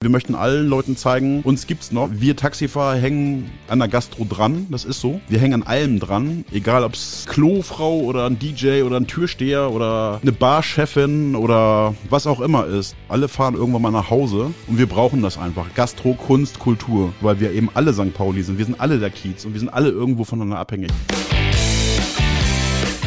[0.00, 2.08] Wir möchten allen Leuten zeigen, uns gibt's noch.
[2.12, 5.20] Wir Taxifahrer hängen an der Gastro dran, das ist so.
[5.26, 10.20] Wir hängen an allem dran, egal ob's Klofrau oder ein DJ oder ein Türsteher oder
[10.22, 12.94] eine Barchefin oder was auch immer ist.
[13.08, 15.66] Alle fahren irgendwann mal nach Hause und wir brauchen das einfach.
[15.74, 18.14] Gastro, Kunst, Kultur, weil wir eben alle St.
[18.14, 18.56] Pauli sind.
[18.56, 20.92] Wir sind alle der Kiez und wir sind alle irgendwo voneinander abhängig.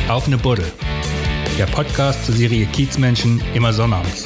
[0.09, 0.65] Auf eine Buddel.
[1.57, 4.25] Der Podcast zur Serie Kiezmenschen immer sonnabends.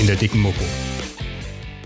[0.00, 0.64] In der dicken Mopo.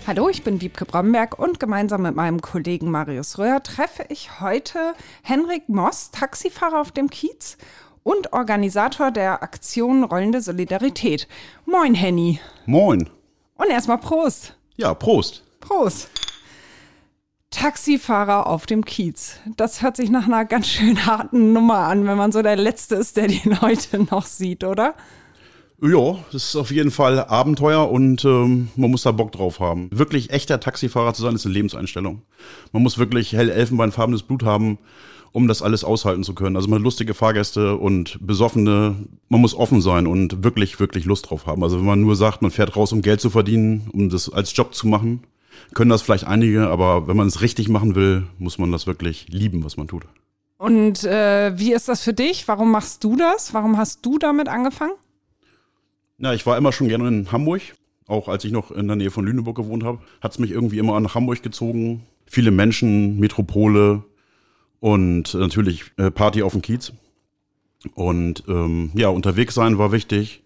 [0.05, 4.95] Hallo, ich bin Wiebke Bromberg und gemeinsam mit meinem Kollegen Marius Röhr treffe ich heute
[5.21, 7.57] Henrik Moss, Taxifahrer auf dem Kiez
[8.03, 11.29] und Organisator der Aktion Rollende Solidarität.
[11.65, 12.41] Moin, Henny.
[12.65, 13.09] Moin.
[13.55, 14.57] Und erstmal Prost.
[14.75, 15.45] Ja, Prost.
[15.61, 16.09] Prost.
[17.49, 19.39] Taxifahrer auf dem Kiez.
[19.55, 22.95] Das hört sich nach einer ganz schön harten Nummer an, wenn man so der Letzte
[22.95, 24.95] ist, der die Leute noch sieht, oder?
[25.81, 29.89] Ja, das ist auf jeden Fall Abenteuer und ähm, man muss da Bock drauf haben.
[29.91, 32.21] Wirklich echter Taxifahrer zu sein, ist eine Lebenseinstellung.
[32.71, 34.77] Man muss wirklich hell elfenbeinfarbenes Blut haben,
[35.33, 36.55] um das alles aushalten zu können.
[36.55, 38.95] Also man hat lustige Fahrgäste und besoffene.
[39.27, 41.63] Man muss offen sein und wirklich, wirklich Lust drauf haben.
[41.63, 44.55] Also wenn man nur sagt, man fährt raus, um Geld zu verdienen, um das als
[44.55, 45.23] Job zu machen,
[45.73, 49.27] können das vielleicht einige, aber wenn man es richtig machen will, muss man das wirklich
[49.29, 50.03] lieben, was man tut.
[50.57, 52.47] Und äh, wie ist das für dich?
[52.47, 53.53] Warum machst du das?
[53.53, 54.93] Warum hast du damit angefangen?
[56.17, 57.61] Ja, ich war immer schon gerne in Hamburg.
[58.07, 60.77] Auch als ich noch in der Nähe von Lüneburg gewohnt habe, hat es mich irgendwie
[60.77, 62.03] immer nach Hamburg gezogen.
[62.25, 64.03] Viele Menschen, Metropole
[64.79, 66.91] und natürlich äh, Party auf dem Kiez.
[67.95, 70.43] Und ähm, ja, unterwegs sein war wichtig.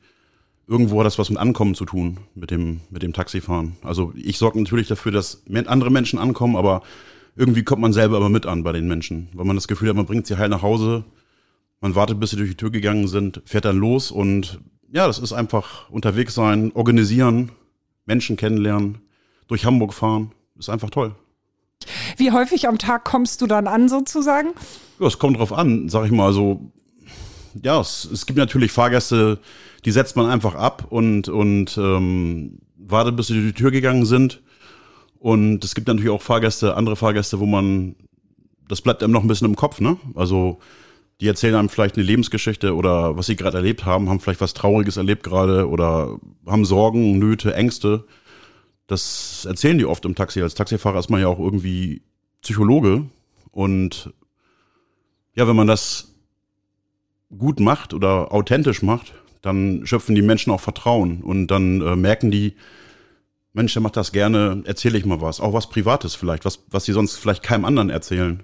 [0.68, 3.78] Irgendwo hat das was mit Ankommen zu tun, mit dem, mit dem Taxifahren.
[3.84, 6.82] Also ich sorge natürlich dafür, dass andere Menschen ankommen, aber
[7.36, 9.96] irgendwie kommt man selber immer mit an bei den Menschen, weil man das Gefühl hat,
[9.96, 11.06] man bringt sie heil nach Hause,
[11.80, 14.60] man wartet, bis sie durch die Tür gegangen sind, fährt dann los und
[14.92, 17.52] ja, das ist einfach unterwegs sein, organisieren,
[18.06, 19.00] Menschen kennenlernen,
[19.48, 20.32] durch Hamburg fahren.
[20.58, 21.16] Ist einfach toll.
[22.18, 24.50] Wie häufig am Tag kommst du dann an, sozusagen?
[25.00, 26.34] Ja, es kommt drauf an, sag ich mal.
[26.34, 26.72] So,
[27.62, 29.40] ja, es, es gibt natürlich Fahrgäste,
[29.86, 34.06] die setzt man einfach ab und, und ähm, wartet, bis sie durch die Tür gegangen
[34.06, 34.42] sind.
[35.20, 37.96] Und es gibt natürlich auch Fahrgäste, andere Fahrgäste, wo man,
[38.68, 39.98] das bleibt einem noch ein bisschen im Kopf, ne?
[40.16, 40.60] Also
[41.20, 44.54] die erzählen einem vielleicht eine Lebensgeschichte oder was sie gerade erlebt haben, haben vielleicht was
[44.54, 48.06] Trauriges erlebt gerade oder haben Sorgen, Nöte, Ängste.
[48.86, 50.42] Das erzählen die oft im Taxi.
[50.42, 52.04] Als Taxifahrer ist man ja auch irgendwie
[52.42, 53.06] Psychologe.
[53.52, 54.14] Und
[55.34, 56.14] ja, wenn man das
[57.36, 62.32] gut macht oder authentisch macht, dann schöpfen die Menschen auch Vertrauen und dann äh, merken
[62.32, 62.56] die,
[63.58, 65.40] Mensch, der macht das gerne, erzähle ich mal was.
[65.40, 68.44] Auch was Privates vielleicht, was, was sie sonst vielleicht keinem anderen erzählen.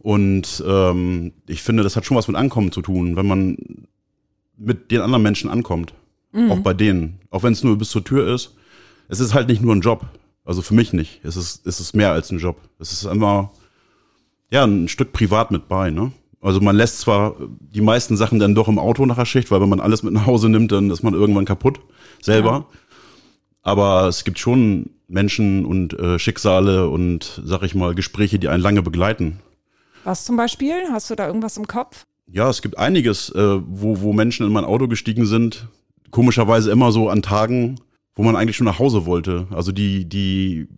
[0.00, 3.56] Und ähm, ich finde, das hat schon was mit Ankommen zu tun, wenn man
[4.56, 5.94] mit den anderen Menschen ankommt.
[6.32, 6.50] Mhm.
[6.50, 7.20] Auch bei denen.
[7.30, 8.56] Auch wenn es nur bis zur Tür ist.
[9.08, 10.06] Es ist halt nicht nur ein Job.
[10.44, 11.20] Also für mich nicht.
[11.22, 12.56] Es ist, es ist mehr als ein Job.
[12.78, 13.52] Es ist immer,
[14.50, 16.12] ja, ein Stück privat mit bei, ne?
[16.40, 19.60] Also man lässt zwar die meisten Sachen dann doch im Auto nach der Schicht, weil
[19.60, 21.80] wenn man alles mit nach Hause nimmt, dann ist man irgendwann kaputt
[22.22, 22.50] selber.
[22.50, 22.66] Ja.
[23.62, 28.62] Aber es gibt schon Menschen und äh, Schicksale und, sag ich mal, Gespräche, die einen
[28.62, 29.40] lange begleiten.
[30.04, 30.74] Was zum Beispiel?
[30.90, 32.06] Hast du da irgendwas im Kopf?
[32.26, 35.68] Ja, es gibt einiges, äh, wo, wo Menschen in mein Auto gestiegen sind.
[36.10, 37.80] Komischerweise immer so an Tagen,
[38.14, 39.46] wo man eigentlich schon nach Hause wollte.
[39.50, 40.68] Also die, die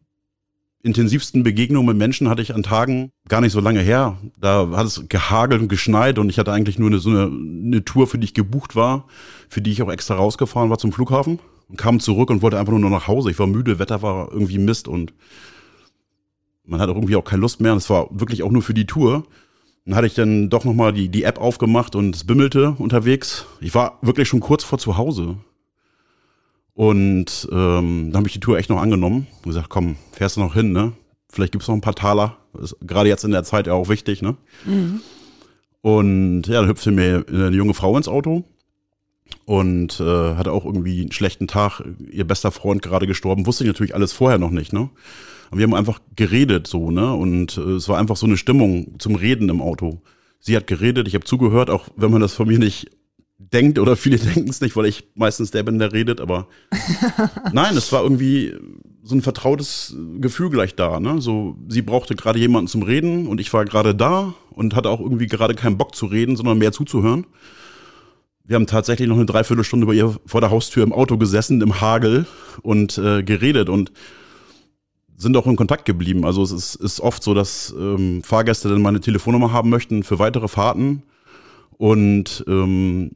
[0.83, 4.19] intensivsten Begegnungen mit Menschen hatte ich an Tagen gar nicht so lange her.
[4.39, 7.85] Da hat es gehagelt und geschneit und ich hatte eigentlich nur eine, so eine, eine
[7.85, 9.07] Tour, für die ich gebucht war,
[9.49, 12.73] für die ich auch extra rausgefahren war zum Flughafen und kam zurück und wollte einfach
[12.73, 13.31] nur noch nach Hause.
[13.31, 15.13] Ich war müde, Wetter war irgendwie Mist und
[16.65, 17.73] man hat auch irgendwie auch keine Lust mehr.
[17.73, 19.25] Und es war wirklich auch nur für die Tour.
[19.85, 23.47] Dann hatte ich dann doch nochmal die, die App aufgemacht und es bimmelte unterwegs.
[23.61, 25.37] Ich war wirklich schon kurz vor zu Hause.
[26.75, 30.41] Und ähm, dann habe ich die Tour echt noch angenommen und gesagt, komm, fährst du
[30.41, 30.93] noch hin, ne?
[31.29, 32.39] Vielleicht gibt's noch ein paar Taler.
[32.61, 34.37] Ist gerade jetzt in der Zeit ja auch wichtig, ne?
[34.65, 35.01] Mhm.
[35.81, 38.45] Und ja, dann hüpfte mir eine junge Frau ins Auto
[39.45, 41.83] und äh, hatte auch irgendwie einen schlechten Tag.
[42.11, 43.47] Ihr bester Freund gerade gestorben.
[43.47, 44.91] Wusste ich natürlich alles vorher noch nicht, ne?
[45.51, 47.13] Und wir haben einfach geredet so, ne?
[47.13, 50.01] Und äh, es war einfach so eine Stimmung zum Reden im Auto.
[50.41, 52.91] Sie hat geredet, ich habe zugehört, auch wenn man das von mir nicht
[53.39, 56.49] denkt oder viele denken es nicht, weil ich meistens der bin, der redet, aber
[57.53, 58.55] nein, es war irgendwie
[59.03, 61.21] so ein vertrautes Gefühl gleich da, ne?
[61.21, 65.01] So, sie brauchte gerade jemanden zum Reden und ich war gerade da und hatte auch
[65.01, 67.27] irgendwie gerade keinen Bock zu reden, sondern mehr zuzuhören.
[68.53, 71.81] Wir haben tatsächlich noch eine Dreiviertelstunde bei ihr vor der Haustür im Auto gesessen, im
[71.81, 72.27] Hagel
[72.61, 73.93] und äh, geredet und
[75.17, 76.27] sind auch in Kontakt geblieben.
[76.27, 80.19] Also es ist, ist oft so, dass ähm, Fahrgäste dann meine Telefonnummer haben möchten für
[80.19, 81.03] weitere Fahrten.
[81.79, 83.13] Und ähm,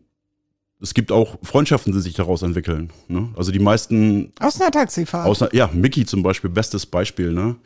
[0.80, 2.90] es gibt auch Freundschaften, die sich daraus entwickeln.
[3.08, 3.28] Ne?
[3.36, 4.32] Also die meisten.
[4.40, 5.26] Aus einer Taxifahrt.
[5.26, 7.34] Aus einer, ja, Mickey zum Beispiel, bestes Beispiel.
[7.34, 7.56] Ne?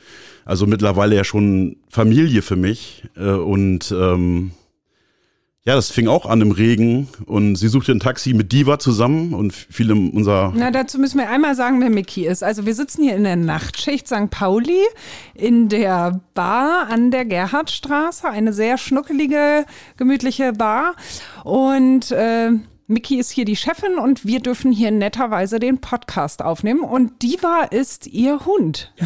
[0.45, 3.05] Also mittlerweile ja schon Familie für mich.
[3.17, 4.51] Äh, und ähm,
[5.67, 9.35] ja, das fing auch an im Regen und sie suchte ein Taxi mit Diva zusammen
[9.35, 10.53] und viele unserer.
[10.57, 12.43] Na, dazu müssen wir einmal sagen, wer Mickey ist.
[12.43, 14.31] Also wir sitzen hier in der Nachtschicht St.
[14.31, 14.81] Pauli
[15.35, 19.67] in der Bar an der Gerhardstraße, eine sehr schnuckelige,
[19.99, 20.95] gemütliche Bar
[21.45, 22.53] und äh,
[22.91, 26.81] Mickey ist hier die Chefin und wir dürfen hier netterweise den Podcast aufnehmen.
[26.81, 28.93] Und Diva ist ihr Hund.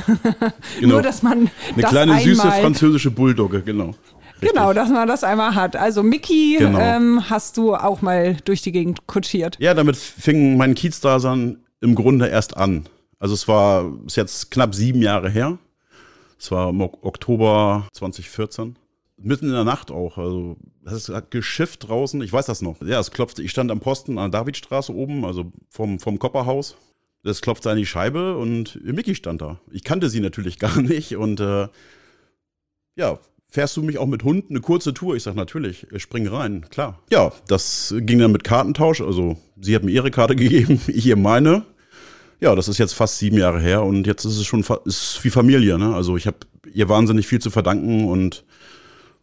[0.81, 0.95] Genau.
[0.95, 3.95] Nur, dass man Eine das kleine süße einmal, französische Bulldogge, genau.
[4.45, 4.53] Richtig.
[4.61, 5.77] Genau, dass man das einmal hat.
[5.77, 6.79] Also Mickey Genau.
[6.79, 9.57] ähm, hast du auch mal durch die Gegend kutschiert.
[9.61, 12.87] Ja, damit fing mein Kiezdasein im Grunde erst an.
[13.19, 15.59] Also es war ist jetzt knapp sieben Jahre her.
[16.39, 18.77] Es war im Ok- Oktober 2014.
[19.17, 20.19] Mitten in der Nacht auch.
[20.19, 22.21] Also es hat geschifft draußen.
[22.23, 22.83] Ich weiß das noch.
[22.83, 23.43] Ja, es klopfte.
[23.43, 26.77] Ich stand am Posten an der Davidstraße oben, also vom, vom Kopperhaus.
[27.23, 29.59] Es klopfte an die Scheibe und Mickey stand da.
[29.71, 31.17] Ich kannte sie natürlich gar nicht.
[31.17, 31.69] Und äh,
[32.97, 33.19] ja,
[33.55, 35.15] fährst du mich auch mit Hund eine kurze Tour?
[35.15, 36.99] Ich sag natürlich, spring rein, klar.
[37.11, 39.01] Ja, das ging dann mit Kartentausch.
[39.01, 41.65] Also sie hat mir ihre Karte gegeben, ich ihr meine.
[42.41, 45.31] Ja, das ist jetzt fast sieben Jahre her und jetzt ist es schon ist wie
[45.31, 45.79] Familie.
[45.79, 45.95] Ne?
[45.95, 46.39] Also ich habe
[46.73, 48.45] ihr wahnsinnig viel zu verdanken und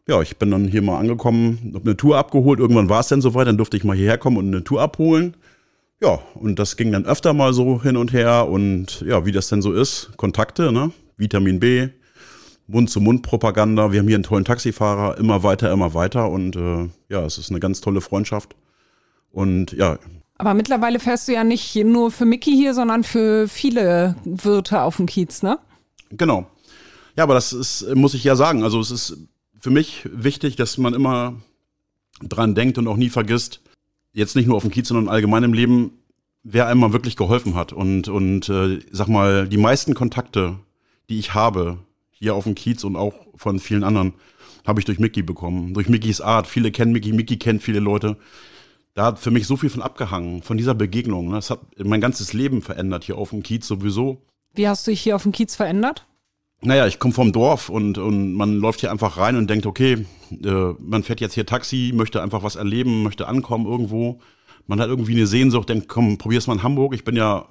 [0.08, 2.60] ja, ich bin dann hier mal angekommen, habe eine Tour abgeholt.
[2.60, 5.36] Irgendwann war es dann soweit, dann durfte ich mal hierher kommen und eine Tour abholen.
[6.02, 9.50] Ja, und das ging dann öfter mal so hin und her und ja, wie das
[9.50, 10.92] denn so ist, Kontakte, ne?
[11.18, 11.90] Vitamin B,
[12.72, 13.92] Mund-zu-Mund-Propaganda.
[13.92, 17.50] Wir haben hier einen tollen Taxifahrer, immer weiter, immer weiter und äh, ja, es ist
[17.50, 18.56] eine ganz tolle Freundschaft.
[19.32, 19.98] Und ja,
[20.38, 24.98] Aber mittlerweile fährst du ja nicht nur für Mickey hier, sondern für viele Wirte auf
[24.98, 25.60] dem Kiez, ne?
[26.10, 26.48] Genau.
[27.16, 28.64] Ja, aber das ist, muss ich ja sagen.
[28.64, 29.18] Also es ist
[29.60, 31.36] für mich wichtig, dass man immer
[32.22, 33.62] dran denkt und auch nie vergisst,
[34.14, 35.92] jetzt nicht nur auf dem Kiez, sondern allgemein im Leben,
[36.44, 37.72] wer einem mal wirklich geholfen hat.
[37.74, 40.58] Und, und äh, sag mal, die meisten Kontakte,
[41.10, 41.78] die ich habe,
[42.22, 44.14] hier auf dem Kiez und auch von vielen anderen,
[44.66, 45.74] habe ich durch Mickey bekommen.
[45.74, 46.46] Durch Mickys Art.
[46.46, 48.16] Viele kennen Mickey, Mickey kennt viele Leute.
[48.94, 51.30] Da hat für mich so viel von abgehangen, von dieser Begegnung.
[51.30, 51.36] ne?
[51.36, 54.22] Das hat mein ganzes Leben verändert hier auf dem Kiez sowieso.
[54.54, 56.06] Wie hast du dich hier auf dem Kiez verändert?
[56.62, 60.06] Naja, ich komme vom Dorf und, und man läuft hier einfach rein und denkt, okay,
[60.32, 64.20] äh, man fährt jetzt hier Taxi, möchte einfach was erleben, möchte ankommen irgendwo.
[64.68, 66.94] Man hat irgendwie eine Sehnsucht, denkt, komm, probier's mal in Hamburg.
[66.94, 67.48] Ich bin ja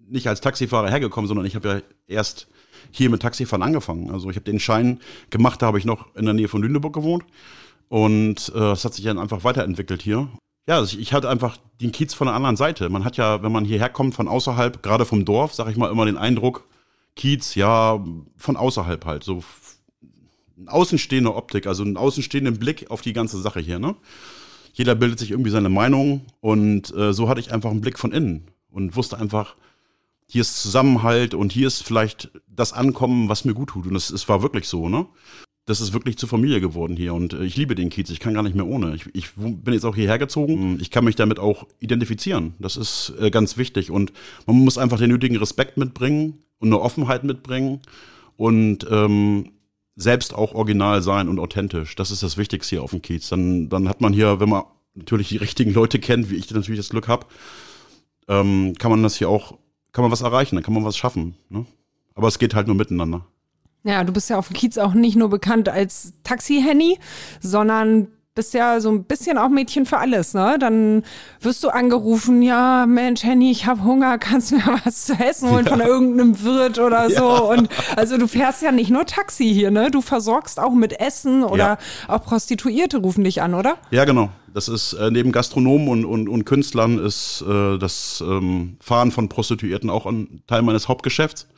[0.00, 2.48] nicht als Taxifahrer hergekommen, sondern ich habe ja erst
[2.90, 4.10] hier mit Taxifahren angefangen.
[4.10, 5.00] Also ich habe den Schein
[5.30, 7.24] gemacht, da habe ich noch in der Nähe von Lüneburg gewohnt.
[7.88, 10.28] Und äh, es hat sich dann einfach weiterentwickelt hier.
[10.68, 12.88] Ja, also ich, ich hatte einfach den Kiez von der anderen Seite.
[12.88, 15.90] Man hat ja, wenn man hierher kommt von außerhalb, gerade vom Dorf, sag ich mal,
[15.90, 16.66] immer den Eindruck,
[17.14, 18.04] Kiez, ja,
[18.36, 19.22] von außerhalb halt.
[19.22, 19.44] So
[20.58, 23.94] eine außenstehende Optik, also einen außenstehenden Blick auf die ganze Sache hier, ne?
[24.72, 28.12] Jeder bildet sich irgendwie seine Meinung und äh, so hatte ich einfach einen Blick von
[28.12, 29.56] innen und wusste einfach,
[30.26, 33.86] hier ist Zusammenhalt und hier ist vielleicht das Ankommen, was mir gut tut.
[33.86, 35.06] Und es, es war wirklich so, ne?
[35.66, 38.08] Das ist wirklich zur Familie geworden hier und äh, ich liebe den Kiez.
[38.10, 38.94] Ich kann gar nicht mehr ohne.
[38.94, 40.78] Ich, ich bin jetzt auch hierher gezogen.
[40.80, 42.54] Ich kann mich damit auch identifizieren.
[42.60, 44.12] Das ist äh, ganz wichtig und
[44.46, 47.80] man muss einfach den nötigen Respekt mitbringen und eine Offenheit mitbringen
[48.36, 49.52] und ähm,
[49.96, 51.96] selbst auch original sein und authentisch.
[51.96, 53.28] Das ist das Wichtigste hier auf dem Kiez.
[53.28, 54.64] Dann, dann hat man hier, wenn man
[54.94, 57.26] natürlich die richtigen Leute kennt, wie ich natürlich das Glück habe,
[58.28, 59.58] ähm, kann man das hier auch,
[59.96, 61.36] kann man was erreichen, dann kann man was schaffen.
[61.48, 61.64] Ne?
[62.14, 63.24] Aber es geht halt nur miteinander.
[63.82, 66.98] Ja, du bist ja auf dem Kiez auch nicht nur bekannt als Taxi-Henny,
[67.40, 70.58] sondern bist ja so ein bisschen auch Mädchen für alles, ne?
[70.60, 71.02] Dann
[71.40, 75.50] wirst du angerufen, ja, Mensch, Henny, ich hab Hunger, kannst du mir was zu essen
[75.50, 77.50] holen von irgendeinem Wirt oder so?
[77.50, 79.90] Und also du fährst ja nicht nur Taxi hier, ne?
[79.90, 83.78] Du versorgst auch mit Essen oder auch Prostituierte rufen dich an, oder?
[83.90, 84.28] Ja, genau.
[84.52, 89.28] Das ist äh, neben Gastronomen und, und, und Künstlern ist äh, das ähm, Fahren von
[89.28, 91.48] Prostituierten auch ein Teil meines Hauptgeschäfts.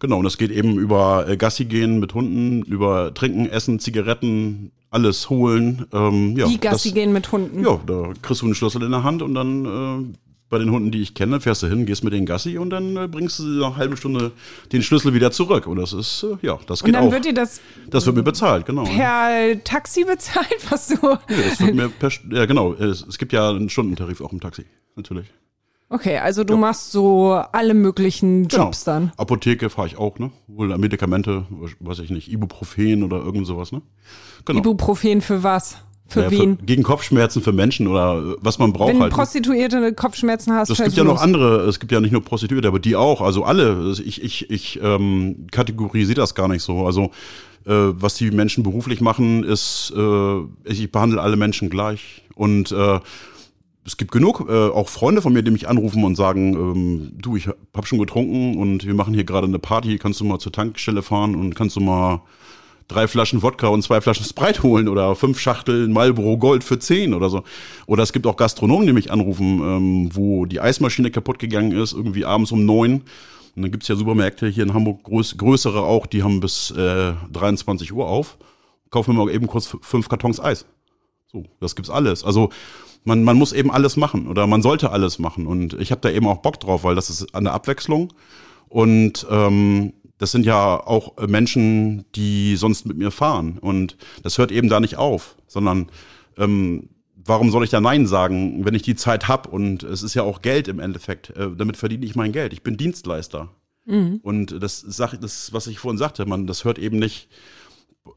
[0.00, 4.72] Genau, und das geht eben über äh, Gassi gehen mit Hunden, über Trinken, Essen, Zigaretten,
[4.90, 5.86] alles holen.
[5.92, 7.64] Ähm, ja, Die Gassi das, gehen mit Hunden.
[7.64, 10.18] Ja, da kriegst du einen Schlüssel in der Hand und dann äh,
[10.48, 12.96] bei den Hunden, die ich kenne, fährst du hin, gehst mit den Gassi und dann
[12.96, 14.32] äh, bringst du nach einer halben Stunde
[14.72, 15.68] den Schlüssel wieder zurück.
[15.68, 17.12] Und das ist, äh, ja, das Und geht dann auch.
[17.12, 18.82] wird dir das das wird mir bezahlt, genau.
[18.84, 20.94] per Taxi bezahlt, was du.
[21.06, 22.74] Ja, das wird mir per, ja, genau.
[22.74, 24.64] Es, es gibt ja einen Stundentarif auch im Taxi,
[24.96, 25.26] natürlich.
[25.92, 28.94] Okay, also du machst so alle möglichen Jobs genau.
[29.00, 29.12] dann.
[29.16, 30.30] Apotheke fahre ich auch, ne?
[30.46, 31.46] Wohl Medikamente,
[31.80, 33.82] weiß ich nicht, Ibuprofen oder irgend sowas, ne?
[34.44, 34.60] Genau.
[34.60, 35.78] Ibuprofen für was?
[36.06, 36.58] Für Ja, wen?
[36.64, 39.10] gegen Kopfschmerzen für Menschen oder äh, was man braucht Wenn halt.
[39.12, 39.16] ne?
[39.16, 41.22] Prostituierte Kopfschmerzen hast, Es fährst gibt ja du noch los.
[41.22, 43.92] andere, es gibt ja nicht nur Prostituierte, aber die auch, also alle.
[44.04, 46.86] Ich, ich, ich ähm, kategorisiere das gar nicht so.
[46.86, 47.10] Also
[47.66, 52.22] äh, was die Menschen beruflich machen, ist, äh, ich behandle alle Menschen gleich.
[52.34, 53.00] Und äh,
[53.84, 57.36] es gibt genug, äh, auch Freunde von mir, die mich anrufen und sagen, ähm, du,
[57.36, 60.52] ich hab schon getrunken und wir machen hier gerade eine Party, kannst du mal zur
[60.52, 62.22] Tankstelle fahren und kannst du mal
[62.88, 67.14] drei Flaschen Wodka und zwei Flaschen Sprite holen oder fünf Schachteln Marlboro Gold für zehn
[67.14, 67.44] oder so.
[67.86, 71.92] Oder es gibt auch Gastronomen, die mich anrufen, ähm, wo die Eismaschine kaputt gegangen ist,
[71.92, 73.02] irgendwie abends um neun.
[73.56, 77.14] Und dann gibt's ja Supermärkte hier in Hamburg, groß, größere auch, die haben bis äh,
[77.32, 78.36] 23 Uhr auf.
[78.90, 80.66] Kaufen wir mal eben kurz fünf Kartons Eis.
[81.32, 82.24] So, das gibt's alles.
[82.24, 82.50] Also
[83.04, 85.46] man, man muss eben alles machen oder man sollte alles machen.
[85.46, 88.12] Und ich habe da eben auch Bock drauf, weil das ist eine Abwechslung.
[88.68, 93.58] Und ähm, das sind ja auch Menschen, die sonst mit mir fahren.
[93.58, 95.90] Und das hört eben da nicht auf, sondern
[96.36, 96.90] ähm,
[97.24, 100.22] warum soll ich da Nein sagen, wenn ich die Zeit hab Und es ist ja
[100.22, 101.30] auch Geld im Endeffekt.
[101.30, 102.52] Äh, damit verdiene ich mein Geld.
[102.52, 103.48] Ich bin Dienstleister.
[103.86, 104.20] Mhm.
[104.22, 107.28] Und das, das, was ich vorhin sagte, man, das hört eben nicht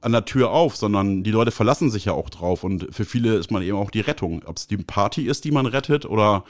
[0.02, 2.64] an der Tür auf, sondern die Leute verlassen sich ja auch drauf.
[2.64, 4.44] Und für viele ist man eben auch die Rettung.
[4.46, 6.46] Ob es die Party ist, die man rettet oder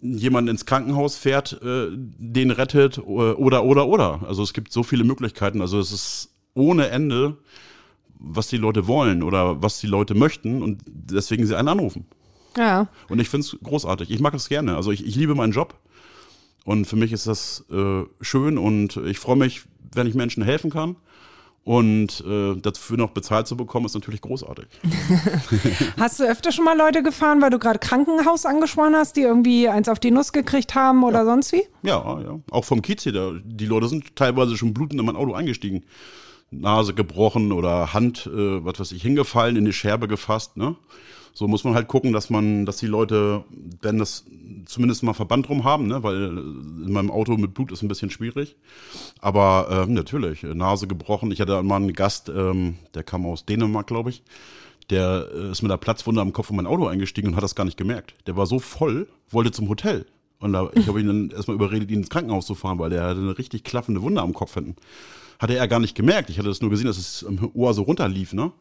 [0.00, 4.20] jemand ins Krankenhaus fährt, äh, den rettet oder, oder, oder.
[4.26, 5.60] Also es gibt so viele Möglichkeiten.
[5.60, 7.38] Also es ist ohne Ende,
[8.18, 12.06] was die Leute wollen oder was die Leute möchten und deswegen sie einen anrufen.
[12.56, 12.88] Ja.
[13.08, 14.10] Und ich finde es großartig.
[14.10, 14.76] Ich mag das gerne.
[14.76, 15.74] Also ich, ich liebe meinen Job.
[16.64, 20.70] Und für mich ist das äh, schön und ich freue mich, wenn ich Menschen helfen
[20.70, 20.96] kann.
[21.64, 24.66] Und äh, dafür noch bezahlt zu bekommen, ist natürlich großartig.
[25.98, 29.68] hast du öfter schon mal Leute gefahren, weil du gerade Krankenhaus angesprochen hast, die irgendwie
[29.70, 31.24] eins auf die Nuss gekriegt haben oder ja.
[31.24, 31.62] sonst wie?
[31.82, 32.38] Ja, ja.
[32.50, 33.40] Auch vom Kiez hier.
[33.42, 35.84] Die Leute sind teilweise schon blutend in mein Auto eingestiegen.
[36.50, 40.76] Nase gebrochen oder Hand, äh, was weiß ich, hingefallen, in die Scherbe gefasst, ne?
[41.36, 43.44] So muss man halt gucken, dass man, dass die Leute,
[43.82, 44.24] wenn das
[44.66, 48.10] zumindest mal Verband drum haben, ne, weil in meinem Auto mit Blut ist ein bisschen
[48.10, 48.56] schwierig.
[49.20, 51.32] Aber ähm, natürlich, Nase gebrochen.
[51.32, 54.22] Ich hatte mal einen Gast, ähm, der kam aus Dänemark, glaube ich.
[54.90, 57.56] Der äh, ist mit einer Platzwunde am Kopf in mein Auto eingestiegen und hat das
[57.56, 58.14] gar nicht gemerkt.
[58.28, 60.06] Der war so voll, wollte zum Hotel.
[60.38, 63.02] Und da, ich habe ihn dann erstmal überredet, ihn ins Krankenhaus zu fahren, weil der
[63.02, 64.76] hatte eine richtig klaffende Wunde am Kopf hinten.
[65.40, 66.30] Hatte er gar nicht gemerkt.
[66.30, 68.52] Ich hatte das nur gesehen, dass es am Ohr so runterlief, ne?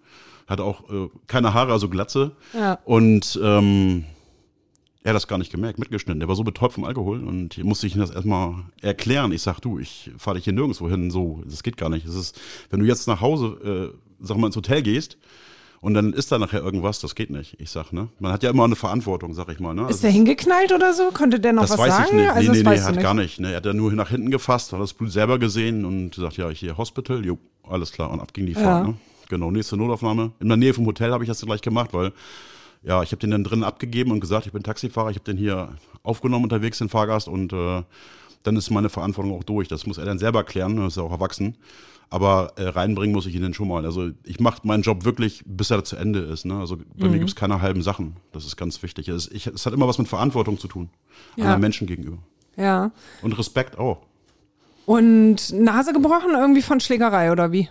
[0.47, 2.31] Hat auch äh, keine Haare, also Glatze.
[2.53, 2.79] Ja.
[2.85, 4.05] Und ähm,
[5.03, 6.19] er hat das gar nicht gemerkt, mitgeschnitten.
[6.19, 9.31] Der war so betäubt vom Alkohol und hier musste ich ihm das erstmal erklären.
[9.31, 12.07] Ich sag, du, ich fahre dich hier nirgendwo hin, so, das geht gar nicht.
[12.07, 15.17] Das ist, wenn du jetzt nach Hause, äh, sag mal, ins Hotel gehst,
[15.83, 17.59] und dann ist da nachher irgendwas, das geht nicht.
[17.59, 18.07] Ich sag, ne?
[18.19, 19.73] Man hat ja immer eine Verantwortung, sag ich mal.
[19.73, 19.81] Ne?
[19.81, 21.09] Ist also, der hingeknallt oder so?
[21.13, 22.07] Konnte der noch das was weiß sagen?
[22.11, 22.29] Ich nicht.
[22.29, 23.03] Also nee, nee, das nee, weißt hat nicht.
[23.03, 23.39] gar nicht.
[23.41, 23.51] Ne?
[23.51, 26.49] Er hat ja nur nach hinten gefasst, hat das Blut selber gesehen und gesagt, ja,
[26.51, 28.11] hier Hospital, jo, alles klar.
[28.11, 28.85] Und ab ging die Fahrt.
[28.85, 28.91] Ja.
[28.91, 28.97] Ne?
[29.33, 30.31] Genau, nächste Notaufnahme.
[30.39, 32.11] In der Nähe vom Hotel habe ich das gleich gemacht, weil
[32.83, 35.37] ja, ich habe den dann drinnen abgegeben und gesagt, ich bin Taxifahrer, ich habe den
[35.37, 35.69] hier
[36.03, 37.81] aufgenommen unterwegs, den Fahrgast, und äh,
[38.43, 39.67] dann ist meine Verantwortung auch durch.
[39.69, 41.55] Das muss er dann selber klären, er ist ja auch erwachsen.
[42.11, 43.85] Aber äh, reinbringen muss ich ihn dann schon mal.
[43.85, 46.45] Also ich mache meinen Job wirklich, bis er zu Ende ist.
[46.45, 46.59] Ne?
[46.59, 47.13] Also bei Mhm.
[47.13, 48.17] mir gibt's keine halben Sachen.
[48.33, 49.07] Das ist ganz wichtig.
[49.07, 50.89] Es, ich, es hat immer was mit Verantwortung zu tun.
[51.37, 51.45] Ja.
[51.45, 52.19] Anderen Menschen gegenüber.
[52.55, 52.91] Ja.
[53.23, 54.03] Und Respekt auch.
[54.85, 57.69] Und Nase gebrochen irgendwie von Schlägerei oder wie?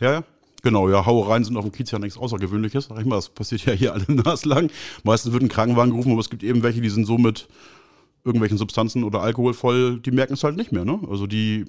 [0.00, 0.24] Ja, ja.
[0.64, 3.16] Genau, ja, Hauereien sind auf dem Kiez ja nichts Außergewöhnliches, sag ich mal.
[3.16, 4.70] Das passiert ja hier alle naslang.
[5.04, 7.48] Meistens wird ein Krankenwagen gerufen, aber es gibt eben welche, die sind so mit
[8.24, 10.98] irgendwelchen Substanzen oder Alkohol voll, die merken es halt nicht mehr, ne?
[11.10, 11.66] Also die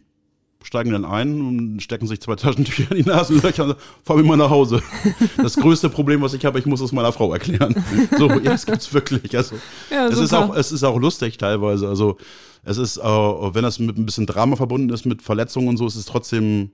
[0.64, 4.24] steigen dann ein und stecken sich zwei Taschentücher in die Nasenlöcher und sagen, fahr mir
[4.24, 4.82] mal nach Hause.
[5.38, 7.76] Das größte Problem, was ich habe, ich muss es meiner Frau erklären.
[8.18, 9.36] So, ja, das gibt's wirklich.
[9.36, 9.58] Also,
[9.92, 11.90] Ja, es ist auch, es ist auch lustig teilweise.
[11.90, 12.16] Also,
[12.64, 15.86] es ist, äh, wenn das mit ein bisschen Drama verbunden ist, mit Verletzungen und so,
[15.86, 16.72] ist es trotzdem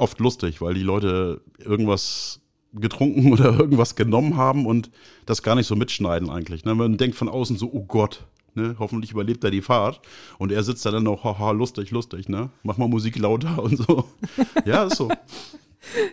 [0.00, 2.40] oft lustig, weil die Leute irgendwas
[2.72, 4.90] getrunken oder irgendwas genommen haben und
[5.26, 6.64] das gar nicht so mitschneiden eigentlich.
[6.64, 6.74] Ne?
[6.74, 8.76] Man denkt von außen so, oh Gott, ne?
[8.78, 10.00] hoffentlich überlebt er die Fahrt.
[10.38, 12.50] Und er sitzt da dann noch, haha, lustig, lustig, ne?
[12.62, 14.04] Mach mal Musik lauter und so.
[14.64, 15.08] ja, ist so.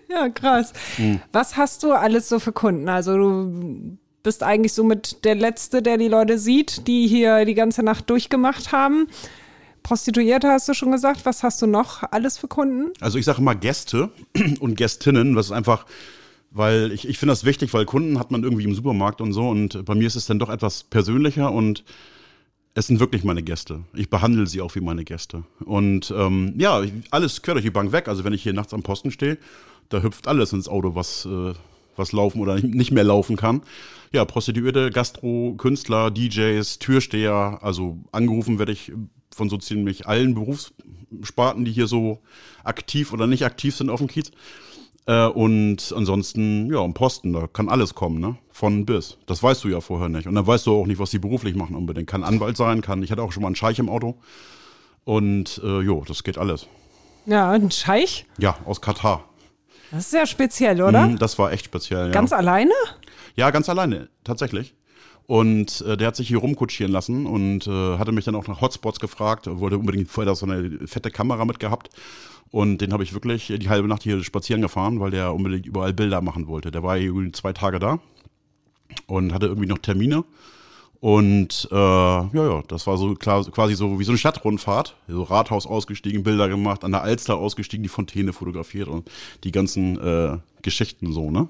[0.10, 0.72] Ja, krass.
[0.96, 1.20] Hm.
[1.34, 2.88] Was hast du alles so für Kunden?
[2.88, 7.53] Also du bist eigentlich so mit der Letzte, der die Leute sieht, die hier die
[7.53, 9.08] ganze Nacht durchgemacht haben.
[9.88, 11.25] Prostituierte hast du schon gesagt.
[11.25, 12.91] Was hast du noch alles für Kunden?
[13.00, 14.10] Also ich sage immer Gäste
[14.60, 15.86] und Gästinnen, was ist einfach,
[16.51, 19.48] weil ich, ich finde das wichtig, weil Kunden hat man irgendwie im Supermarkt und so
[19.48, 21.86] und bei mir ist es dann doch etwas persönlicher und
[22.74, 23.86] es sind wirklich meine Gäste.
[23.94, 25.44] Ich behandle sie auch wie meine Gäste.
[25.63, 28.10] Und ähm, ja, alles quer durch die Bank weg.
[28.10, 29.38] Also wenn ich hier nachts am Posten stehe,
[29.88, 31.53] da hüpft alles ins Auto, was, äh,
[31.96, 33.62] was laufen oder nicht mehr laufen kann.
[34.12, 38.91] Ja, Prostituierte, Gastro, Künstler, DJs, Türsteher, also angerufen werde ich
[39.38, 42.20] von so ziemlich allen Berufssparten, die hier so
[42.63, 44.32] aktiv oder nicht aktiv sind auf dem Kiez.
[45.06, 48.38] Äh, und ansonsten, ja, am Posten, da kann alles kommen, ne?
[48.51, 49.17] Von bis.
[49.27, 50.27] Das weißt du ja vorher nicht.
[50.27, 52.08] Und dann weißt du auch nicht, was die beruflich machen unbedingt.
[52.08, 54.17] Kann Anwalt sein, kann, ich hatte auch schon mal einen Scheich im Auto.
[55.06, 56.67] Und äh, jo, das geht alles.
[57.25, 58.25] Ja, ein Scheich.
[58.38, 59.24] Ja, aus Katar.
[59.91, 61.08] Das ist sehr speziell, oder?
[61.08, 62.12] Mhm, das war echt speziell, ja.
[62.12, 62.74] Ganz alleine?
[63.36, 64.75] Ja, ganz alleine, tatsächlich.
[65.27, 68.62] Und äh, der hat sich hier rumkutschieren lassen und äh, hatte mich dann auch nach
[68.62, 71.89] Hotspots gefragt, wollte unbedingt vorher so eine fette Kamera mitgehabt.
[72.50, 75.93] Und den habe ich wirklich die halbe Nacht hier spazieren gefahren, weil der unbedingt überall
[75.93, 76.72] Bilder machen wollte.
[76.72, 78.00] Der war hier zwei Tage da
[79.05, 80.24] und hatte irgendwie noch Termine.
[81.01, 84.96] Und äh, ja, ja, das war so klar, quasi so wie so eine Stadtrundfahrt.
[85.10, 89.12] So Rathaus ausgestiegen, Bilder gemacht, an der Alster ausgestiegen, die Fontäne fotografiert und
[89.43, 91.50] die ganzen äh, Geschichten so, ne?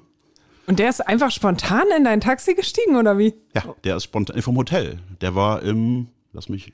[0.67, 3.33] Und der ist einfach spontan in dein Taxi gestiegen, oder wie?
[3.55, 5.00] Ja, der ist spontan vom Hotel.
[5.21, 6.74] Der war im, lass mich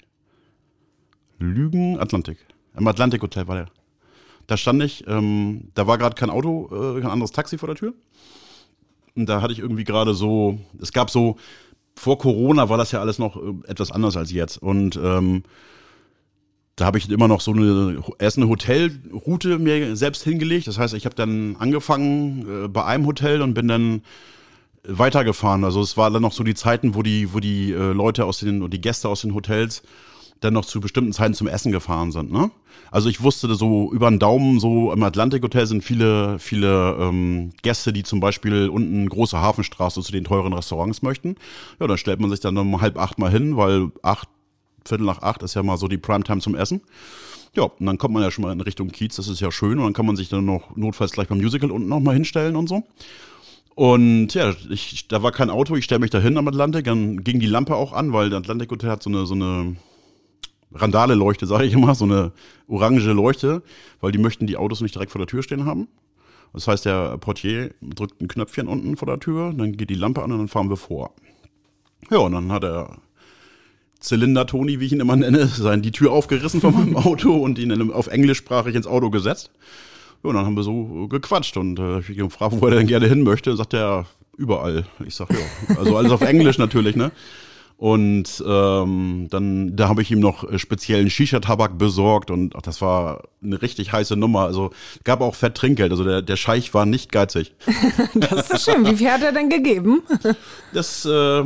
[1.38, 2.40] lügen, Atlantik.
[2.76, 3.66] Im Atlantik Hotel war der.
[4.48, 7.76] Da stand ich, ähm, da war gerade kein Auto, äh, kein anderes Taxi vor der
[7.76, 7.94] Tür.
[9.16, 11.38] Und da hatte ich irgendwie gerade so, es gab so,
[11.96, 14.58] vor Corona war das ja alles noch äh, etwas anders als jetzt.
[14.58, 15.44] Und ähm,
[16.76, 20.68] da habe ich immer noch so eine, erst eine Hotelroute mir selbst hingelegt.
[20.68, 24.02] Das heißt, ich habe dann angefangen äh, bei einem Hotel und bin dann
[24.86, 25.64] weitergefahren.
[25.64, 28.40] Also es war dann noch so die Zeiten, wo die, wo die äh, Leute aus
[28.40, 29.84] den, und die Gäste aus den Hotels
[30.44, 32.32] dann noch zu bestimmten Zeiten zum Essen gefahren sind.
[32.32, 32.52] Ne?
[32.92, 37.94] Also ich wusste so über den Daumen, so im Atlantik-Hotel sind viele, viele ähm, Gäste,
[37.94, 41.36] die zum Beispiel unten große Hafenstraße zu den teuren Restaurants möchten.
[41.80, 44.28] Ja, dann stellt man sich dann um halb acht mal hin, weil acht,
[44.86, 46.82] Viertel nach acht ist ja mal so die Primetime zum Essen.
[47.56, 49.78] Ja, und dann kommt man ja schon mal in Richtung Kiez, das ist ja schön.
[49.78, 52.56] Und dann kann man sich dann noch notfalls gleich beim Musical unten noch mal hinstellen
[52.56, 52.84] und so.
[53.76, 57.24] Und ja, ich, da war kein Auto, ich stelle mich da hin am Atlantik, dann
[57.24, 59.76] ging die Lampe auch an, weil der Atlantik Hotel hat so eine, so eine
[60.74, 62.34] Randale-Leuchte, sage ich immer, so eine
[62.68, 63.64] orange Leuchte,
[64.00, 65.88] weil die möchten die Autos nicht direkt vor der Tür stehen haben.
[66.54, 70.22] Das heißt, der Portier drückt ein Knöpfchen unten vor der Tür, dann geht die Lampe
[70.22, 71.12] an und dann fahren wir vor.
[72.12, 72.98] Ja, und dann hat der
[74.04, 77.92] Zylinder-Toni, wie ich ihn immer nenne, sein, die Tür aufgerissen von meinem Auto und ihn
[77.92, 79.50] auf englischsprachig ins Auto gesetzt.
[80.24, 83.08] Ja, und dann haben wir so gequatscht und äh, ich gefragt, wo er denn gerne
[83.08, 83.56] hin möchte.
[83.56, 84.06] Sagt er,
[84.38, 84.86] überall.
[85.06, 87.12] Ich sag, ja, also alles auf Englisch natürlich, ne?
[87.84, 92.80] Und ähm, dann, da habe ich ihm noch äh, speziellen Shisha-Tabak besorgt und ach, das
[92.80, 94.46] war eine richtig heiße Nummer.
[94.46, 94.72] Also
[95.04, 95.92] gab auch Fett Trinkgeld.
[95.92, 97.54] Also der, der Scheich war nicht geizig.
[98.16, 98.86] das ist schön.
[98.86, 100.02] Wie viel hat er denn gegeben?
[100.72, 101.44] Das, äh,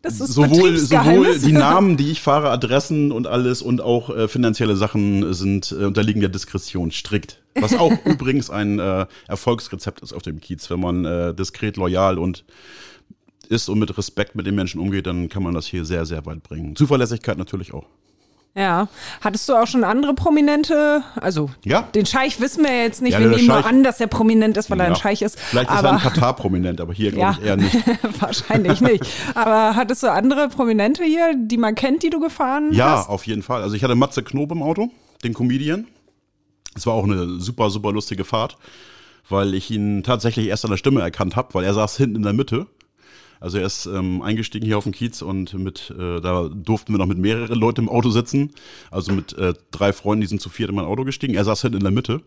[0.00, 4.26] das ist sowohl, sowohl die Namen, die ich fahre, Adressen und alles und auch äh,
[4.26, 7.42] finanzielle Sachen sind äh, unterliegen der Diskretion strikt.
[7.60, 12.18] Was auch übrigens ein äh, Erfolgsrezept ist auf dem Kiez, wenn man äh, diskret, loyal
[12.18, 12.46] und
[13.46, 16.24] ist und mit Respekt mit den Menschen umgeht, dann kann man das hier sehr, sehr
[16.26, 16.76] weit bringen.
[16.76, 17.86] Zuverlässigkeit natürlich auch.
[18.56, 18.86] Ja.
[19.20, 21.02] Hattest du auch schon andere Prominente?
[21.16, 21.82] Also, ja.
[21.82, 23.14] den Scheich wissen wir jetzt nicht.
[23.14, 24.84] Ja, wir nehmen nur an, dass er prominent ist, weil ja.
[24.84, 25.38] er ein Scheich ist.
[25.38, 27.74] Vielleicht aber, ist er ein Katar prominent, aber hier glaube ich eher nicht.
[28.20, 29.04] Wahrscheinlich nicht.
[29.34, 33.06] Aber hattest du andere Prominente hier, die man kennt, die du gefahren ja, hast?
[33.06, 33.62] Ja, auf jeden Fall.
[33.62, 34.88] Also, ich hatte Matze Knob im Auto,
[35.24, 35.88] den Comedian.
[36.76, 38.56] Es war auch eine super, super lustige Fahrt,
[39.28, 42.22] weil ich ihn tatsächlich erst an der Stimme erkannt habe, weil er saß hinten in
[42.22, 42.66] der Mitte
[43.44, 46.98] also er ist ähm, eingestiegen hier auf dem Kiez und mit, äh, da durften wir
[46.98, 48.52] noch mit mehreren Leuten im Auto sitzen.
[48.90, 51.34] Also mit äh, drei Freunden, die sind zu viert in mein Auto gestiegen.
[51.34, 52.22] Er saß hinten in der Mitte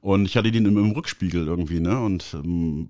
[0.00, 2.00] und ich hatte ihn im, im Rückspiegel irgendwie, ne?
[2.00, 2.88] Und ähm,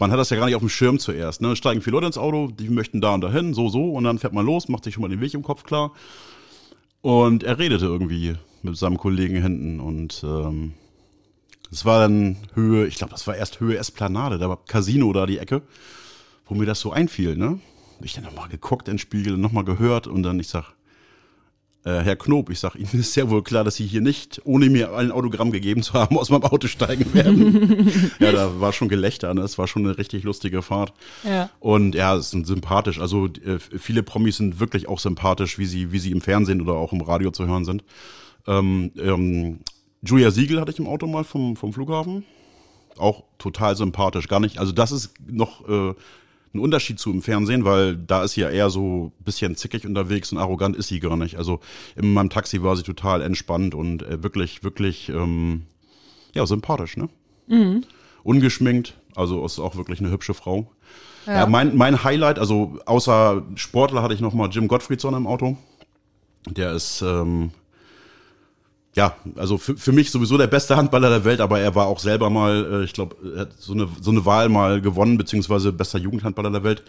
[0.00, 1.40] man hat das ja gar nicht auf dem Schirm zuerst.
[1.40, 1.54] Ne?
[1.54, 4.32] Steigen viele Leute ins Auto, die möchten da und dahin, so, so, und dann fährt
[4.32, 5.92] man los, macht sich schon mal den Weg im Kopf klar.
[7.00, 10.72] Und er redete irgendwie mit seinem Kollegen hinten und ähm,
[11.70, 15.26] es war dann Höhe, ich glaube, das war erst Höhe Esplanade, da war Casino da
[15.26, 15.62] die Ecke
[16.46, 17.58] wo mir das so einfiel, ne?
[18.00, 20.74] Ich dann nochmal geguckt in den Spiegel und nochmal gehört und dann ich sag,
[21.84, 24.70] äh, Herr Knob, ich sag, Ihnen ist sehr wohl klar, dass Sie hier nicht, ohne
[24.70, 28.10] mir ein Autogramm gegeben zu haben, aus meinem Auto steigen werden.
[28.18, 29.42] ja, da war schon Gelächter, ne?
[29.42, 30.94] Es war schon eine richtig lustige Fahrt.
[31.24, 31.50] Ja.
[31.60, 32.98] Und ja, es ist sympathisch.
[33.00, 36.74] Also äh, viele Promis sind wirklich auch sympathisch, wie sie, wie sie im Fernsehen oder
[36.74, 37.84] auch im Radio zu hören sind.
[38.46, 39.60] Ähm, ähm,
[40.02, 42.24] Julia Siegel hatte ich im Auto mal vom, vom Flughafen.
[42.96, 44.28] Auch total sympathisch.
[44.28, 45.94] Gar nicht, also das ist noch äh,
[46.54, 49.86] ein Unterschied zu im Fernsehen, weil da ist sie ja eher so ein bisschen zickig
[49.86, 51.36] unterwegs und arrogant ist sie gar nicht.
[51.36, 51.60] Also
[51.96, 55.62] in meinem Taxi war sie total entspannt und äh, wirklich, wirklich, ähm,
[56.34, 57.08] ja, sympathisch, ne?
[57.48, 57.84] Mhm.
[58.22, 60.70] Ungeschminkt, also ist auch wirklich eine hübsche Frau.
[61.26, 61.40] Ja.
[61.40, 65.56] ja, mein, mein Highlight, also außer Sportler hatte ich noch mal Jim Gottfriedson im Auto.
[66.46, 67.50] Der ist ähm,
[68.94, 71.98] ja, also für, für mich sowieso der beste Handballer der Welt, aber er war auch
[71.98, 75.72] selber mal, äh, ich glaube, er hat so eine, so eine Wahl mal gewonnen, beziehungsweise
[75.72, 76.82] bester Jugendhandballer der Welt,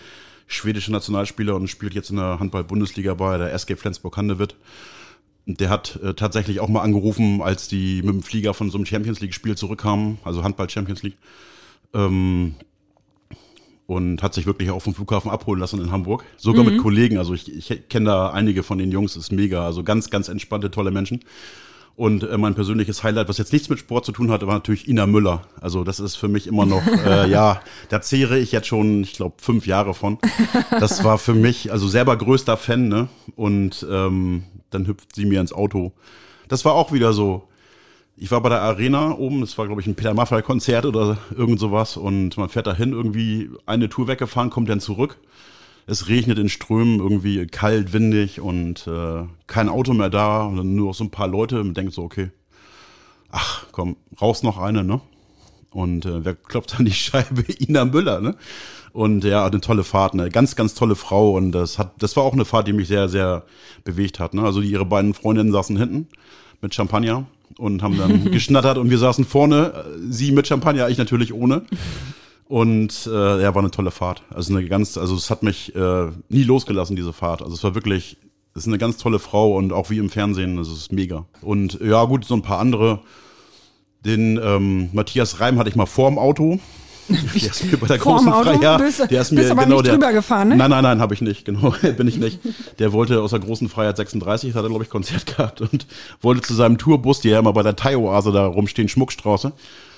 [0.48, 4.56] schwedische Nationalspieler und spielt jetzt in der Handball-Bundesliga bei der SG Flensburg-Handewitt.
[5.48, 8.86] Der hat äh, tatsächlich auch mal angerufen, als die mit dem Flieger von so einem
[8.86, 11.18] Champions League-Spiel zurückkamen, also Handball-Champions League.
[11.94, 12.56] Ähm,
[13.88, 16.24] und hat sich wirklich auch vom Flughafen abholen lassen in Hamburg.
[16.38, 16.74] Sogar mhm.
[16.74, 17.18] mit Kollegen.
[17.18, 19.64] Also ich, ich kenne da einige von den Jungs, ist mega.
[19.66, 21.24] Also ganz, ganz entspannte, tolle Menschen.
[21.96, 24.88] Und äh, mein persönliches Highlight, was jetzt nichts mit Sport zu tun hatte, war natürlich
[24.88, 25.44] Ina Müller.
[25.62, 29.14] Also das ist für mich immer noch, äh, ja, da zehre ich jetzt schon, ich
[29.14, 30.18] glaube, fünf Jahre von.
[30.72, 33.08] Das war für mich, also selber größter Fan, ne?
[33.38, 35.94] Und ähm, dann hüpft sie mir ins Auto.
[36.50, 37.48] Das war auch wieder so.
[38.18, 41.60] Ich war bei der Arena oben, das war, glaube ich, ein Peter Maffay-Konzert oder irgend
[41.60, 41.96] sowas.
[41.98, 45.18] Und man fährt dahin, irgendwie eine Tour weggefahren, kommt dann zurück.
[45.88, 50.44] Es regnet in Strömen, irgendwie kalt, windig und äh, kein Auto mehr da.
[50.44, 51.64] Und dann nur noch so ein paar Leute.
[51.64, 52.32] Man denkt so, okay,
[53.30, 55.02] ach komm, raus noch eine, ne?
[55.70, 57.44] Und äh, wer klopft an die Scheibe?
[57.60, 58.36] Ina Müller, ne?
[58.94, 60.30] Und ja, eine tolle Fahrt, ne?
[60.30, 61.36] Ganz, ganz tolle Frau.
[61.36, 63.44] Und das hat, das war auch eine Fahrt, die mich sehr, sehr
[63.84, 64.34] bewegt hat.
[64.34, 64.42] Ne?
[64.44, 66.08] Also die, ihre beiden Freundinnen saßen hinten
[66.62, 67.26] mit Champagner
[67.58, 71.64] und haben dann geschnattert und wir saßen vorne, äh, sie mit Champagner, ich natürlich ohne.
[72.48, 74.22] Und äh, ja, war eine tolle Fahrt.
[74.30, 77.42] Also eine ganz, also es hat mich äh, nie losgelassen, diese Fahrt.
[77.42, 78.18] Also es war wirklich,
[78.54, 81.26] es ist eine ganz tolle Frau und auch wie im Fernsehen, das ist mega.
[81.42, 83.00] Und ja, gut, so ein paar andere.
[84.06, 86.60] Den ähm, Matthias Reim hatte ich mal vorm Auto.
[87.10, 88.52] Der ist mir bei der großen Auto?
[88.54, 88.80] Freiheit.
[88.80, 89.94] Bist- Der ist bist mir aber genau nicht der.
[89.94, 90.56] drüber gefahren, ne?
[90.58, 91.46] Nein, nein, nein, habe ich nicht.
[91.46, 92.40] Genau, bin ich nicht.
[92.80, 95.86] Der wollte aus der großen Freiheit 36, da hat er glaube ich Konzert gehabt und
[96.22, 99.52] wollte zu seinem Tourbus, die ja immer bei der Thai-Oase da rumstehen, Schmuckstraße.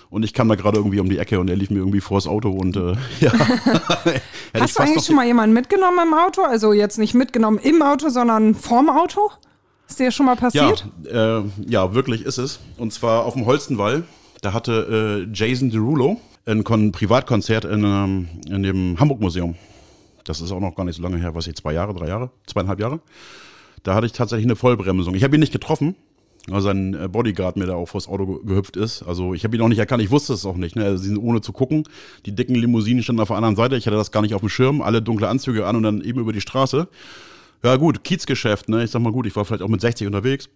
[0.09, 2.27] Und ich kam da gerade irgendwie um die Ecke und er lief mir irgendwie vors
[2.27, 3.31] Auto und äh, ja.
[4.59, 6.41] Hast du eigentlich schon mal jemanden mitgenommen im Auto?
[6.43, 9.31] Also jetzt nicht mitgenommen im Auto, sondern vorm Auto?
[9.89, 10.39] Ist dir schon mal Ja,
[10.71, 10.85] passiert?
[11.11, 12.59] äh, ja, wirklich ist es.
[12.77, 14.03] Und zwar auf dem Holstenwall.
[14.41, 19.55] Da hatte äh, Jason Derulo ein Kon Privatkonzert in, ähm, in dem Hamburg-Museum.
[20.23, 22.29] Das ist auch noch gar nicht so lange her, was ich, zwei Jahre, drei Jahre,
[22.45, 22.99] zweieinhalb Jahre.
[23.83, 25.15] Da hatte ich tatsächlich eine Vollbremsung.
[25.15, 25.95] Ich habe ihn nicht getroffen,
[26.49, 29.03] weil sein äh, Bodyguard mir da auch vors Auto ge- gehüpft ist.
[29.03, 30.75] Also ich habe ihn auch nicht erkannt, ich wusste es auch nicht.
[30.75, 30.83] Ne?
[30.85, 31.83] Also, sie sind ohne zu gucken.
[32.25, 33.75] Die dicken Limousinen standen auf der anderen Seite.
[33.75, 34.81] Ich hatte das gar nicht auf dem Schirm.
[34.81, 36.87] Alle dunkle Anzüge an und dann eben über die Straße.
[37.63, 38.83] Ja gut, Kiezgeschäft, ne?
[38.83, 40.47] Ich sag mal gut, ich war vielleicht auch mit 60 unterwegs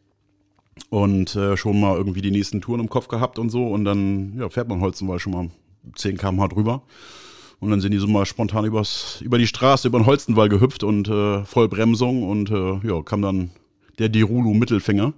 [0.89, 3.67] und äh, schon mal irgendwie die nächsten Touren im Kopf gehabt und so.
[3.67, 5.49] Und dann ja, fährt man Holzenwall schon mal
[5.95, 6.83] 10 km/h drüber.
[7.59, 10.83] Und dann sind die so mal spontan übers, über die Straße, über den Holstenwall gehüpft
[10.83, 13.51] und äh, Vollbremsung und äh, ja, kam dann
[13.99, 15.13] der Derulo Mittelfinger.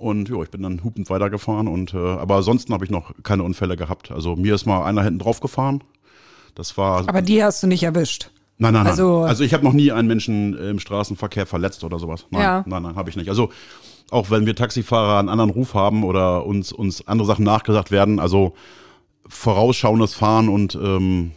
[0.00, 3.42] Und ja, ich bin dann hupend weitergefahren und äh, aber ansonsten habe ich noch keine
[3.42, 4.10] Unfälle gehabt.
[4.10, 5.84] Also mir ist mal einer hinten drauf gefahren.
[6.54, 8.30] Das war Aber die hast du nicht erwischt.
[8.56, 8.90] Nein, nein, nein.
[8.92, 12.24] Also- Also, ich habe noch nie einen Menschen im Straßenverkehr verletzt oder sowas.
[12.30, 12.64] Nein, Ja.
[12.66, 13.28] nein, nein, habe ich nicht.
[13.28, 13.50] Also
[14.10, 18.18] auch wenn wir Taxifahrer einen anderen Ruf haben oder uns, uns andere Sachen nachgesagt werden,
[18.20, 18.54] also
[19.28, 21.32] vorausschauendes Fahren und ähm,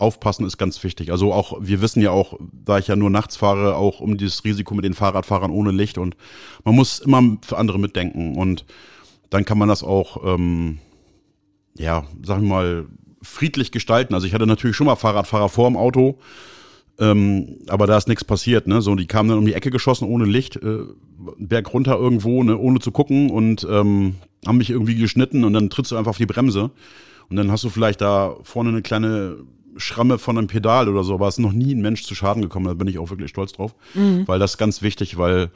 [0.00, 1.10] aufpassen ist ganz wichtig.
[1.10, 4.44] Also auch, wir wissen ja auch, da ich ja nur nachts fahre, auch um dieses
[4.44, 6.16] Risiko mit den Fahrradfahrern ohne Licht und
[6.64, 8.64] man muss immer für andere mitdenken und
[9.30, 10.78] dann kann man das auch, ähm,
[11.76, 12.86] ja, sag ich mal,
[13.22, 14.14] friedlich gestalten.
[14.14, 16.18] Also ich hatte natürlich schon mal Fahrradfahrer vor dem Auto,
[16.98, 18.80] ähm, aber da ist nichts passiert, ne?
[18.80, 20.78] So, die kamen dann um die Ecke geschossen ohne Licht, äh,
[21.38, 25.70] Berg runter irgendwo, ne, ohne zu gucken und ähm, haben mich irgendwie geschnitten und dann
[25.70, 26.70] trittst du einfach auf die Bremse
[27.28, 29.36] und dann hast du vielleicht da vorne eine kleine
[29.76, 32.42] Schramme von einem Pedal oder so, aber es ist noch nie ein Mensch zu Schaden
[32.42, 33.74] gekommen, da bin ich auch wirklich stolz drauf,
[34.26, 35.50] weil das ist ganz wichtig, weil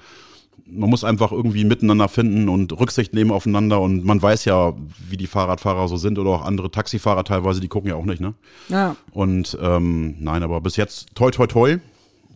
[0.66, 4.74] man muss einfach irgendwie miteinander finden und Rücksicht nehmen aufeinander und man weiß ja,
[5.09, 8.20] wie die Fahrradfahrer so sind oder auch andere Taxifahrer teilweise, die gucken ja auch nicht,
[8.20, 8.35] ne?
[8.68, 8.96] Ja.
[9.12, 11.78] Und ähm, nein, aber bis jetzt toi toi toi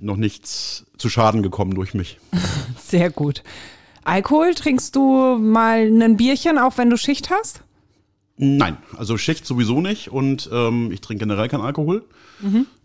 [0.00, 2.18] noch nichts zu Schaden gekommen durch mich.
[2.84, 3.42] Sehr gut.
[4.04, 7.62] Alkohol, trinkst du mal ein Bierchen, auch wenn du Schicht hast?
[8.36, 12.04] Nein, also Schicht sowieso nicht und ähm, ich trinke generell keinen Alkohol.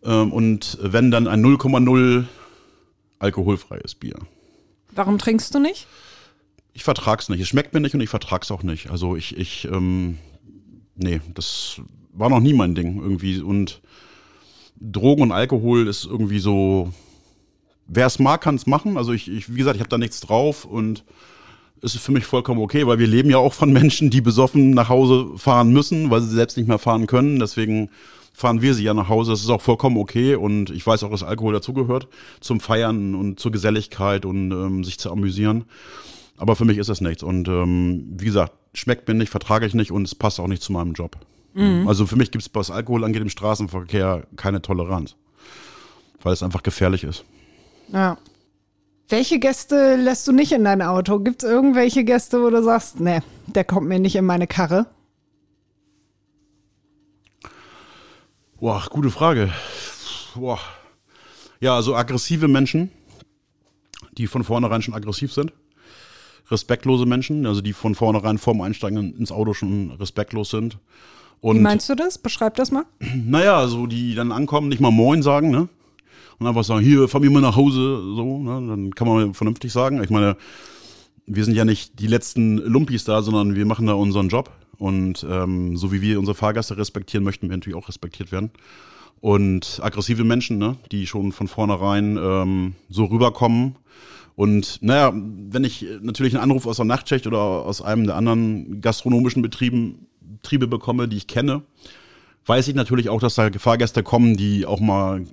[0.03, 2.25] Ähm, und wenn dann ein 0,0
[3.19, 4.15] alkoholfreies Bier.
[4.91, 5.87] Warum trinkst du nicht?
[6.73, 7.41] Ich vertrag's nicht.
[7.41, 8.89] Es schmeckt mir nicht und ich vertrag's auch nicht.
[8.89, 10.17] Also ich, ich, ähm,
[10.95, 11.81] nee, das
[12.13, 13.39] war noch nie mein Ding irgendwie.
[13.41, 13.81] Und
[14.79, 16.93] Drogen und Alkohol ist irgendwie so,
[17.87, 18.97] wer es mag, kann's machen.
[18.97, 21.03] Also ich, ich wie gesagt, ich habe da nichts drauf und
[21.81, 24.71] es ist für mich vollkommen okay, weil wir leben ja auch von Menschen, die besoffen
[24.71, 27.39] nach Hause fahren müssen, weil sie selbst nicht mehr fahren können.
[27.39, 27.89] Deswegen
[28.33, 29.31] fahren wir sie ja nach Hause.
[29.31, 32.07] Das ist auch vollkommen okay und ich weiß auch, dass Alkohol dazugehört
[32.39, 35.65] zum Feiern und zur Geselligkeit und ähm, sich zu amüsieren.
[36.37, 37.21] Aber für mich ist das nichts.
[37.21, 40.61] Und ähm, wie gesagt, schmeckt mir nicht, vertrage ich nicht und es passt auch nicht
[40.61, 41.17] zu meinem Job.
[41.87, 45.15] Also für mich gibt es, was Alkohol angeht, im Straßenverkehr keine Toleranz.
[46.21, 47.25] Weil es einfach gefährlich ist.
[47.91, 48.17] Ja.
[49.09, 51.17] Welche Gäste lässt du nicht in dein Auto?
[51.19, 54.85] Gibt es irgendwelche Gäste, wo du sagst, nee, der kommt mir nicht in meine Karre?
[58.59, 59.51] Boah, gute Frage.
[60.35, 60.59] Boah.
[61.59, 62.91] Ja, also aggressive Menschen,
[64.11, 65.53] die von vornherein schon aggressiv sind.
[66.51, 70.77] Respektlose Menschen, also die von vornherein vorm Einsteigen ins Auto schon respektlos sind.
[71.41, 72.19] Und Wie meinst du das?
[72.19, 72.85] Beschreib das mal.
[72.99, 75.67] naja, so die dann ankommen, nicht mal Moin sagen, ne?
[76.39, 78.67] Und einfach sagen, hier, fahr mich mal nach Hause, so, ne?
[78.67, 80.01] Dann kann man vernünftig sagen.
[80.03, 80.37] Ich meine,
[81.25, 84.51] wir sind ja nicht die letzten Lumpis da, sondern wir machen da unseren Job.
[84.77, 88.51] Und ähm, so wie wir unsere Fahrgäste respektieren, möchten wir natürlich auch respektiert werden.
[89.19, 93.75] Und aggressive Menschen, ne, die schon von vornherein ähm, so rüberkommen.
[94.35, 98.79] Und naja, wenn ich natürlich einen Anruf aus der Nachtschicht oder aus einem der anderen
[98.79, 101.63] gastronomischen Betrieben, Betriebe bekomme, die ich kenne,
[102.45, 105.25] weiß ich natürlich auch, dass da Fahrgäste kommen, die auch mal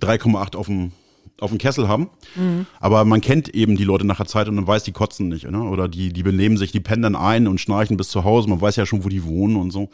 [0.00, 0.92] 3,8 auf dem
[1.40, 2.10] auf dem Kessel haben.
[2.36, 2.66] Mhm.
[2.78, 5.50] Aber man kennt eben die Leute nach der Zeit und man weiß, die kotzen nicht.
[5.50, 5.62] Ne?
[5.62, 8.48] Oder die, die benehmen sich, die pennen dann ein und schnarchen bis zu Hause.
[8.48, 9.90] Man weiß ja schon, wo die wohnen und so.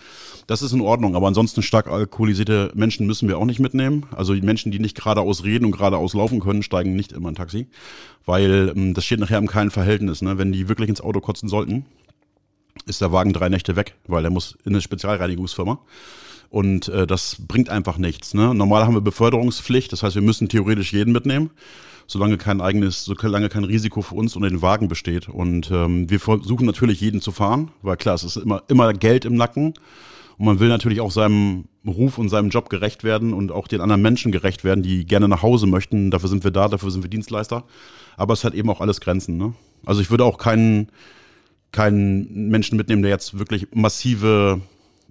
[0.46, 1.16] Das ist in Ordnung.
[1.16, 4.04] Aber ansonsten stark alkoholisierte Menschen müssen wir auch nicht mitnehmen.
[4.14, 7.34] Also die Menschen, die nicht geradeaus reden und geradeaus laufen können, steigen nicht immer in
[7.34, 7.68] Taxi.
[8.26, 10.20] Weil ähm, das steht nachher im keinem Verhältnis.
[10.20, 10.36] Ne?
[10.36, 11.86] Wenn die wirklich ins Auto kotzen sollten,
[12.86, 15.80] ist der Wagen drei Nächte weg, weil er muss in eine Spezialreinigungsfirma.
[16.50, 18.34] Und äh, das bringt einfach nichts.
[18.34, 18.52] Ne?
[18.54, 21.50] Normal haben wir Beförderungspflicht, das heißt, wir müssen theoretisch jeden mitnehmen,
[22.08, 25.28] solange kein eigenes, solange kein Risiko für uns und den Wagen besteht.
[25.28, 29.24] Und ähm, wir versuchen natürlich jeden zu fahren, weil klar, es ist immer, immer Geld
[29.24, 29.74] im Nacken.
[30.38, 33.80] Und man will natürlich auch seinem Ruf und seinem Job gerecht werden und auch den
[33.80, 36.10] anderen Menschen gerecht werden, die gerne nach Hause möchten.
[36.10, 37.62] Dafür sind wir da, dafür sind wir Dienstleister.
[38.16, 39.36] Aber es hat eben auch alles Grenzen.
[39.36, 39.54] Ne?
[39.86, 40.88] Also ich würde auch keinen,
[41.70, 44.60] keinen Menschen mitnehmen, der jetzt wirklich massive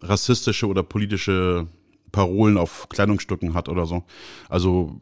[0.01, 1.67] rassistische oder politische
[2.11, 4.03] Parolen auf Kleidungsstücken hat oder so.
[4.49, 4.95] Also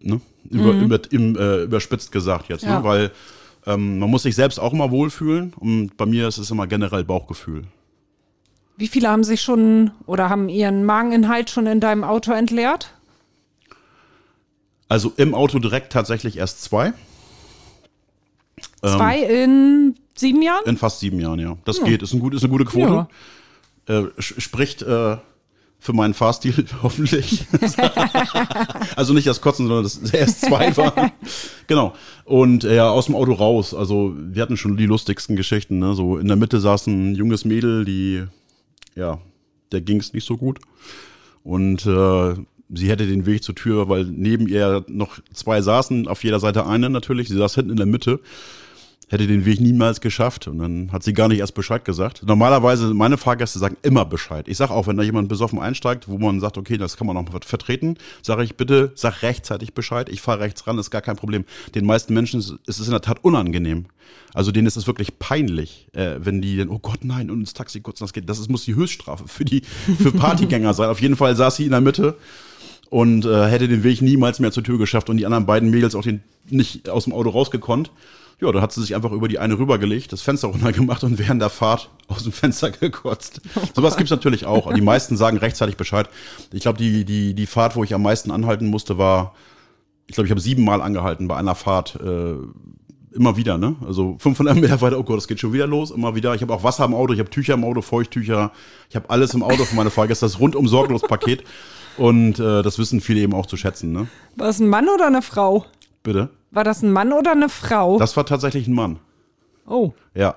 [0.00, 0.20] ne?
[0.50, 0.82] über, mhm.
[0.84, 2.70] über, im, äh, überspitzt gesagt jetzt, ne?
[2.70, 2.78] ja.
[2.78, 2.84] ne?
[2.84, 3.10] weil
[3.66, 7.04] ähm, man muss sich selbst auch immer wohlfühlen und bei mir ist es immer generell
[7.04, 7.64] Bauchgefühl.
[8.76, 12.90] Wie viele haben sich schon oder haben ihren Mageninhalt schon in deinem Auto entleert?
[14.88, 16.92] Also im Auto direkt tatsächlich erst zwei.
[18.80, 20.64] Zwei ähm, in sieben Jahren?
[20.66, 21.56] In fast sieben Jahren, ja.
[21.64, 21.84] Das ja.
[21.84, 22.92] geht, ist, ein gut, ist eine gute Quote.
[22.92, 23.08] Ja
[23.86, 25.16] äh, spricht äh,
[25.84, 27.44] für meinen Fahrstil hoffentlich.
[28.96, 31.12] also nicht das Kotzen, sondern das RS2 war.
[31.66, 31.94] genau.
[32.24, 33.74] Und äh, ja, aus dem Auto raus.
[33.74, 35.78] Also wir hatten schon die lustigsten Geschichten.
[35.78, 35.94] Ne?
[35.94, 38.24] So in der Mitte saß ein junges Mädel, die,
[38.94, 39.20] ja,
[39.72, 40.58] der ging es nicht so gut.
[41.42, 42.34] Und äh,
[42.72, 46.66] sie hätte den Weg zur Tür, weil neben ihr noch zwei saßen, auf jeder Seite
[46.66, 47.28] eine natürlich.
[47.28, 48.20] Sie saß hinten in der Mitte
[49.08, 50.48] hätte den Weg niemals geschafft.
[50.48, 52.22] Und dann hat sie gar nicht erst Bescheid gesagt.
[52.26, 54.48] Normalerweise, meine Fahrgäste sagen immer Bescheid.
[54.48, 57.16] Ich sage auch, wenn da jemand besoffen einsteigt, wo man sagt, okay, das kann man
[57.16, 60.08] noch vertreten, sage ich bitte, sag rechtzeitig Bescheid.
[60.08, 61.44] Ich fahre rechts ran, ist gar kein Problem.
[61.74, 63.86] Den meisten Menschen ist es in der Tat unangenehm.
[64.32, 67.54] Also denen ist es wirklich peinlich, äh, wenn die dann, oh Gott, nein, und ins
[67.54, 68.28] Taxi kurz, das geht.
[68.28, 69.62] Das ist, muss die Höchststrafe für die
[70.02, 70.88] für Partygänger sein.
[70.88, 72.16] Auf jeden Fall saß sie in der Mitte
[72.90, 75.94] und äh, hätte den Weg niemals mehr zur Tür geschafft und die anderen beiden Mädels
[75.94, 77.90] auch den nicht aus dem Auto rausgekonnt.
[78.40, 81.40] Ja, da hat sie sich einfach über die eine rübergelegt, das Fenster runtergemacht und während
[81.40, 83.40] der Fahrt aus dem Fenster gekotzt.
[83.56, 84.72] Oh Sowas gibt's natürlich auch.
[84.72, 86.08] Die meisten sagen rechtzeitig Bescheid.
[86.52, 89.34] Ich glaube, die, die, die Fahrt, wo ich am meisten anhalten musste, war,
[90.06, 91.96] ich glaube, ich habe siebenmal angehalten bei einer Fahrt.
[91.96, 92.34] Äh,
[93.14, 93.76] immer wieder, ne?
[93.86, 96.34] Also 500 Meter weiter, oh Gott, das geht schon wieder los, immer wieder.
[96.34, 98.50] Ich habe auch Wasser im Auto, ich habe Tücher im Auto, Feuchttücher,
[98.90, 101.44] ich habe alles im Auto für meine Fahrgäste, das rundum sorglos Paket.
[101.96, 104.08] Und äh, das wissen viele eben auch zu schätzen, ne?
[104.36, 105.64] War es ein Mann oder eine Frau?
[106.02, 106.28] Bitte?
[106.54, 107.98] War das ein Mann oder eine Frau?
[107.98, 109.00] Das war tatsächlich ein Mann.
[109.66, 109.92] Oh.
[110.14, 110.36] Ja.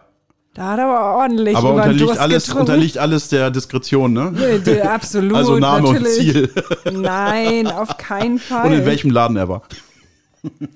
[0.55, 4.33] Da hat er aber ordentlich Aber unterliegt alles, unterliegt alles der Diskretion, ne?
[4.65, 5.37] Nee, absolut.
[5.37, 6.35] also Name natürlich.
[6.35, 6.51] und
[6.83, 6.99] Ziel.
[6.99, 8.65] Nein, auf keinen Fall.
[8.71, 9.61] Und in welchem Laden er war.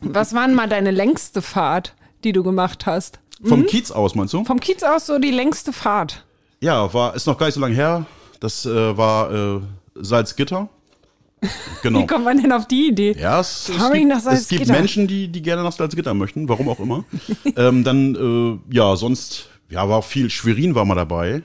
[0.02, 3.20] Was war denn mal deine längste Fahrt, die du gemacht hast?
[3.44, 3.66] Vom hm?
[3.66, 4.46] Kiez aus, meinst du?
[4.46, 6.26] Vom Kiez aus so die längste Fahrt.
[6.60, 8.06] Ja, war, ist noch gar nicht so lange her.
[8.40, 9.62] Das äh, war äh,
[9.96, 10.70] Salzgitter.
[11.82, 12.00] Genau.
[12.00, 13.16] Wie kommt man denn auf die Idee?
[13.20, 16.80] Ja, es, es gibt, es gibt Menschen, die, die gerne nach Salzgitter möchten, warum auch
[16.80, 17.04] immer.
[17.58, 18.16] ähm, dann,
[18.70, 21.42] äh, ja, sonst, ja, war auch viel, Schwerin war mal dabei.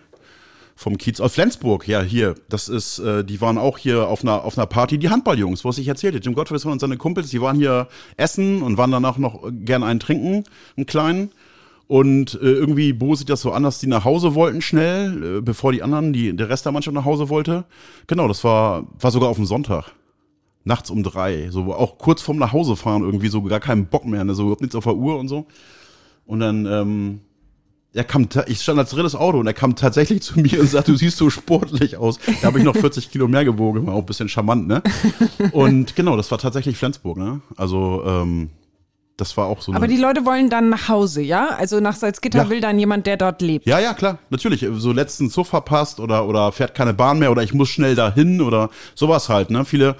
[0.78, 2.34] Vom Kiez aus Flensburg, ja, hier.
[2.50, 5.78] Das ist, äh, die waren auch hier auf einer, auf einer Party, die Handballjungs, was
[5.78, 6.18] ich erzählte.
[6.18, 10.00] Jim Gottfried und seine Kumpels, die waren hier essen und waren danach noch gerne einen
[10.00, 10.44] trinken,
[10.76, 11.30] einen kleinen.
[11.88, 15.40] Und äh, irgendwie bot sich das so an, dass die nach Hause wollten schnell, äh,
[15.40, 17.64] bevor die anderen, die, der Rest der Mannschaft nach Hause wollte.
[18.08, 19.92] Genau, das war, war sogar auf dem Sonntag.
[20.64, 21.48] Nachts um drei.
[21.50, 24.34] So auch kurz vorm nach Hause fahren, irgendwie so gar keinen Bock mehr, ne?
[24.34, 25.46] so überhaupt nichts auf der Uhr und so.
[26.26, 27.20] Und dann, ähm,
[27.94, 30.90] er kam, ich stand als drittes Auto und er kam tatsächlich zu mir und sagte,
[30.90, 32.18] du siehst so sportlich aus.
[32.42, 34.82] Da habe ich noch 40 Kilo mehr gewogen, war auch ein bisschen charmant, ne?
[35.52, 37.42] Und genau, das war tatsächlich Flensburg, ne?
[37.56, 38.50] Also, ähm,
[39.16, 39.72] das war auch so.
[39.72, 41.48] Aber die Leute wollen dann nach Hause, ja?
[41.48, 42.50] Also nach Salzgitter ja.
[42.50, 43.66] will dann jemand, der dort lebt.
[43.66, 44.18] Ja, ja, klar.
[44.28, 44.66] Natürlich.
[44.74, 48.42] So letzten Zug verpasst oder, oder fährt keine Bahn mehr oder ich muss schnell dahin
[48.42, 49.64] oder sowas halt, ne?
[49.64, 49.96] Viele,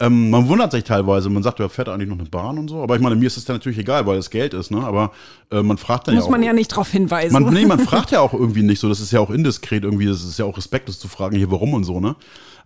[0.00, 2.82] ähm, man wundert sich teilweise, man sagt, ja, fährt eigentlich noch eine Bahn und so.
[2.82, 4.84] Aber ich meine, mir ist es dann natürlich egal, weil es Geld ist, ne?
[4.84, 5.12] Aber
[5.50, 6.30] äh, man fragt dann Muss ja auch.
[6.30, 7.32] Muss man ja nicht drauf hinweisen.
[7.32, 8.88] Man, nee, man fragt ja auch irgendwie nicht so.
[8.90, 10.06] Das ist ja auch indiskret irgendwie.
[10.06, 12.16] Das ist ja auch respektlos zu fragen, hier, warum und so, ne?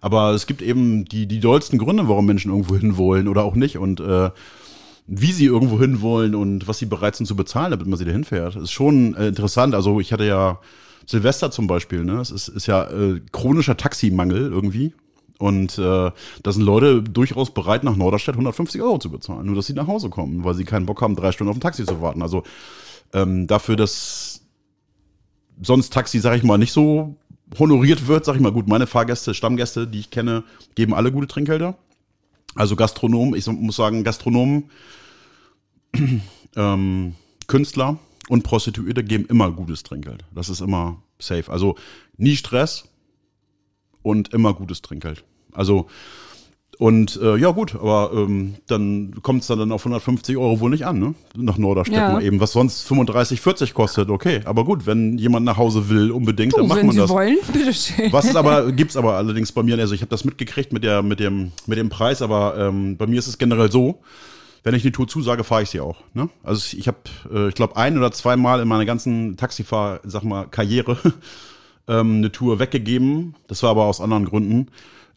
[0.00, 3.54] Aber es gibt eben die, die dollsten Gründe, warum Menschen irgendwo hin wollen oder auch
[3.54, 3.78] nicht.
[3.78, 4.30] Und äh,
[5.06, 8.04] wie sie irgendwo hin wollen und was sie bereit sind zu bezahlen, damit man sie
[8.04, 8.56] da hinfährt.
[8.56, 9.74] Ist schon äh, interessant.
[9.74, 10.60] Also ich hatte ja
[11.06, 12.20] Silvester zum Beispiel, ne?
[12.20, 14.94] Es ist, ist ja äh, chronischer Taximangel irgendwie.
[15.38, 16.10] Und äh,
[16.42, 19.88] da sind Leute durchaus bereit, nach Norderstedt 150 Euro zu bezahlen, nur dass sie nach
[19.88, 22.22] Hause kommen, weil sie keinen Bock haben, drei Stunden auf ein Taxi zu warten.
[22.22, 22.44] Also
[23.12, 24.42] ähm, dafür, dass
[25.60, 27.16] sonst Taxi, sag ich mal, nicht so
[27.58, 30.44] honoriert wird, sag ich mal, gut, meine Fahrgäste, Stammgäste, die ich kenne,
[30.76, 31.76] geben alle gute Trinkgelder.
[32.54, 34.70] Also Gastronomen, ich muss sagen, Gastronomen,
[36.56, 37.14] ähm,
[37.46, 40.24] Künstler und Prostituierte geben immer gutes Trinkgeld.
[40.34, 41.50] Das ist immer safe.
[41.50, 41.76] Also
[42.16, 42.88] nie Stress
[44.02, 45.24] und immer gutes Trinkgeld.
[45.52, 45.88] Also
[46.82, 50.84] und äh, ja gut, aber ähm, dann kommt es dann auf 150 Euro wohl nicht
[50.84, 51.14] an, ne?
[51.36, 52.12] Nach Norderstedt Ja.
[52.14, 54.10] mal eben, was sonst 35, 40 kostet.
[54.10, 57.00] Okay, aber gut, wenn jemand nach Hause will, unbedingt, Du, dann macht wenn man Sie
[57.00, 57.10] das.
[57.10, 58.12] wollen, bitteschön.
[58.12, 61.02] Was es aber gibt's aber allerdings bei mir, also ich habe das mitgekriegt mit der
[61.02, 64.00] mit dem mit dem Preis, aber ähm, bei mir ist es generell so,
[64.64, 65.98] wenn ich eine Tour zusage, fahre ich sie auch.
[66.14, 66.30] Ne?
[66.42, 66.98] Also ich habe,
[67.32, 70.96] äh, ich glaube, ein oder zweimal in meiner ganzen Taxifahr, sag mal Karriere
[71.86, 73.36] ähm, eine Tour weggegeben.
[73.46, 74.66] Das war aber aus anderen Gründen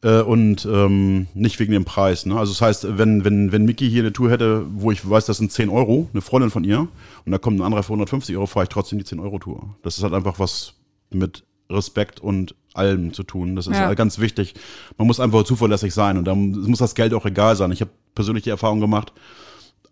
[0.01, 2.25] äh, und ähm, nicht wegen dem Preis.
[2.25, 2.37] Ne?
[2.37, 5.37] Also das heißt, wenn wenn wenn Mickey hier eine Tour hätte, wo ich weiß, das
[5.37, 6.87] sind 10 Euro, eine Freundin von ihr,
[7.25, 9.75] und da kommt ein anderer für 150 Euro, fahre ich trotzdem die 10 Euro Tour.
[9.83, 10.73] Das ist halt einfach was
[11.11, 13.55] mit Respekt und allem zu tun.
[13.55, 13.87] Das ist Ja.
[13.87, 14.53] halt ganz wichtig.
[14.97, 17.71] Man muss einfach zuverlässig sein und dann muss das Geld auch egal sein.
[17.71, 19.13] Ich habe persönlich die Erfahrung gemacht,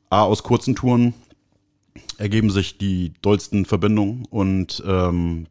[0.09, 1.13] A, aus kurzen Touren
[2.17, 5.47] ergeben sich die dollsten Verbindungen und ähm,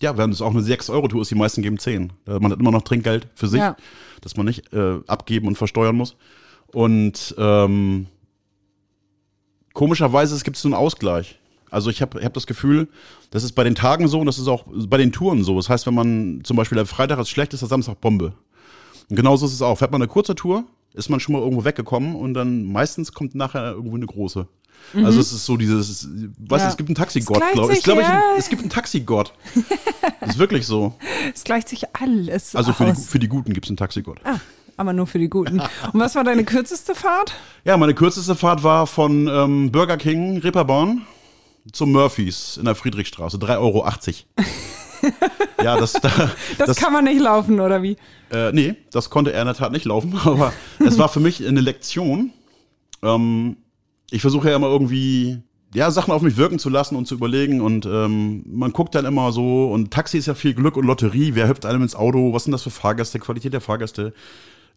[0.00, 2.12] ja, wenn es auch eine 6-Euro-Tour ist, die meisten geben 10.
[2.26, 3.76] Äh, Man hat immer noch Trinkgeld für sich, Ja.
[4.20, 6.16] dass man nicht äh, abgeben und versteuern muss.
[6.72, 8.06] Und ähm,
[9.72, 11.38] komischerweise es gibt so einen Ausgleich.
[11.70, 12.88] Also ich habe hab das Gefühl,
[13.30, 15.56] das ist bei den Tagen so und das ist auch bei den Touren so.
[15.56, 18.32] Das heißt, wenn man zum Beispiel der Freitag ist schlecht, ist der Samstag Bombe.
[19.10, 19.76] Und genauso ist es auch.
[19.78, 23.34] Fährt man eine kurze Tour, ist man schon mal irgendwo weggekommen und dann meistens kommt
[23.34, 24.46] nachher irgendwo eine große.
[24.94, 26.08] Also es ist so dieses,
[26.38, 26.68] was Ja.
[26.68, 27.82] es gibt einen Taxigott, glaube ich.
[27.82, 28.22] Glaub ich ja.
[28.38, 29.32] es gibt einen Taxigott.
[30.20, 30.94] ist wirklich so.
[31.34, 34.20] Es gleicht sich alles Also für die, für die Guten gibt es einen Taxigott.
[34.24, 34.38] ah,
[34.76, 35.60] aber nur für die Guten.
[35.92, 37.34] Und was war deine kürzeste Fahrt?
[37.64, 41.02] Ja, meine kürzeste Fahrt war von ähm, Burger King Reeperbahn
[41.72, 43.38] zum Murphys in der Friedrichstraße.
[43.38, 43.86] 3,80 Euro.
[45.62, 47.96] ja, das, da, Das, kann man nicht laufen, oder wie?
[48.30, 51.46] Äh, nee, das konnte er in der Tat nicht laufen, aber es war für mich
[51.46, 52.32] eine Lektion.
[53.02, 53.56] Ähm,
[54.10, 55.38] ich versuche ja immer irgendwie,
[55.74, 59.04] ja, Sachen auf mich wirken zu lassen und zu überlegen und ähm, man guckt dann
[59.04, 62.32] immer so und Taxi ist ja viel Glück und Lotterie, wer hüpft einem ins Auto,
[62.32, 64.12] was sind das für Fahrgäste, Qualität der Fahrgäste,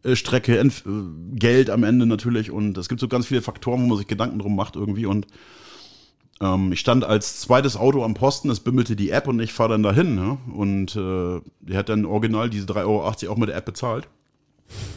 [0.03, 0.89] äh, Strecke, Entf äh,
[1.35, 4.39] Geld am Ende natürlich und es gibt so ganz viele Faktoren, wo man sich Gedanken
[4.39, 5.27] drum macht irgendwie und
[6.41, 9.69] ähm, ich stand als zweites Auto am Posten, es bimmelte die App und ich fahre
[9.69, 10.15] dann dahin.
[10.15, 10.37] Ne?
[10.53, 14.07] Und äh, der hat dann original diese 3,80 Euro auch mit der App bezahlt.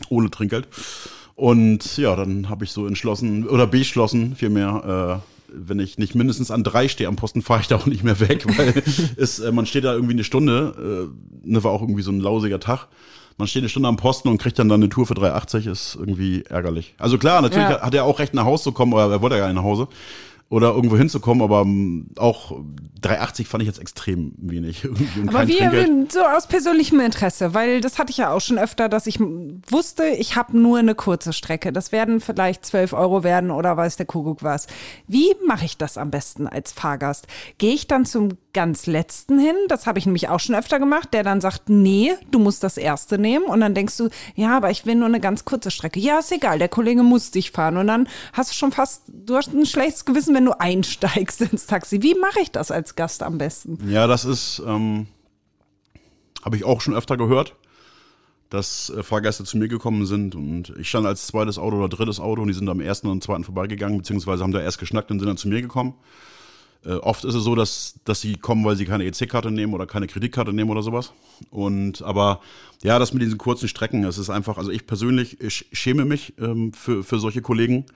[0.09, 0.69] Ohne Trinkgeld.
[1.35, 6.51] Und ja, dann habe ich so entschlossen, oder beschlossen vielmehr, äh, wenn ich nicht mindestens
[6.51, 8.83] an drei stehe am Posten, fahre ich da auch nicht mehr weg, weil
[9.17, 11.11] es, äh, man steht da irgendwie eine Stunde,
[11.45, 12.89] äh, ne, war auch irgendwie so ein lausiger Tag.
[13.39, 15.97] Man steht eine Stunde am Posten und kriegt dann, dann eine Tour für 3,80, ist
[15.99, 16.95] irgendwie ärgerlich.
[16.99, 17.81] Also klar, natürlich Ja.
[17.81, 19.65] hat er auch recht nach Hause zu kommen, aber er wollte ja gar nicht nach
[19.65, 19.89] Hause
[20.53, 22.53] oder irgendwo hinzukommen, aber ähm, auch
[23.01, 24.87] 3,80 fand ich jetzt extrem wenig.
[25.27, 26.13] Aber Trinkgeld.
[26.13, 30.05] so aus persönlichem Interesse, weil das hatte ich ja auch schon öfter, dass ich wusste,
[30.09, 31.73] ich habe nur eine kurze Strecke.
[31.73, 34.67] Das werden vielleicht 12 Euro werden oder weiß der Kuckuck was.
[35.09, 37.29] Wie mache ich das am besten als Fahrgast?
[37.57, 39.57] Gehe ich dann zum ganz letzten hin?
[39.69, 42.77] Das habe ich nämlich auch schon öfter gemacht, der dann sagt, nee, du musst das
[42.77, 43.47] erste nehmen.
[43.47, 46.01] Und dann denkst du, ja, aber ich will nur eine ganz kurze Strecke.
[46.01, 47.77] Ja, ist egal, der Kollege muss dich fahren.
[47.77, 51.67] Und dann hast du schon fast, du hast ein schlechtes Gewissen, wenn du einsteigst ins
[51.67, 52.03] Taxi.
[52.03, 53.79] Wie mache ich das als Gast am besten?
[53.89, 55.07] Ja, das ist, ähm,
[56.45, 57.55] habe ich auch schon öfter gehört,
[58.51, 62.21] dass äh, Fahrgäste zu mir gekommen sind und ich stand als zweites Auto oder drittes
[62.21, 65.21] Auto und die sind am ersten und zweiten vorbeigegangen, beziehungsweise haben da erst geschnackt und
[65.21, 65.95] sind dann zu mir gekommen.
[66.85, 69.87] Äh, oft ist es so, dass, dass sie kommen, weil sie keine EC-Karte nehmen oder
[69.87, 71.13] keine Kreditkarte nehmen oder sowas.
[71.51, 72.41] Und aber
[72.83, 76.35] ja, das mit diesen kurzen Strecken, es ist einfach, also ich persönlich ich schäme mich
[76.39, 77.87] ähm, für, für solche Kollegen,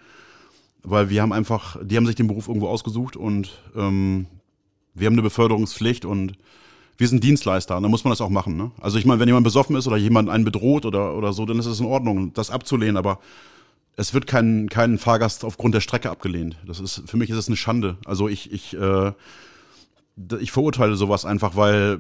[0.83, 4.27] weil wir haben einfach, die haben sich den Beruf irgendwo ausgesucht und ähm,
[4.95, 6.35] wir haben eine Beförderungspflicht und
[6.97, 8.57] wir sind Dienstleister und dann muss man das auch machen.
[8.57, 8.71] Ne?
[8.81, 11.59] Also ich meine, wenn jemand besoffen ist oder jemand einen bedroht oder, oder so, dann
[11.59, 13.19] ist es in Ordnung, das abzulehnen, aber
[13.97, 16.57] es wird kein, kein Fahrgast aufgrund der Strecke abgelehnt.
[16.67, 17.97] Das ist, für mich ist es eine Schande.
[18.05, 19.13] Also ich, ich, äh,
[20.39, 21.99] ich verurteile sowas einfach, weil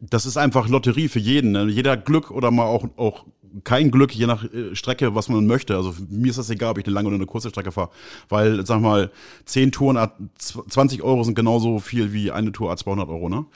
[0.00, 1.52] das ist einfach Lotterie für jeden.
[1.52, 1.66] Ne?
[1.68, 3.24] Jeder Glück oder mal auch, auch
[3.62, 5.76] kein Glück, je nach äh, Strecke, was man möchte.
[5.76, 7.90] Also mir ist das egal, ob ich eine lange oder eine kurze Strecke fahre.
[8.28, 9.10] Weil, sag mal,
[9.44, 13.28] 10 Touren, a 20 Euro sind genauso viel wie eine Tour a 200 Euro.
[13.28, 13.46] Ne?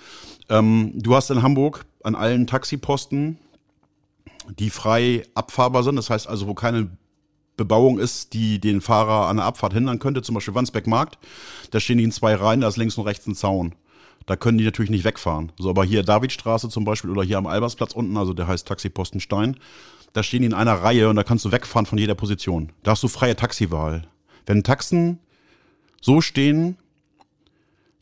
[0.49, 3.39] Ähm, du hast in Hamburg an allen Taxiposten,
[4.59, 5.97] die frei abfahrbar sind.
[5.97, 6.89] Das heißt also, wo keine
[7.61, 11.19] Bebauung ist, die den Fahrer an der Abfahrt hindern könnte, zum Beispiel Wandsbeck Markt,
[11.71, 13.75] da stehen die in zwei Reihen, da ist links und rechts ein Zaun.
[14.25, 15.53] Da können die natürlich nicht wegfahren.
[15.59, 19.21] So, aber hier Davidstraße zum Beispiel oder hier am Albersplatz unten, also der heißt Taxiposten
[19.21, 19.57] Stein,
[20.15, 22.73] da stehen die in einer Reihe und da kannst du wegfahren von jeder Position.
[22.83, 24.09] Da hast du freie Taxiwahl.
[24.47, 25.19] Wenn Taxen
[26.01, 26.77] so stehen,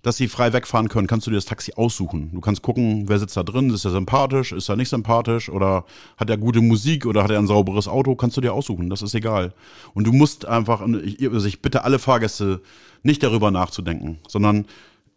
[0.03, 2.31] dass sie frei wegfahren können, kannst du dir das Taxi aussuchen.
[2.33, 5.85] Du kannst gucken, wer sitzt da drin, ist er sympathisch, ist er nicht sympathisch oder
[6.17, 9.03] hat er gute Musik oder hat er ein sauberes Auto, kannst du dir aussuchen, das
[9.03, 9.53] ist egal.
[9.95, 12.61] Und du musst einfach, also ich bitte alle Fahrgäste
[13.03, 14.67] nicht darüber nachzudenken, sondern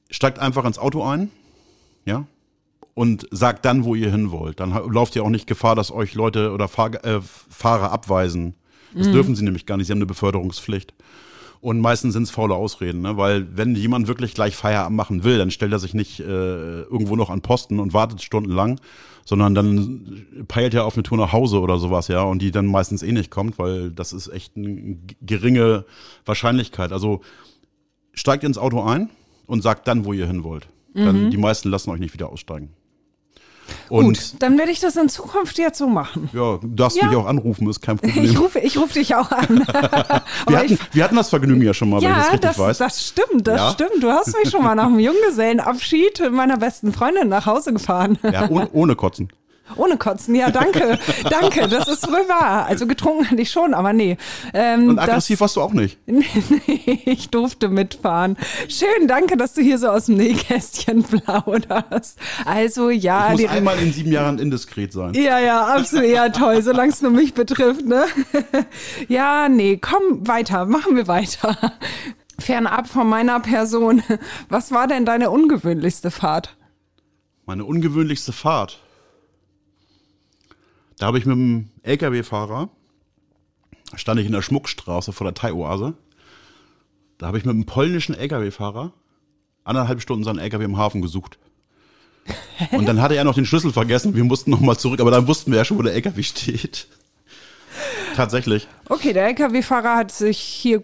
[0.09, 1.29] steigt einfach ins Auto ein,
[2.05, 2.25] ja,
[2.93, 4.59] und sagt dann, wo ihr hin wollt.
[4.59, 8.55] Dann lauft ihr auch nicht Gefahr, dass euch Leute oder Fahr äh, Fahrer abweisen.
[8.93, 9.13] Das mhm.
[9.13, 10.93] dürfen sie nämlich gar nicht, sie haben eine Beförderungspflicht.
[11.61, 13.17] Und meistens sind es faule Ausreden, ne?
[13.17, 17.15] weil wenn jemand wirklich gleich Feierabend machen will, dann stellt er sich nicht äh, irgendwo
[17.15, 18.81] noch an Posten und wartet stundenlang,
[19.25, 22.65] sondern dann peilt er auf eine Tour nach Hause oder sowas, ja, und die dann
[22.65, 25.85] meistens eh nicht kommt, weil das ist echt eine geringe
[26.25, 26.91] Wahrscheinlichkeit.
[26.91, 27.21] Also
[28.13, 29.11] steigt ins Auto ein
[29.45, 30.67] und sagt dann, wo ihr hin wollt.
[30.95, 31.29] Dann mhm.
[31.29, 32.69] die meisten lassen euch nicht wieder aussteigen.
[33.91, 36.29] Und Gut, dann werde ich das in Zukunft jetzt so machen.
[36.31, 37.07] Ja, du darfst ja.
[37.07, 38.23] mich auch anrufen, ist kein Problem.
[38.23, 39.49] Ich rufe, ich rufe dich auch an.
[40.47, 42.59] wir, hatten, wir, hatten, das Vergnügen ja schon mal, ja, wenn ich das richtig das,
[42.59, 42.77] weiß.
[42.77, 43.71] das stimmt, das ja.
[43.71, 44.01] stimmt.
[44.01, 48.17] Du hast mich schon mal nach dem Junggesellenabschied meiner besten Freundin nach Hause gefahren.
[48.23, 49.27] Ja, ohne, ohne Kotzen.
[49.75, 50.99] Ohne Kotzen, ja, danke,
[51.29, 52.65] danke, das ist wohl wahr.
[52.65, 54.17] Also getrunken hatte ich schon, aber nee.
[54.53, 55.97] Ähm, Und aggressiv das, warst du auch nicht.
[56.05, 58.37] nee, ich durfte mitfahren.
[58.67, 62.17] Schön, danke, dass du hier so aus dem Nähkästchen plauderst.
[62.45, 63.33] Also ja.
[63.33, 65.13] Ich muss einmal in sieben Jahren indiskret sein.
[65.13, 68.05] Ja, ja, absolut, ja, toll, solange es nur mich betrifft, ne?
[69.07, 71.57] ja, nee, komm weiter, machen wir weiter.
[72.39, 74.03] Fernab von meiner Person,
[74.49, 76.55] was war denn deine ungewöhnlichste Fahrt?
[77.45, 78.79] Meine ungewöhnlichste Fahrt?
[81.01, 82.69] Da habe ich mit dem LKW-Fahrer,
[83.95, 85.95] stand ich in der Schmuckstraße vor der Thai-Oase,
[87.17, 88.93] da habe ich mit einem polnischen LKW-Fahrer
[89.63, 91.39] anderthalb Stunden seinen LKW im Hafen gesucht.
[92.71, 94.13] Und dann hatte er noch den Schlüssel vergessen.
[94.13, 96.85] Wir mussten nochmal zurück, aber dann wussten wir ja schon, wo der LKW steht.
[98.15, 98.67] Tatsächlich.
[98.87, 100.83] Okay, der LKW-Fahrer hat sich hier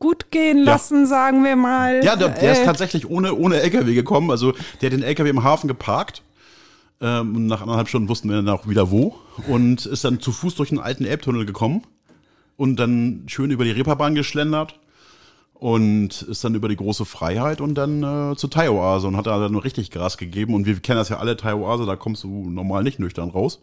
[0.00, 1.06] gut gehen lassen, ja.
[1.06, 2.04] sagen wir mal.
[2.04, 2.64] Ja, der, der ist äh.
[2.64, 4.32] tatsächlich ohne, ohne LKW gekommen.
[4.32, 6.24] Also der hat den LKW im Hafen geparkt
[7.02, 9.16] ähm, nach anderthalb Stunden wussten wir dann auch wieder wo
[9.48, 11.82] und ist dann zu Fuß durch einen alten Elbtunnel gekommen
[12.56, 14.78] und dann schön über die Reeperbahn geschlendert
[15.54, 19.38] und ist dann über die große Freiheit und dann äh, zur Thai-Oase und hat da
[19.38, 22.84] dann richtig Gras gegeben und wir kennen das ja alle, Thai-Oase, da kommst du normal
[22.84, 23.62] nicht nüchtern raus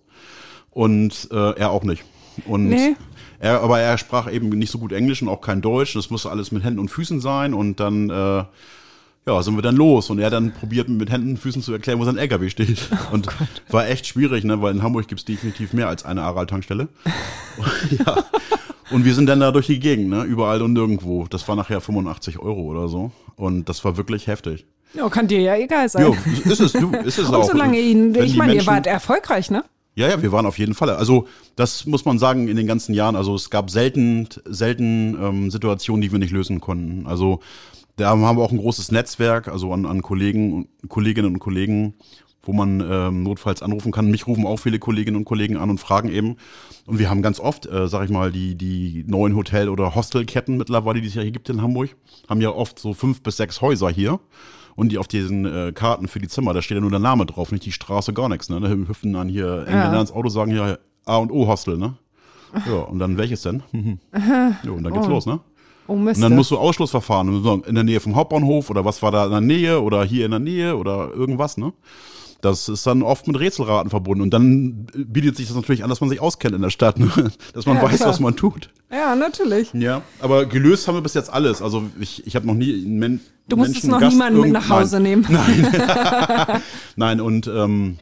[0.72, 2.04] und äh, er auch nicht.
[2.46, 2.96] Und nee.
[3.40, 5.94] er, aber er sprach eben nicht so gut Englisch und auch kein Deutsch.
[5.94, 8.44] Das musste alles mit Händen und Füßen sein und dann äh,
[9.26, 10.10] ja, sind wir dann los.
[10.10, 12.90] Und er dann probiert mit Händen und Füßen zu erklären, wo sein LKW steht.
[13.12, 13.48] Oh und Gott.
[13.70, 14.62] war echt schwierig, ne?
[14.62, 16.90] weil in Hamburg gibt es definitiv mehr als eine Aral-Tankstelle.
[18.06, 18.24] ja.
[18.92, 20.24] Und wir sind dann da durch die Gegend, ne?
[20.24, 21.28] überall und nirgendwo.
[21.30, 23.12] Das war nachher 85 Euro oder so.
[23.36, 24.66] Und das war wirklich heftig.
[24.94, 26.12] Ja, kann dir ja egal sein.
[26.12, 27.44] Ja, ist es, du, ist es und auch.
[27.44, 29.64] solange ihn, ich meine, ihr wart erfolgreich, ne?
[29.96, 30.90] Ja, ja, wir waren auf jeden Fall.
[30.92, 33.16] Also das muss man sagen in den ganzen Jahren.
[33.16, 37.06] Also es gab selten, selten ähm, Situationen, die wir nicht lösen konnten.
[37.06, 37.42] Also
[38.00, 41.96] da haben wir auch ein großes Netzwerk, also an, an Kollegen, Kolleginnen und Kollegen,
[42.44, 44.10] wo man ähm, notfalls anrufen kann.
[44.10, 46.38] Mich rufen auch viele Kolleginnen und Kollegen an und fragen eben.
[46.86, 50.58] Und wir haben ganz oft, äh, sag ich mal, die, die neuen Hotel- oder Hostelketten
[50.58, 51.96] mittlerweile, die es ja hier gibt in Hamburg,
[52.30, 54.20] haben ja oft so fünf bis sechs Häuser hier.
[54.76, 57.26] Und die auf diesen äh, Karten für die Zimmer, da steht ja nur der Name
[57.26, 58.50] drauf, nicht die Straße, gar nichts.
[58.50, 58.62] Ne?
[58.62, 60.02] Da hüpfen dann hier Engländer ja.
[60.02, 61.96] ins Auto, sagen ja A und O Hostel, ne?
[62.66, 63.62] Ja, und dann welches denn?
[64.14, 65.12] ja, und dann geht's oh.
[65.12, 65.40] los, ne?
[65.90, 65.94] Oh.
[65.94, 69.32] Und dann musst du Ausschlussverfahren in der Nähe vom Hauptbahnhof oder was war da in
[69.32, 71.74] der Nähe oder hier in der Nähe oder irgendwas, ne?
[72.42, 74.22] Das ist dann oft mit Rätselraten verbunden.
[74.22, 77.10] Und dann bietet sich das natürlich an, dass man sich auskennt in der Stadt, ne?
[77.54, 78.10] dass man ja, weiß, klar.
[78.10, 78.70] was man tut.
[78.92, 79.74] Ja, natürlich.
[79.74, 81.62] Ja, aber gelöst haben wir bis jetzt alles.
[81.62, 83.20] Also ich, ich habe noch nie einen Men
[83.50, 85.04] Du musstest noch Gast niemanden mit nach Hause Nein.
[85.04, 85.28] nehmen.
[85.30, 86.62] Nein,
[86.96, 87.98] Nein und ähm,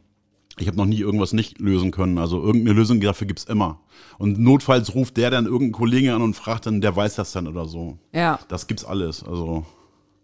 [0.60, 2.18] ich habe noch nie irgendwas nicht lösen können.
[2.18, 3.80] Also irgendeine Lösung dafür gibt's immer.
[4.18, 7.48] Und notfalls ruft der dann irgendeinen Kollegen an und fragt dann, der weiß das dann
[7.48, 7.98] oder so.
[8.12, 8.40] Ja.
[8.48, 9.24] Das gibt's alles.
[9.24, 9.66] Also.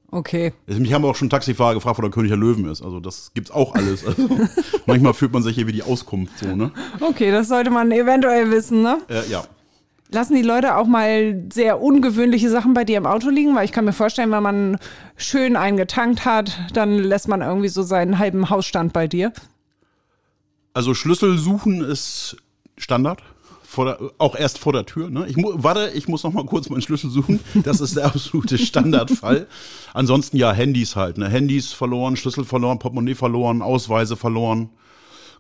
[0.10, 0.54] Okay.
[0.68, 2.82] Mich haben auch schon Taxifahrer gefragt, wo der König der Löwen ist.
[2.82, 4.06] Also das gibt's auch alles.
[4.06, 4.28] Also,
[4.86, 6.72] manchmal fühlt man sich hier wie die Auskunft so, ne?
[7.00, 9.00] Okay, das sollte man eventuell wissen, ne?
[9.10, 9.44] Äh, ja.
[10.12, 13.56] Lassen die Leute auch mal sehr ungewöhnliche Sachen bei dir im Auto liegen?
[13.56, 14.78] Weil ich kann mir vorstellen, wenn man
[15.18, 19.34] schön eingetankt hat, dann lässt man irgendwie so seinen halben Hausstand bei dir.
[20.74, 22.38] Also Schlüssel suchen ist
[22.78, 23.22] Standard
[23.78, 25.10] der, auch erst vor der Tür.
[25.10, 25.26] Ne?
[25.28, 27.40] Ich warte, ich muss noch mal kurz meinen Schlüssel suchen.
[27.64, 29.48] Das ist der absolute Standardfall.
[29.94, 31.18] Ansonsten ja Handys halt.
[31.18, 31.30] Ne?
[31.30, 34.70] Handys verloren, Schlüssel verloren, Portemonnaie verloren, Ausweise verloren.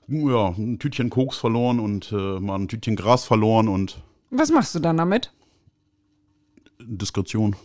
[0.07, 4.01] Ja, ein Tütchen Koks verloren und äh, mal ein Tütchen Gras verloren und.
[4.31, 5.31] Was machst du dann damit?
[6.81, 7.55] Diskretion.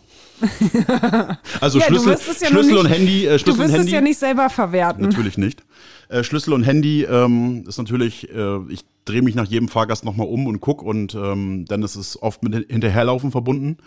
[1.59, 3.91] also Ja, du Schlüssel, ja Schlüssel nicht- und Handy, äh, Du Schlüssel und wirst es
[3.91, 5.03] ja nicht selber verwerten.
[5.03, 5.63] Natürlich nicht.
[6.09, 10.27] Äh, Schlüssel und Handy ähm, ist natürlich, äh, ich drehe mich nach jedem Fahrgast nochmal
[10.27, 13.77] um und guck und ähm, dann ist es oft mit Hin- Hinterherlaufen verbunden.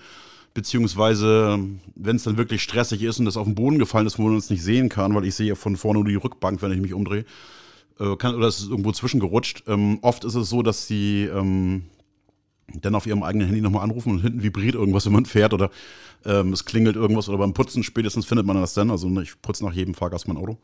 [0.54, 1.58] Beziehungsweise,
[1.94, 4.36] wenn es dann wirklich stressig ist und das auf den Boden gefallen ist, wo man
[4.36, 6.92] es nicht sehen kann, weil ich sehe von vorne nur die Rückbank, wenn ich mich
[6.92, 7.24] umdrehe,
[7.98, 9.64] äh, kann, oder es ist irgendwo zwischengerutscht.
[9.66, 11.84] Ähm, oft ist es so, dass sie ähm,
[12.80, 15.70] dann auf ihrem eigenen Handy nochmal anrufen und hinten vibriert irgendwas, wenn man fährt oder
[16.24, 18.90] ähm, es klingelt irgendwas oder beim Putzen spätestens findet man das dann.
[18.90, 20.58] Also ne, ich putze nach jedem Fahrgast mein Auto.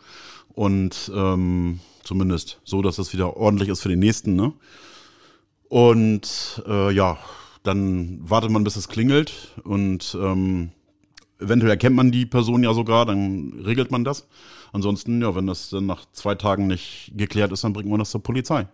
[0.54, 4.34] Und ähm, zumindest so, dass es wieder ordentlich ist für den nächsten.
[4.36, 4.52] Ne?
[5.68, 7.18] Und äh, ja,
[7.62, 10.70] dann wartet man, bis es klingelt und ähm,
[11.38, 14.26] eventuell erkennt man die Person ja sogar, dann regelt man das.
[14.72, 18.10] Ansonsten, ja, wenn das dann nach zwei Tagen nicht geklärt ist, dann bringt man das
[18.10, 18.66] zur Polizei.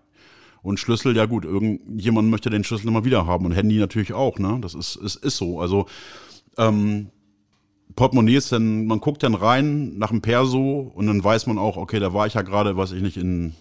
[0.65, 4.39] Und Schlüssel, ja gut, irgendjemand möchte den Schlüssel immer wieder haben und Handy natürlich auch,
[4.39, 4.59] ne?
[4.63, 5.61] Das ist, ist, ist so.
[5.61, 5.85] Also
[6.57, 7.09] ähm,
[7.97, 12.01] Portemonnaies, dann, man guckt dann rein nach dem Perso und dann weiß man auch, okay,
[12.01, 13.53] da war ich ja gerade, weiß ich nicht, in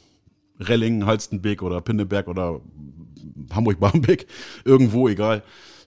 [0.62, 2.62] Relling, Halstenbeek oder Pinneberg oder
[3.52, 4.26] Hamburg-Barmbek,
[4.64, 5.44] irgendwo, egal.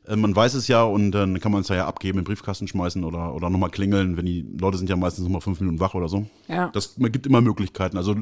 [0.07, 2.69] Äh, Man weiß es ja und dann kann man es ja abgeben, in den Briefkasten
[2.69, 5.95] schmeißen oder, oder nochmal klingeln, wenn die Leute sind ja meistens nochmal fünf Minuten wach
[5.95, 6.27] oder so.
[6.47, 6.69] Ja.
[6.75, 7.97] Das, man gibt immer Möglichkeiten.
[7.97, 8.17] Also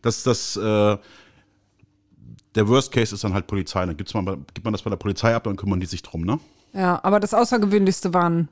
[0.00, 0.96] das, das, äh,
[2.56, 3.84] der Worst Case ist dann halt Polizei.
[3.84, 6.22] Dann gibt's mal, gibt man das bei der Polizei ab, dann kümmern die sich drum,
[6.22, 6.40] ne?
[6.72, 8.48] Ja, aber das Außergewöhnlichste waren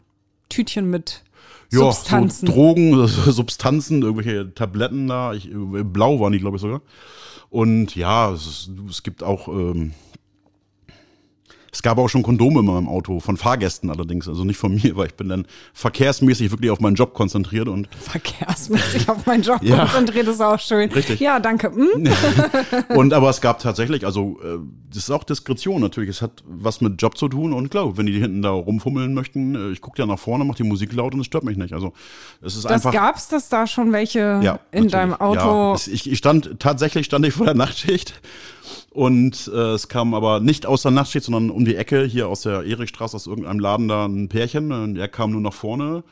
[0.48, 1.22] Tütchen mit
[1.70, 2.46] Ja, Substanzen.
[2.46, 5.32] So Drogen, Substanzen, irgendwelche Tabletten da.
[5.32, 6.82] Ich, äh, blau waren die, glaube ich, sogar.
[7.50, 9.92] Und ja, es, es gibt auch, ähm,
[11.74, 14.96] es gab auch schon Kondome in meinem Auto, von Fahrgästen allerdings, also nicht von mir,
[14.96, 19.58] weil ich bin dann verkehrsmäßig wirklich auf meinen Job konzentriert und verkehrsmäßig auf meinen Job
[19.62, 19.78] Ja.
[19.78, 20.90] konzentriert, ist auch schön.
[20.92, 21.18] Richtig.
[21.18, 21.72] Ja, danke.
[21.74, 22.08] Hm?
[22.96, 24.58] Und aber es gab tatsächlich, also äh,
[24.88, 26.10] das ist auch Diskretion natürlich.
[26.10, 29.54] Es hat was mit Job zu tun und klar, wenn die hinten da rumfummeln möchten,
[29.56, 31.72] äh, ich gucke ja nach vorne, mach die Musik laut und es stört mich nicht.
[31.72, 31.92] Also
[32.40, 32.92] es ist Das einfach.
[32.92, 34.92] gab's, dass da schon welche ja, in natürlich.
[34.92, 35.40] deinem Auto.
[35.40, 38.14] Ja, es, ich, ich stand tatsächlich stand ich vor der Nachtschicht
[38.94, 42.42] und äh, es kam aber nicht aus der Nachtschicht, sondern um die Ecke hier aus
[42.42, 46.04] der Erikstraße aus irgendeinem Laden da ein Pärchen und er kam nur nach vorne,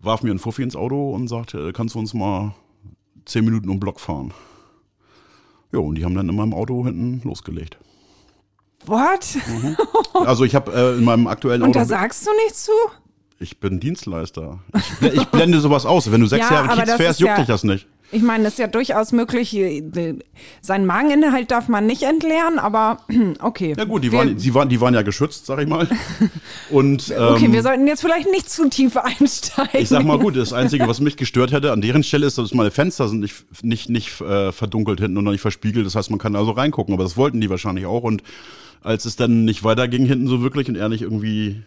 [0.00, 2.54] warf mir einen Fuffi ins Auto und sagte, äh, kannst du uns mal
[3.26, 4.32] zehn Minuten um den Block fahren?
[5.72, 7.76] Ja, und die haben dann in meinem Auto hinten losgelegt.
[8.86, 9.26] What?
[10.14, 12.72] Also ich habe äh, in meinem aktuellen Und Auto, da sagst du nichts zu?
[13.38, 14.60] ich bin Dienstleister.
[15.02, 16.10] Ich, ich blende sowas aus.
[16.10, 17.86] Wenn du sechs Ja, Jahre Kiez fährst, juckt ja- dich das nicht.
[18.12, 20.14] Ich meine, es ist ja durchaus möglich, äh,
[20.60, 22.98] seinen Mageninhalt darf man nicht entleeren, aber
[23.40, 23.74] okay.
[23.76, 25.88] Ja gut, die wir, waren, die waren, die waren ja geschützt, sag ich mal.
[26.70, 29.80] Und ähm, Okay, wir sollten jetzt vielleicht nicht zu tief einsteigen.
[29.80, 32.54] ich sag mal gut, das Einzige, was mich gestört hätte an deren Stelle ist, dass
[32.54, 35.84] meine Fenster sind nicht, nicht, nicht äh, verdunkelt hinten und noch nicht verspiegelt.
[35.84, 38.02] Das heißt, man kann da so reingucken, aber das wollten die wahrscheinlich auch.
[38.02, 38.22] Und
[38.82, 41.62] als es dann nicht weiterging hinten so wirklich und er nicht irgendwie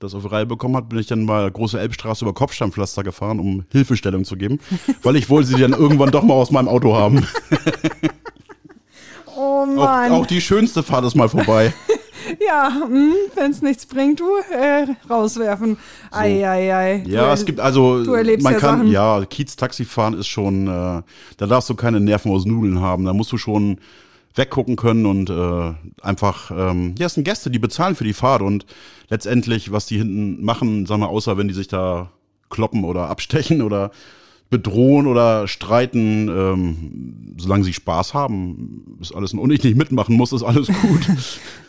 [0.00, 3.38] das auf die Reihe bekommen hat, bin ich dann mal große Elbstraße über Kopfsteinpflaster gefahren,
[3.38, 4.58] um Hilfestellung zu geben,
[5.02, 7.26] weil ich wollte sie dann irgendwann doch mal aus meinem Auto haben.
[9.26, 10.12] oh Auch, Mann.
[10.12, 11.72] auch die schönste Fahrt ist mal vorbei.
[12.46, 12.72] ja,
[13.34, 15.76] wenn es nichts bringt, du äh, rauswerfen.
[16.10, 17.04] Ei, ei, ei.
[17.06, 18.90] Ja, Du es gibt also, du erlebst man ja kann, Sachen.
[18.90, 21.02] ja, Kiez-Taxi fahren ist schon, äh,
[21.36, 23.04] da darfst du keine Nerven aus Nudeln haben.
[23.04, 23.78] Da musst du schon
[24.34, 28.42] weggucken können und äh, einfach, ähm, ja, es sind Gäste, die bezahlen für die Fahrt
[28.42, 28.64] und
[29.08, 32.10] letztendlich, was die hinten machen, sagen wir, außer wenn die sich da
[32.48, 33.90] kloppen oder abstechen oder
[34.50, 40.32] bedrohen oder streiten, ähm, solange sie Spaß haben, ist alles, und ich nicht mitmachen muss,
[40.32, 41.08] ist alles gut.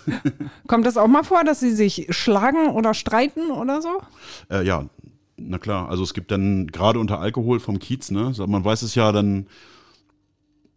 [0.68, 4.02] Kommt das auch mal vor, dass sie sich schlagen oder streiten oder so?
[4.50, 4.86] Äh, ja,
[5.38, 5.90] na klar.
[5.90, 8.34] Also es gibt dann gerade unter Alkohol vom Kiez, ne?
[8.48, 9.46] Man weiß es ja, dann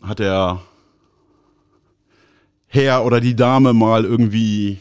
[0.03, 0.61] hat der
[2.75, 4.79] Herr oder die Dame mal irgendwie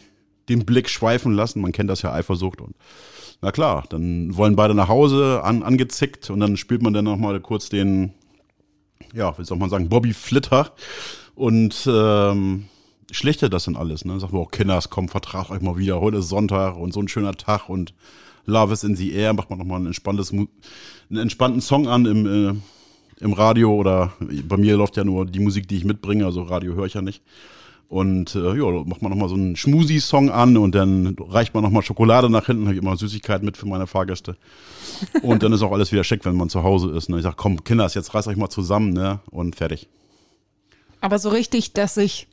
[0.48, 1.60] den Blick schweifen lassen.
[1.60, 2.74] Man kennt das ja Eifersucht und
[3.40, 7.18] na klar, dann wollen beide nach Hause an, angezickt und dann spielt man dann noch
[7.18, 8.14] mal kurz den,
[9.12, 10.72] ja, wie soll man sagen, Bobby Flitter
[11.34, 12.64] und ähm,
[13.10, 14.04] schlichtet das dann alles.
[14.04, 14.18] Ne?
[14.18, 17.08] Sagt man, oh Kinders, komm, vertragt euch mal wieder, heute ist Sonntag und so ein
[17.08, 17.94] schöner Tag und
[18.46, 20.48] Love is in the air, macht man nochmal ein entspanntes, einen
[21.10, 22.54] entspannten Song an im, äh,
[23.20, 24.14] im Radio oder
[24.48, 27.02] bei mir läuft ja nur die Musik, die ich mitbringe, also Radio höre ich ja
[27.02, 27.22] nicht.
[27.88, 31.82] Und äh, ja, macht man nochmal so einen Schmusi-Song an und dann reicht man nochmal
[31.82, 34.36] Schokolade nach hinten, habe ich immer Süßigkeiten mit für meine Fahrgäste.
[35.22, 37.08] Und dann ist auch alles wieder schick, wenn man zu Hause ist.
[37.08, 37.18] Ne?
[37.18, 39.20] Ich sag, komm, Kinders, jetzt reißt euch mal zusammen, ne?
[39.30, 39.88] Und fertig.
[41.00, 42.28] Aber so richtig, dass sich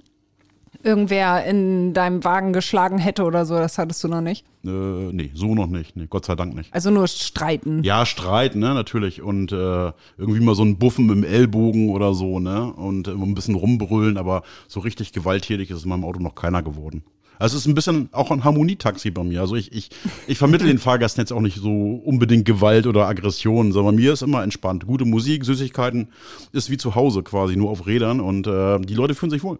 [0.83, 4.45] irgendwer in deinem Wagen geschlagen hätte oder so, das hattest du noch nicht.
[4.63, 5.95] Äh, nee, so noch nicht.
[5.95, 6.73] Nee, Gott sei Dank nicht.
[6.73, 7.83] Also nur streiten.
[7.83, 9.21] Ja, Streit, ne, natürlich.
[9.21, 12.71] Und äh, irgendwie mal so ein Buffen im Ellbogen oder so, ne?
[12.73, 16.63] Und äh, ein bisschen rumbrüllen, aber so richtig gewalttätig ist in meinem Auto noch keiner
[16.63, 17.03] geworden.
[17.41, 19.41] Also es ist ein bisschen auch ein Harmonietaxi bei mir.
[19.41, 19.89] Also ich, ich,
[20.27, 24.21] ich vermittle den Fahrgästen jetzt auch nicht so unbedingt Gewalt oder Aggression, sondern mir ist
[24.21, 24.85] immer entspannt.
[24.85, 26.09] Gute Musik, Süßigkeiten
[26.51, 29.57] ist wie zu Hause quasi, nur auf Rädern und äh, die Leute fühlen sich wohl.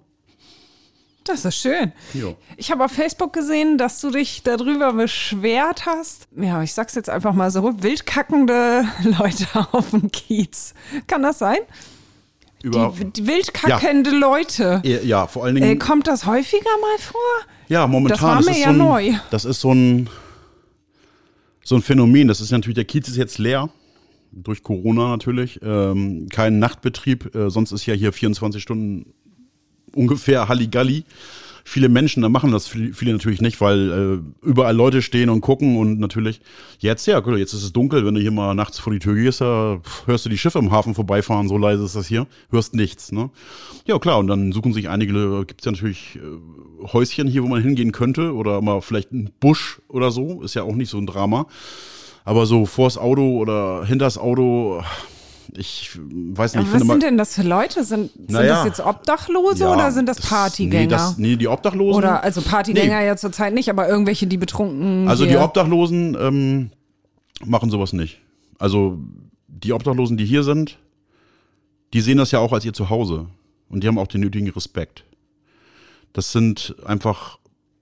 [1.24, 1.92] Das ist schön.
[2.14, 2.36] Jo.
[2.58, 6.28] Ich habe auf Facebook gesehen, dass du dich darüber beschwert hast.
[6.36, 10.74] Ja, ich sag's jetzt einfach mal so: wildkackende Leute auf dem Kiez.
[11.08, 11.60] Kann das sein?
[12.64, 14.82] Über, die, die wildkackende Leute.
[14.84, 15.72] ja, vor allen Dingen.
[15.72, 17.22] Äh, kommt das häufiger mal vor?
[17.68, 18.18] Ja, momentan.
[18.18, 19.14] Das war mir ist ja so ein, neu.
[19.30, 20.10] Das ist so ein,
[21.64, 22.28] so ein Phänomen.
[22.28, 23.70] Das ist natürlich, der Kiez ist jetzt leer.
[24.32, 25.60] Durch Corona natürlich.
[25.64, 27.36] Ähm, kein Nachtbetrieb.
[27.36, 29.14] Äh, sonst ist ja hier 24 Stunden
[29.96, 31.06] ungefähr Halligalli.
[31.64, 35.78] Viele Menschen da machen das, viele natürlich nicht, weil äh, überall Leute stehen und gucken
[35.78, 36.42] und natürlich
[36.80, 39.16] jetzt, ja, gut, jetzt ist es dunkel, wenn du hier mal nachts vor die Tür
[39.16, 42.74] gehst, da hörst du die Schiffe im Hafen vorbeifahren, so leise ist das hier, hörst
[42.74, 43.30] nichts, ne?
[43.86, 47.62] Ja, klar, und dann suchen sich einige, gibt's ja natürlich äh, Häuschen hier, wo man
[47.62, 51.06] hingehen könnte oder mal vielleicht ein Busch oder so, ist ja auch nicht so ein
[51.06, 51.46] Drama.
[52.24, 54.84] Aber so vors Auto oder hinters Auto,
[55.56, 56.60] ich weiß nicht.
[56.60, 57.84] Aber ich was finde mal- sind denn das für Leute?
[57.84, 58.56] Sind, sind Naja.
[58.56, 60.82] das jetzt Obdachlose Ja, oder sind das Partygänger?
[60.84, 61.98] Nee, das, nee, die Obdachlosen.
[61.98, 63.06] oder also Partygänger Nee.
[63.08, 65.08] ja zurzeit nicht, aber irgendwelche, die betrunken.
[65.08, 66.72] Also die hier- Obdachlosen ähm,
[67.46, 68.20] machen sowas nicht.
[68.60, 69.00] Also
[69.48, 70.78] die Obdachlosen, die hier sind,
[71.94, 73.26] die sehen das ja auch als ihr Zuhause.
[73.70, 75.04] Und die haben auch den nötigen Respekt.
[76.14, 77.40] Das sind einfach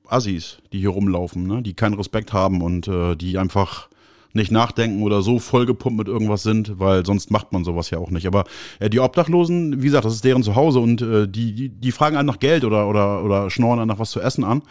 [0.07, 1.61] Assis, die hier rumlaufen, ne?
[1.61, 3.89] die keinen Respekt haben und äh, die einfach
[4.33, 8.11] nicht nachdenken oder so vollgepumpt mit irgendwas sind, weil sonst macht man sowas ja auch
[8.11, 8.27] nicht.
[8.27, 8.43] Aber
[8.79, 12.15] äh, die Obdachlosen, wie gesagt, das ist deren Zuhause und äh, die, die, die fragen
[12.15, 14.61] einen nach Geld oder, oder, oder schnorren einen nach was zu essen an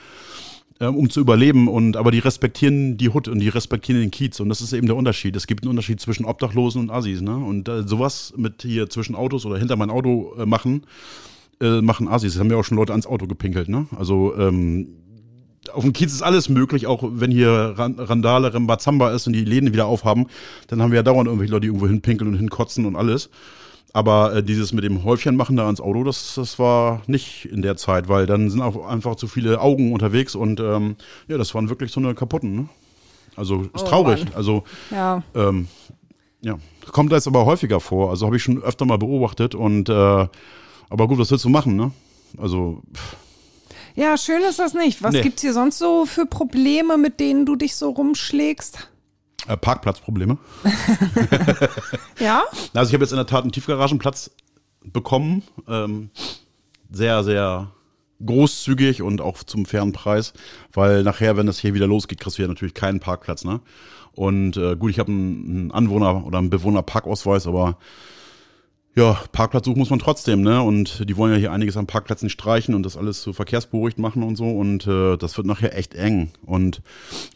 [0.80, 1.68] ähm, um zu überleben.
[1.68, 4.40] Und aber die respektieren die Hut und die respektieren den Kiez.
[4.40, 5.36] Und das ist eben der Unterschied.
[5.36, 7.20] Es gibt einen Unterschied zwischen Obdachlosen und Assis.
[7.20, 7.36] Ne?
[7.36, 10.86] Und äh, sowas mit hier zwischen Autos oder hinter mein Auto äh, machen,
[11.60, 12.34] äh, machen Assis.
[12.34, 13.68] Das haben ja auch schon Leute ans Auto gepinkelt.
[13.68, 13.86] Ne?
[13.96, 14.88] Also ähm,
[15.72, 19.44] auf dem Kiez ist alles möglich, auch wenn hier Ran- Randale, Rambazamba ist und die
[19.44, 20.26] Läden wieder aufhaben,
[20.68, 23.30] dann haben wir ja dauernd irgendwelche Leute, die irgendwo hinpinkeln und hinkotzen und alles.
[23.94, 27.62] Aber äh, dieses mit dem Häufchen machen da ans Auto, das, das war nicht in
[27.62, 30.96] der Zeit, weil dann sind auch einfach zu viele Augen unterwegs und ähm,
[31.26, 32.54] ja, das waren wirklich so eine kaputten.
[32.54, 32.68] Ne?
[33.34, 34.24] Also ist Oh traurig.
[34.24, 34.34] Mann.
[34.34, 35.22] Also Ja.
[35.34, 35.68] ähm,
[36.42, 36.56] ja,
[36.92, 38.10] kommt jetzt aber häufiger vor.
[38.10, 39.92] Also habe ich schon öfter mal beobachtet und äh,
[40.90, 41.90] aber gut, was willst du machen, ne?
[42.36, 43.16] Also pff,
[43.98, 45.02] ja, schön ist das nicht.
[45.02, 45.22] Was Nee.
[45.22, 48.88] gibt's hier sonst so für Probleme, mit denen du dich so rumschlägst?
[49.46, 50.36] äh, Parkplatzprobleme.
[52.20, 52.42] Ja?
[52.74, 54.30] Also ich habe jetzt in der Tat einen Tiefgaragenplatz
[54.84, 55.42] bekommen.
[55.68, 56.10] Ähm,
[56.90, 57.70] sehr, sehr
[58.24, 60.32] großzügig und auch zum fairen Preis,
[60.72, 63.44] weil nachher, wenn das hier wieder losgeht, kriegst du ja natürlich keinen Parkplatz.
[63.44, 63.60] Ne?
[64.12, 67.78] Und äh, gut, ich habe einen, einen Anwohner oder einen Bewohner-Parkausweis, aber
[68.98, 70.60] ja, Parkplatz suchen muss man trotzdem, ne?
[70.60, 74.24] Und die wollen ja hier einiges an Parkplätzen streichen und das alles so verkehrsberuhigt machen
[74.24, 74.50] und so.
[74.50, 76.32] Und äh, das wird nachher echt eng.
[76.44, 76.82] Und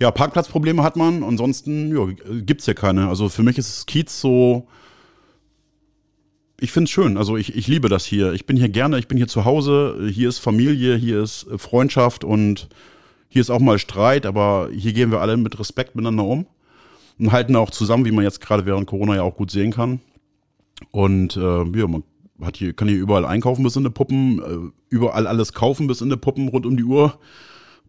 [0.01, 1.23] ja, Parkplatzprobleme hat man.
[1.23, 2.09] Ansonsten ja,
[2.41, 3.09] gibt's ja keine.
[3.09, 4.67] Also für mich ist Kiez so.
[6.59, 7.17] Ich find's schön.
[7.17, 8.33] Also ich, ich liebe das hier.
[8.33, 8.99] Ich bin hier gerne.
[8.99, 10.11] Ich bin hier zu Hause.
[10.13, 10.97] Hier ist Familie.
[10.97, 12.71] Hier ist äh, Freundschaft und
[13.29, 14.27] hier ist auch mal Streit.
[14.27, 16.47] Aber hier gehen wir alle mit Respekt miteinander um
[17.21, 20.01] und halten auch zusammen, wie man jetzt gerade während Corona ja auch gut sehen kann.
[20.91, 22.03] Und äh, ja, man
[22.43, 26.01] hat hier, kann hier überall einkaufen bis in die Puppen, äh, überall alles kaufen bis
[26.01, 27.19] in die Puppen rund um die Uhr.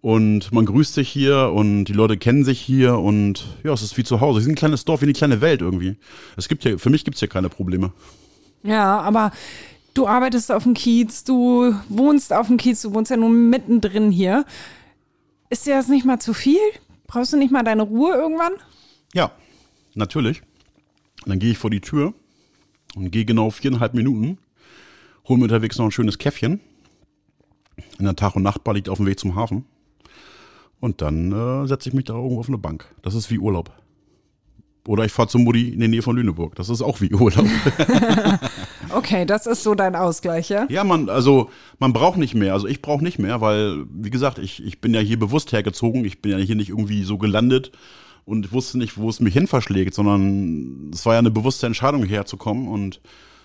[0.02, 3.98] Und man grüßt sich hier und die Leute kennen sich hier und ja, es ist
[3.98, 4.40] wie zu Hause.
[4.40, 5.98] Es ist ein kleines Dorf, wie eine kleine Welt irgendwie.
[6.36, 7.94] Es gibt hier, für mich gibt's hier keine Probleme.
[8.64, 9.32] Ja, aber
[9.94, 14.12] du arbeitest auf dem Kiez, du wohnst auf dem Kiez, du wohnst ja nun mittendrin
[14.12, 14.46] hier.
[15.50, 16.60] Ist dir das nicht mal zu viel?
[17.08, 18.54] Brauchst du nicht mal deine Ruhe irgendwann?
[19.14, 19.32] Ja,
[19.94, 20.42] natürlich.
[21.24, 22.14] Und dann gehe ich vor die Tür
[22.96, 24.38] und gehe genau viereinhalb Minuten,
[25.28, 26.60] hole mir unterwegs noch ein schönes Käffchen.
[27.98, 29.66] In der Tag- und Nachtbar liegt auf dem Weg zum Hafen.
[30.80, 32.94] Und dann äh, setze ich mich da irgendwo auf eine Bank.
[33.02, 33.72] Das ist wie Urlaub.
[34.86, 36.56] Oder ich fahre zu Mutti in die Nähe von Lüneburg.
[36.56, 37.46] Das ist auch wie Urlaub.
[38.90, 40.68] Okay, das ist so dein Ausgleich, ja?
[40.70, 42.54] Ja, man, also man braucht nicht mehr.
[42.54, 46.06] Also ich brauche nicht mehr, weil, wie gesagt, ich, ich bin ja hier bewusst hergezogen.
[46.06, 47.72] Ich bin ja hier nicht irgendwie so gelandet
[48.26, 52.06] und wusste nicht, wo es mich hin verschlägt, sondern es war ja eine bewusste Entscheidung,
[52.06, 52.68] herzukommen.
[52.68, 53.02] Und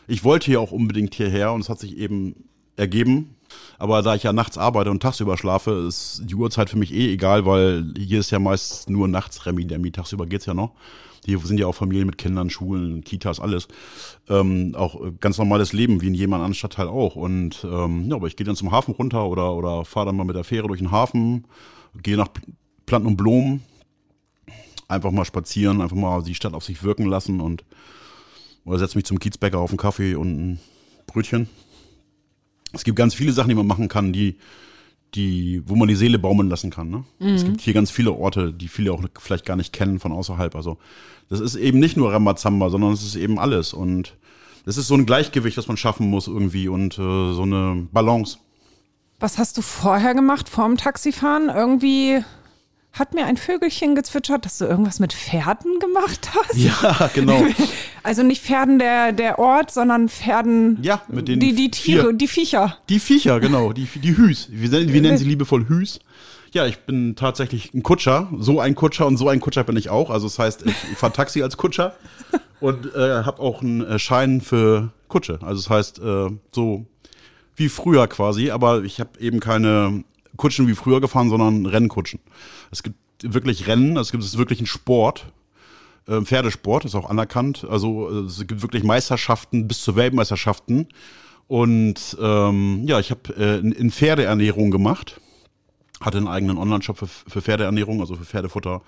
[0.06, 3.34] ich wollte hier auch unbedingt hierher und es hat sich eben ergeben.
[3.78, 7.12] Aber da ich ja nachts arbeite und tagsüber schlafe, ist die Uhrzeit für mich eh
[7.12, 10.72] egal, weil hier ist ja meist nur nachts Remi Demi, tagsüber geht's ja noch.
[11.24, 13.68] Hier sind ja auch Familien mit Kindern, Schulen, Kitas, alles.
[14.28, 17.16] Ähm, auch ganz normales Leben, wie in jedem anderen Stadtteil auch.
[17.16, 20.24] Und ähm, ja, aber ich gehe dann zum Hafen runter oder, oder fahre dann mal
[20.24, 21.44] mit der Fähre durch den Hafen,
[22.02, 22.28] gehe nach
[22.86, 23.62] Planten und Blumen,
[24.88, 27.64] einfach mal spazieren, einfach mal die Stadt auf sich wirken lassen und
[28.64, 30.60] oder setze mich zum Kiezbäcker auf einen Kaffee und ein
[31.06, 31.48] Brötchen.
[32.72, 34.36] Es gibt ganz viele Sachen, die man machen kann, die,
[35.14, 36.90] die, wo man die Seele baumeln lassen kann.
[36.90, 37.04] Ne?
[37.18, 40.54] Es gibt hier ganz viele Orte, die viele auch vielleicht gar nicht kennen von außerhalb.
[40.54, 40.76] Also
[41.30, 43.72] das ist eben nicht nur Ramazamba, sondern es ist eben alles.
[43.72, 44.16] Und
[44.66, 48.38] das ist so ein Gleichgewicht, das man schaffen muss irgendwie und äh, so eine Balance.
[49.18, 51.48] Was hast du vorher gemacht, vorm Taxifahren?
[51.48, 52.22] Irgendwie
[52.98, 56.56] hat mir ein Vögelchen gezwitschert, dass du irgendwas mit Pferden gemacht hast.
[56.56, 57.44] Ja, genau.
[58.04, 62.12] Also nicht Pferden der, der Ort, sondern Pferden, Ja, mit den die, die Tiere, vier-
[62.14, 62.78] die Viecher.
[62.88, 64.48] Die Viecher, genau, die, die Hüs.
[64.50, 65.98] Wir, nennen- wir nennen sie liebevoll Hüs.
[66.52, 69.90] Ja, ich bin tatsächlich ein Kutscher, so ein Kutscher und so ein Kutscher bin ich
[69.90, 70.08] auch.
[70.08, 71.96] Also das heißt, ich, ich fahre Taxi als Kutscher
[72.60, 75.38] und äh, habe auch einen äh, Schein für Kutsche.
[75.42, 76.86] Also das heißt, äh, so
[77.56, 80.04] wie früher quasi, aber ich habe eben keine
[80.38, 82.20] Kutschen wie früher gefahren, sondern Rennkutschen.
[82.70, 85.30] Es gibt wirklich Rennen, es gibt es wirklich ein Sport.
[86.08, 87.66] Ähm, Pferdesport ist auch anerkannt.
[87.68, 90.88] Also äh, es gibt wirklich Meisterschaften bis zu Weltmeisterschaften.
[91.46, 95.20] Und ähm, ja, ich habe äh, in, Pferdeernährung gemacht.
[96.00, 98.82] Hatte einen eigenen Online-Shop für, für Pferdeernährung, also für Pferdefutter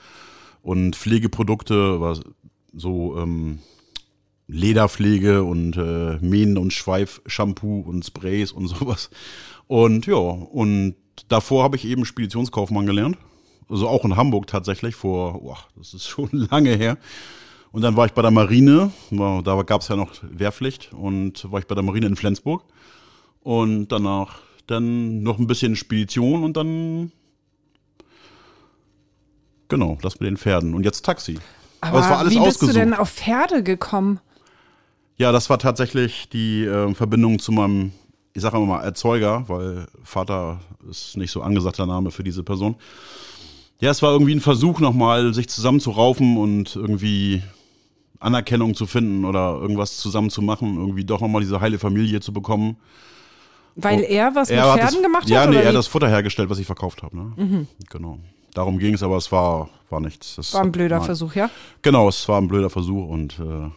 [0.63, 2.17] und Pflegeprodukte, war
[2.73, 3.59] so ähm,
[4.47, 9.11] Lederpflege und äh, Mähen- und Schweif-Shampoo und Sprays und sowas.
[9.67, 10.97] Und ja, und
[11.29, 13.19] davor habe ich eben Speditionskaufmann gelernt.
[13.69, 16.99] Also auch in Hamburg tatsächlich vor, boah, das ist schon lange her.
[17.73, 21.61] Und dann war ich bei der Marine, da gab es ja noch Wehrpflicht und war
[21.61, 22.65] ich bei der Marine in Flensburg.
[23.43, 27.13] Und danach dann noch ein bisschen Spedition und dann
[29.71, 30.75] genau, das mit den Pferden.
[30.75, 31.39] Und jetzt Taxi.
[31.81, 32.77] Aber es war alles wie bist ausgesucht.
[32.77, 34.21] du denn auf Pferde gekommen?
[35.17, 37.93] Ja, das war tatsächlich die äh, Verbindung zu meinem,
[38.41, 42.77] ich sage mal Erzeuger, weil Vater ist nicht so angesagter Name für diese Person.
[43.81, 47.43] Ja, es war irgendwie ein Versuch nochmal, sich zusammenzuraufen und irgendwie
[48.19, 52.33] Anerkennung zu finden oder irgendwas zusammen zu machen, irgendwie doch nochmal diese heile Familie zu
[52.33, 52.79] bekommen.
[53.77, 55.51] Weil Oh, er was mit hat Pferden gemacht ja, hat?
[55.51, 57.17] nee, oder er hat das Futter hergestellt, was ich verkauft habe.
[57.17, 57.67] Ne?
[57.91, 58.19] Genau.
[58.55, 60.37] Darum ging es, aber es war, war nichts.
[60.37, 61.05] Das, war ein blöder nein.
[61.05, 61.51] Versuch, ja?
[61.83, 63.71] Genau, es war ein blöder Versuch und äh,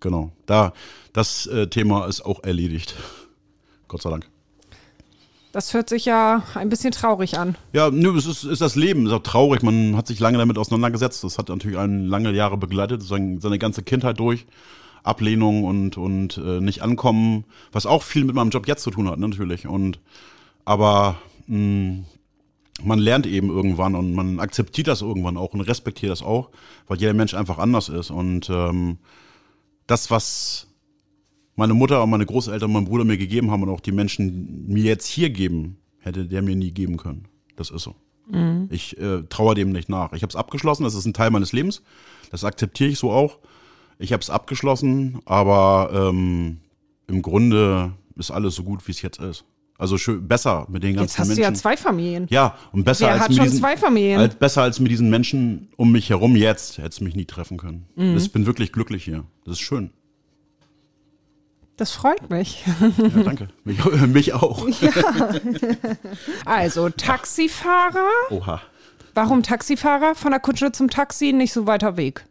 [0.00, 0.72] genau, da
[1.14, 2.94] das äh, Thema ist auch erledigt.
[3.88, 4.28] Gott sei Dank.
[5.52, 7.56] Das hört sich ja ein bisschen traurig an.
[7.72, 9.62] Ja, nö, es ist, ist das Leben, ist auch traurig.
[9.62, 11.24] Man hat sich lange damit auseinandergesetzt.
[11.24, 14.46] Das hat natürlich einen lange Jahre begleitet, seine, seine ganze Kindheit durch.
[15.02, 19.08] Ablehnung und, und äh, nicht ankommen, was auch viel mit meinem Job jetzt zu tun
[19.08, 19.66] hat, ne, natürlich.
[19.66, 20.00] Und
[20.64, 21.16] aber
[21.46, 22.04] mh,
[22.82, 26.50] man lernt eben irgendwann und man akzeptiert das irgendwann auch und respektiert das auch,
[26.86, 28.10] weil jeder Mensch einfach anders ist.
[28.10, 28.98] Und ähm,
[29.86, 30.67] das, was
[31.58, 34.66] meine Mutter und meine Großeltern und mein Bruder mir gegeben haben und auch die Menschen
[34.68, 37.26] mir jetzt hier geben, hätte der mir nie geben können.
[37.56, 37.96] Das ist so.
[38.68, 40.12] Ich äh, traue dem nicht nach.
[40.12, 41.82] Ich habe es abgeschlossen, das ist ein Teil meines Lebens.
[42.30, 43.38] Das akzeptiere ich so auch.
[43.98, 46.58] Ich habe es abgeschlossen, aber ähm,
[47.06, 49.44] im Grunde ist alles so gut, wie es jetzt ist.
[49.78, 51.42] Also schön, besser mit den ganzen Jetzt hast Menschen.
[51.42, 52.26] du ja zwei Familien.
[52.30, 54.20] Ja, und besser Wer als hat mit schon diesen, zwei Familien?
[54.20, 56.78] Als, besser als mit diesen Menschen um mich herum jetzt.
[56.78, 57.86] Hätte es mich nie treffen können.
[57.96, 58.16] Mhm.
[58.16, 59.24] Ich bin wirklich glücklich hier.
[59.44, 59.90] Das ist schön.
[61.78, 62.64] Das freut mich.
[62.98, 63.48] Ja, danke.
[63.64, 64.66] mich, mich auch.
[66.44, 68.06] Also, Taxifahrer.
[68.30, 68.60] Oha.
[69.14, 70.14] Warum Taxifahrer?
[70.14, 72.24] Von der Kutsche zum Taxi nicht so weiter Weg.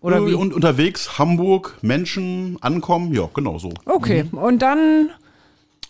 [0.00, 0.34] Oder wie?
[0.34, 3.72] Und unterwegs, Hamburg, Menschen, ankommen, ja, genau so.
[3.86, 5.10] Okay, und dann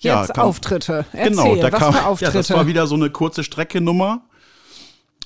[0.00, 1.04] Ja, jetzt kam- Auftritte.
[1.12, 2.32] Erzähl, Genau, da was kam, für Auftritte?
[2.32, 4.22] ja, das war wieder so eine kurze Strecke-Nummer.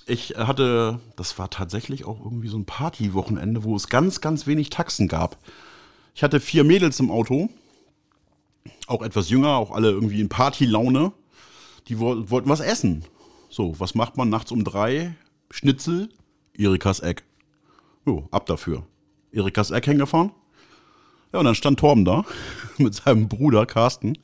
[0.07, 4.71] Ich hatte, das war tatsächlich auch irgendwie so ein Partywochenende, wo es ganz, ganz wenig
[4.71, 5.37] Taxen gab.
[6.15, 7.51] Ich hatte vier Mädels im Auto,
[8.87, 11.13] auch etwas jünger, auch alle irgendwie in Partylaune.
[11.89, 13.05] Die woll- wollten was essen.
[13.49, 15.15] So, was macht man nachts um drei?
[15.51, 16.11] Schnitzel,
[16.57, 17.25] Erikas Eck.
[18.07, 18.85] Jo, ab dafür.
[19.33, 20.33] Erikas Eck hingefahren.
[21.33, 22.25] Ja, und dann stand Torben da
[22.79, 24.19] mit seinem Bruder Carsten.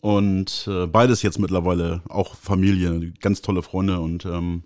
[0.00, 4.62] Und äh, beides jetzt mittlerweile auch Familie, ganz tolle Freunde und ähm,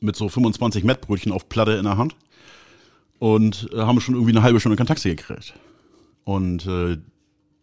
[0.00, 2.16] mit so 25 Mettbrötchen auf Platte in der Hand.
[3.18, 5.52] Und äh, haben schon irgendwie eine halbe Stunde kein Taxi gekriegt.
[6.24, 6.96] Und äh,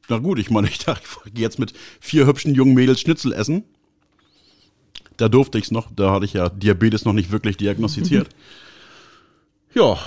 [0.09, 3.33] na gut, ich meine, ich dachte, ich gehe jetzt mit vier hübschen jungen Mädels Schnitzel
[3.33, 3.63] essen.
[5.17, 8.29] Da durfte ich's noch, da hatte ich ja Diabetes noch nicht wirklich diagnostiziert.
[9.73, 9.97] ja,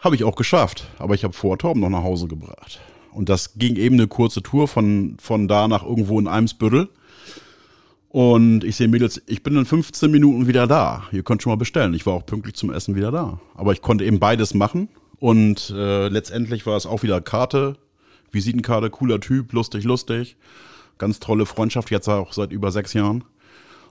[0.00, 0.86] habe ich auch geschafft.
[0.98, 2.80] Aber ich habe vor Torben noch nach Hause gebracht.
[3.12, 6.88] Und das ging eben eine kurze Tour von, von da nach irgendwo in Eimsbüttel.
[8.08, 11.04] Und ich sehe Mädels, ich bin in 15 Minuten wieder da.
[11.12, 11.94] Ihr könnt schon mal bestellen.
[11.94, 13.40] Ich war auch pünktlich zum Essen wieder da.
[13.54, 14.88] Aber ich konnte eben beides machen.
[15.18, 17.76] Und äh, letztendlich war es auch wieder Karte,
[18.36, 20.36] Visitenkarte, cooler Typ, lustig, lustig.
[20.98, 23.24] Ganz tolle Freundschaft, jetzt auch seit über sechs Jahren.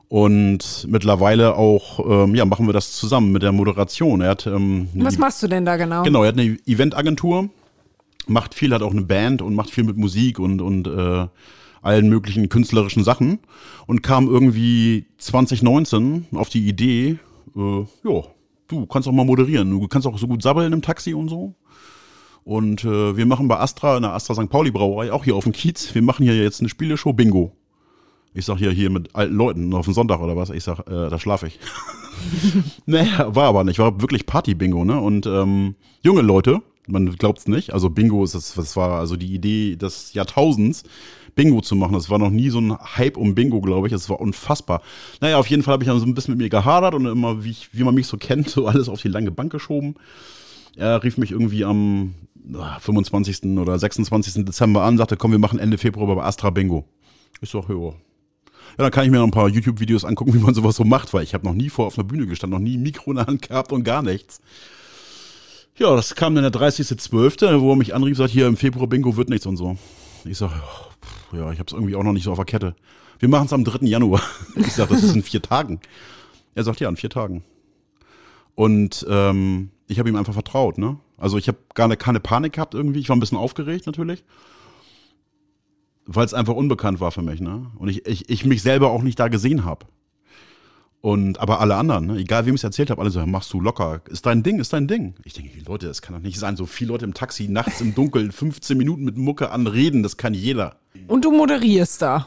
[0.08, 4.22] Und mittlerweile auch, ähm, ja, machen wir das zusammen mit der Moderation.
[4.22, 6.04] Er hat, ähm, Was machst du denn da genau?
[6.04, 7.50] Genau, er hat eine Eventagentur,
[8.28, 11.28] macht viel, hat auch eine Band und macht viel mit Musik und, und äh,
[11.82, 13.39] allen möglichen künstlerischen Sachen
[13.88, 17.20] und kam irgendwie 2019 auf die Idee,
[17.56, 18.22] äh, ja,
[18.68, 21.54] du kannst auch mal moderieren, du kannst auch so gut sabbeln im Taxi und so.
[22.46, 24.50] Und äh, wir machen bei Astra, in der Astra St.
[24.50, 27.52] Pauli Brauerei, auch hier auf dem Kiez, wir machen hier jetzt eine Spieleshow Bingo.
[28.36, 31.10] Ich sag ja hier mit alten Leuten auf dem Sonntag oder was, ich sag, äh,
[31.10, 31.60] da schlafe ich.
[32.86, 35.00] naja, war aber nicht, war wirklich Party-Bingo, ne?
[35.00, 35.74] Und ähm,
[36.04, 40.14] junge Leute, man glaubt's nicht, also Bingo ist das, das war also die Idee des
[40.14, 40.84] Jahrtausends,
[41.34, 41.93] Bingo zu machen.
[41.93, 43.93] Das war noch nie so ein Hype um Bingo, glaube ich.
[43.93, 44.84] Das war unfassbar.
[45.20, 47.43] Naja, auf jeden Fall habe ich dann so ein bisschen mit mir gehadert und immer,
[47.43, 49.96] wie, ich, wie man mich so kennt, so alles auf die lange Bank geschoben.
[50.78, 52.14] Er rief mich irgendwie am
[52.80, 53.41] 25.
[53.43, 54.46] Ah, oder 26.
[54.46, 56.86] Dezember an, sagte, komm, wir machen Ende Februar bei Astra Bingo.
[57.41, 57.76] Ich sag, ja.
[57.76, 57.93] Ja,
[58.84, 61.24] dann kann ich mir noch ein paar YouTube-Videos angucken, wie man sowas so macht, weil
[61.24, 63.28] ich habe noch nie vor auf einer Bühne gestanden, noch nie ein Mikro in der
[63.28, 64.41] Hand gehabt und gar nichts.
[65.78, 69.18] Ja, das kam dann der 30.12., wo er mich anrief, sagt, hier im Februar Bingo
[69.18, 69.78] wird nichts und so.
[70.24, 70.52] Ich sag,
[71.34, 72.76] ja, ich habe es irgendwie auch noch nicht so auf der Kette.
[73.20, 73.86] Wir machen es am 3.
[73.86, 74.22] Januar.
[74.56, 75.80] Ich sag, das ist in vier Tagen.
[76.54, 77.43] Er sagt, ja, in vier Tagen.
[78.56, 80.98] Und ähm, ich habe ihm einfach vertraut, ne?
[81.18, 82.99] Also ich habe gar ne, keine Panik gehabt irgendwie.
[82.99, 84.24] Ich war ein bisschen aufgeregt natürlich.
[86.05, 87.72] Weil es einfach unbekannt war für mich, ne?
[87.78, 89.88] Und ich, ich, ich mich selber auch nicht da gesehen habe.
[91.01, 92.18] Und aber alle anderen, ne?
[92.18, 94.74] egal wem ich es erzählt habe, alle so, machst du locker, ist dein Ding, ist
[94.74, 95.13] dein Ding.
[95.24, 96.57] Ich denke, Leute, das kann doch nicht sein.
[96.57, 100.34] So viele Leute im Taxi nachts im Dunkeln 15 Minuten mit Mucke anreden, das kann
[100.34, 100.78] jeder.
[101.07, 102.26] Und du moderierst da.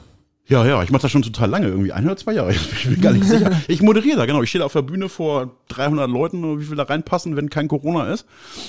[0.49, 2.55] Ja, ja, ich mache das schon total lange, irgendwie ein oder zwei Jahre.
[2.79, 3.51] Ich bin gar nicht sicher.
[3.69, 4.43] Ich moderiere da, genau.
[4.43, 7.69] Ich stehe da auf der Bühne vor 300 Leuten wie viel da reinpassen, wenn kein
[7.69, 8.25] Corona ist.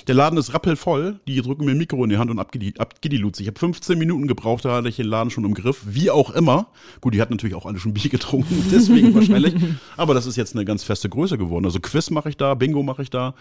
[0.08, 1.20] Der Laden ist rappelvoll.
[1.28, 2.52] Die drücken mir ein Mikro in die Hand und ab.
[2.54, 5.82] Ich habe 15 Minuten gebraucht, da hatte ich den Laden schon im Griff.
[5.86, 6.68] Wie auch immer.
[7.00, 9.56] Gut, die hat natürlich auch alle schon Bier getrunken, deswegen wahrscheinlich.
[9.96, 11.64] Aber das ist jetzt eine ganz feste Größe geworden.
[11.64, 13.36] Also Quiz mache ich da, Bingo mache ich da.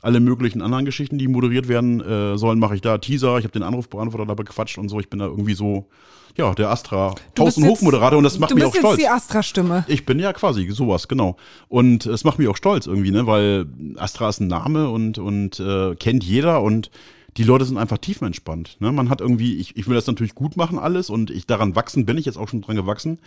[0.00, 2.98] Alle möglichen anderen Geschichten, die moderiert werden äh, sollen, mache ich da.
[2.98, 5.00] Teaser, ich habe den Anrufbeantworter da bequatscht und so.
[5.00, 5.88] Ich bin da irgendwie so
[6.36, 8.82] ja, der Astra Haus- und Hofmoderator und das macht mich auch stolz.
[8.82, 9.84] Du bist jetzt die Astra-Stimme.
[9.88, 11.36] Ich bin ja quasi sowas, genau.
[11.68, 13.66] Und es macht mich auch stolz irgendwie, ne, weil
[13.96, 16.90] Astra ist ein Name und, und äh, kennt jeder und
[17.36, 18.80] die Leute sind einfach tiefenentspannt.
[18.80, 18.92] Ne?
[18.92, 22.06] Man hat irgendwie, ich, ich will das natürlich gut machen alles und ich daran wachsen
[22.06, 23.18] bin ich jetzt auch schon dran gewachsen.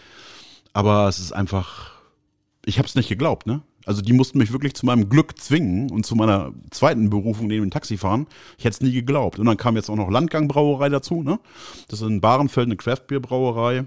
[0.74, 1.92] Aber es ist einfach,
[2.66, 3.62] ich habe es nicht geglaubt, ne?
[3.86, 7.66] Also die mussten mich wirklich zu meinem Glück zwingen und zu meiner zweiten Berufung neben
[7.66, 8.28] dem Taxifahren.
[8.58, 9.40] Ich hätte es nie geglaubt.
[9.40, 11.24] Und dann kam jetzt auch noch Landgang-Brauerei dazu.
[11.24, 11.40] Ne?
[11.88, 13.86] Das ist in Barenfeld eine Craftbeer-Brauerei.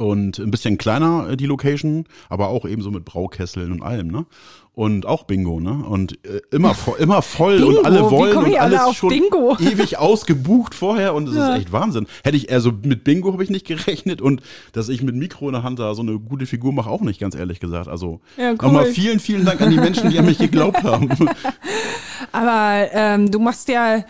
[0.00, 4.06] Und ein bisschen kleiner äh, die Location, aber auch eben so mit Braukesseln und allem,
[4.06, 4.26] ne?
[4.72, 5.72] Und auch Bingo, ne?
[5.72, 9.56] Und äh, immer, vo immer voll Bingo, und alle wollen und alles alle schon Bingo?
[9.60, 11.52] ewig ausgebucht vorher und das ja.
[11.52, 12.06] ist echt Wahnsinn.
[12.22, 14.40] Hätte ich, also mit Bingo habe ich nicht gerechnet und
[14.70, 17.18] dass ich mit Mikro in der Hand da so eine gute Figur mache, auch nicht,
[17.18, 17.88] ganz ehrlich gesagt.
[17.88, 18.56] Also ja, cool.
[18.62, 21.08] nochmal vielen, vielen Dank an die Menschen, die an mich geglaubt haben.
[22.30, 24.04] Aber ähm, du machst ja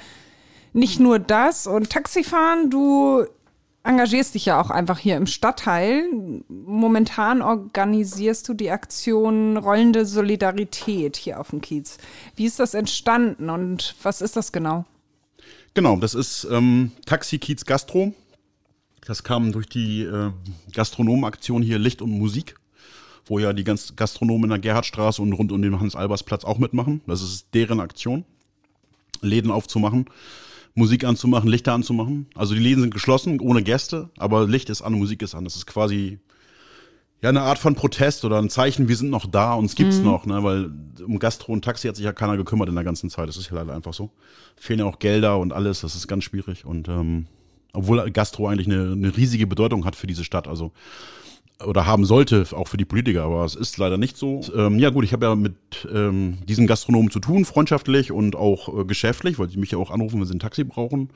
[0.74, 3.24] nicht nur das und Taxifahren, du
[3.84, 6.04] engagierst dich ja auch einfach hier im Stadtteil.
[6.48, 11.98] Momentan organisierst du die Aktion Rollende Solidarität hier auf dem Kiez.
[12.36, 14.84] Wie ist das entstanden und was ist das genau?
[15.74, 18.12] Genau, das ist ähm, Taxi Kiez Gastro.
[19.06, 20.32] Das kam durch die äh,
[20.72, 22.56] Gastronomenaktion hier Licht und Musik,
[23.24, 27.00] wo ja die ganz Gastronomen in der Gerhardstraße und rund um den Hans-Albers-Platz auch mitmachen.
[27.06, 28.24] Das ist deren Aktion,
[29.22, 30.06] Läden aufzumachen.
[30.78, 32.26] Musik anzumachen, Lichter anzumachen.
[32.34, 35.44] Also die Läden sind geschlossen, ohne Gäste, aber Licht ist an, Musik ist an.
[35.44, 36.20] Das ist quasi
[37.20, 40.04] ja eine Art von Protest oder ein Zeichen, wir sind noch da, uns gibt's mhm.
[40.04, 40.42] noch, ne?
[40.44, 40.70] Weil
[41.04, 43.28] um Gastro und Taxi hat sich ja keiner gekümmert in der ganzen Zeit.
[43.28, 44.10] Das ist ja leider einfach so.
[44.56, 46.64] Fehlen ja auch Gelder und alles, das ist ganz schwierig.
[46.64, 47.26] Und ähm,
[47.72, 50.46] obwohl Gastro eigentlich eine, eine riesige Bedeutung hat für diese Stadt.
[50.46, 50.72] Also
[51.64, 54.40] oder haben sollte, auch für die Politiker, aber es ist leider nicht so.
[54.54, 55.56] Ähm, ja gut, ich habe ja mit
[55.92, 59.90] ähm, diesen Gastronomen zu tun, freundschaftlich und auch äh, geschäftlich, weil sie mich ja auch
[59.90, 61.11] anrufen, wenn sie ein Taxi brauchen.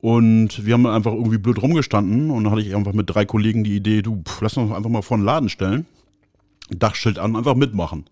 [0.00, 3.64] Und wir haben einfach irgendwie blöd rumgestanden und dann hatte ich einfach mit drei Kollegen
[3.64, 5.86] die Idee, du, pff, lass uns einfach mal vor den Laden stellen,
[6.70, 8.04] Dachschild an, einfach mitmachen.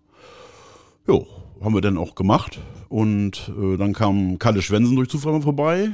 [1.07, 1.27] Jo,
[1.61, 2.59] haben wir dann auch gemacht
[2.89, 5.91] und äh, dann kam Kalle Schwensen durch Zufall vorbei.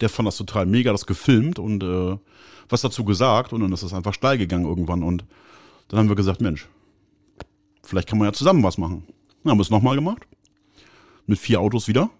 [0.00, 2.16] Der fand das total mega, das gefilmt und äh,
[2.68, 5.24] was dazu gesagt und dann ist es einfach steil gegangen irgendwann und
[5.88, 6.68] dann haben wir gesagt, Mensch,
[7.82, 9.04] vielleicht kann man ja zusammen was machen.
[9.42, 10.26] Dann haben wir es nochmal gemacht.
[11.26, 12.10] Mit vier Autos wieder.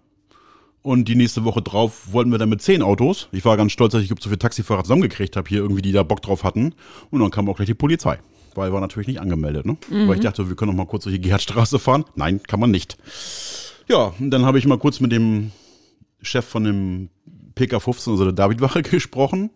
[0.81, 3.27] Und die nächste Woche drauf wollten wir dann mit zehn Autos.
[3.31, 6.03] Ich war ganz stolz, dass ich so viele Taxifahrer zusammengekriegt habe hier irgendwie, die da
[6.03, 6.75] Bock drauf hatten.
[7.09, 8.19] Und dann kam auch gleich die Polizei.
[8.53, 9.77] Weil war natürlich nicht angemeldet, ne?
[9.89, 10.07] Mhm.
[10.07, 12.05] Weil ich dachte, wir können noch mal kurz durch die Gerhardstraße fahren.
[12.15, 12.97] Nein, kann man nicht.
[13.87, 15.51] Ja, und dann habe ich mal kurz mit dem
[16.21, 17.09] Chef von dem
[17.55, 19.49] PK15, also der Davidwache, gesprochen.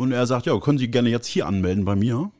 [0.00, 2.30] Und er sagt, ja, können Sie gerne jetzt hier anmelden bei mir.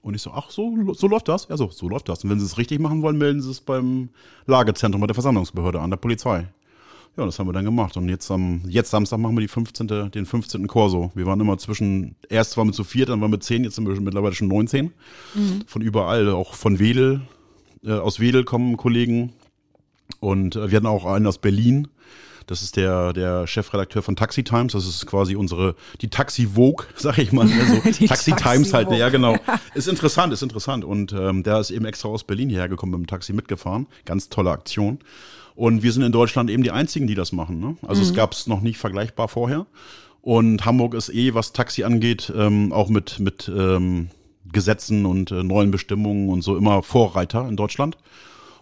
[0.00, 1.48] Und ich so, ach so, so läuft das?
[1.48, 2.22] Ja, so, so läuft das.
[2.22, 4.10] Und wenn Sie es richtig machen wollen, melden Sie es beim
[4.46, 6.46] Lagezentrum bei der Versammlungsbehörde an, der Polizei.
[7.16, 7.96] Ja, das haben wir dann gemacht.
[7.96, 10.68] Und jetzt am jetzt Samstag machen wir die 15., den 15.
[10.68, 11.10] Corso.
[11.16, 13.88] Wir waren immer zwischen, erst waren wir zu viert, dann waren wir zehn, jetzt sind
[13.88, 14.92] wir mittlerweile schon 19.
[15.34, 15.62] Mhm.
[15.66, 17.22] Von überall, auch von Wedel.
[17.82, 19.32] Äh, aus Wedel kommen Kollegen.
[20.20, 21.88] Und äh, wir hatten auch einen aus Berlin.
[22.46, 24.72] Das ist der, der Chefredakteur von Taxi Times.
[24.72, 27.48] Das ist quasi unsere, die Taxi Vogue, sag ich mal.
[27.60, 29.36] Also Taxi, Taxi Times halt, ja genau.
[29.74, 30.84] Ist interessant, ist interessant.
[30.84, 33.86] Und ähm, der ist eben extra aus Berlin hierher gekommen mit dem Taxi mitgefahren.
[34.04, 34.98] Ganz tolle Aktion.
[35.54, 37.60] Und wir sind in Deutschland eben die einzigen, die das machen.
[37.60, 37.76] Ne?
[37.86, 38.08] Also mhm.
[38.08, 39.66] es gab es noch nicht vergleichbar vorher.
[40.22, 44.08] Und Hamburg ist eh, was Taxi angeht, ähm, auch mit, mit ähm,
[44.52, 47.96] Gesetzen und äh, neuen Bestimmungen und so immer Vorreiter in Deutschland.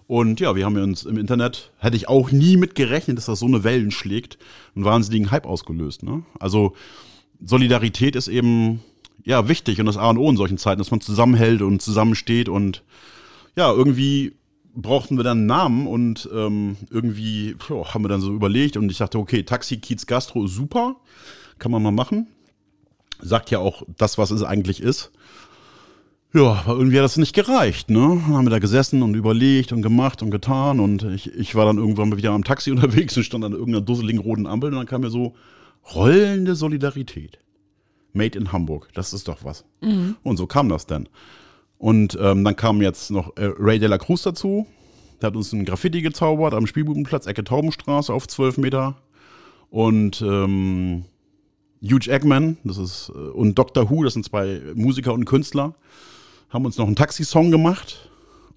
[0.08, 3.40] Und ja, wir haben uns im Internet, hätte ich auch nie mit gerechnet, dass das
[3.40, 4.38] so eine Wellen schlägt,
[4.74, 6.02] einen wahnsinnigen Hype ausgelöst.
[6.02, 6.22] Ne?
[6.40, 6.72] Also
[7.44, 8.80] Solidarität ist eben
[9.22, 12.48] ja wichtig und das A und O in solchen Zeiten, dass man zusammenhält und zusammensteht
[12.48, 12.82] und
[13.54, 14.34] ja, irgendwie
[14.74, 18.90] brauchten wir dann einen Namen und ähm, irgendwie jo, haben wir dann so überlegt und
[18.90, 20.96] ich dachte, okay, Taxi Kiez Gastro super,
[21.58, 22.28] kann man mal machen.
[23.20, 25.10] Sagt ja auch das, was es eigentlich ist.
[26.34, 28.00] Ja, aber irgendwie hat das nicht gereicht, ne?
[28.00, 31.64] Dann haben wir da gesessen und überlegt und gemacht und getan und ich, ich war
[31.64, 34.76] dann irgendwann mal wieder am Taxi unterwegs und stand an irgendeiner dusseligen roten Ampel und
[34.76, 35.34] dann kam mir so
[35.94, 37.38] rollende Solidarität.
[38.12, 39.64] Made in Hamburg, das ist doch was.
[39.80, 40.16] Mhm.
[40.22, 41.08] Und so kam das dann.
[41.78, 44.66] Und ähm, dann kam jetzt noch äh, Ray de la Cruz dazu.
[45.20, 48.96] Der hat uns ein Graffiti gezaubert am Spielbubenplatz, Ecke Taubenstraße auf 12 Meter.
[49.70, 51.04] Und ähm,
[51.82, 53.90] Huge Eggman, das ist, äh, und Dr.
[53.90, 55.74] Who, das sind zwei Musiker und Künstler,
[56.50, 58.08] haben uns noch einen Taxisong gemacht.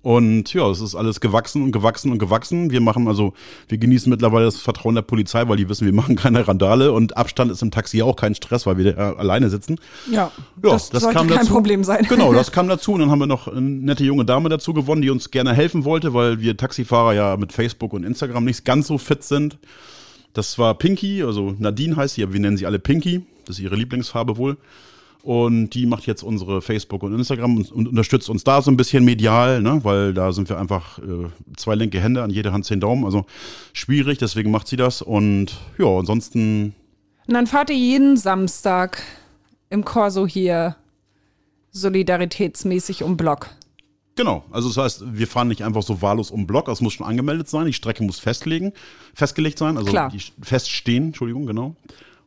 [0.04, 2.72] Und ja, es ist alles gewachsen und gewachsen und gewachsen.
[2.72, 3.34] Wir machen also,
[3.68, 7.18] wir genießen mittlerweile das Vertrauen der Polizei, weil die wissen, wir machen keine Randale und
[7.18, 9.78] Abstand ist im Taxi auch kein Stress, weil wir da alleine sitzen.
[10.10, 10.32] Ja, ja
[10.62, 11.54] das, das sollte kam kein dazu.
[11.54, 12.06] Problem sein.
[12.10, 12.94] Genau, das kam dazu.
[12.94, 15.86] Und dann haben wir noch eine nette junge Dame dazu gewonnen, die uns gerne helfen
[15.86, 19.60] wollte, weil wir Taxifahrer ja mit Facebook und Instagram nicht ganz so fit sind.
[20.34, 23.22] Das war Pinky, also Nadine heißt sie, aber wir nennen sie alle Pinky.
[23.46, 24.58] Das ist ihre Lieblingsfarbe wohl.
[25.24, 28.78] Und die macht jetzt unsere Facebook und Instagram und, und unterstützt uns da so ein
[28.78, 29.80] bisschen medial, ne?
[29.84, 33.06] weil da sind wir einfach äh, zwei linke Hände, an jede Hand zehn Daumen.
[33.06, 33.26] Also
[33.74, 35.02] schwierig, deswegen macht sie das.
[35.02, 36.74] Und ja, ansonsten.
[37.28, 39.04] Und dann fahrt ihr jeden Samstag
[39.70, 40.76] im Corso hier
[41.72, 43.50] solidaritätsmäßig um Block.
[44.16, 47.08] Genau, also das heißt, wir fahren nicht einfach so wahllos um Block, es muss schon
[47.08, 48.74] angemeldet sein, die Strecke muss festlegen,
[49.14, 50.12] festgelegt sein, also Klar.
[50.12, 51.76] Die feststehen, Entschuldigung, genau.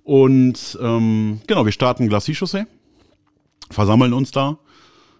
[0.02, 2.64] Und ähm, genau, wir starten Glacis-Chaussee
[3.70, 4.58] versammeln uns da.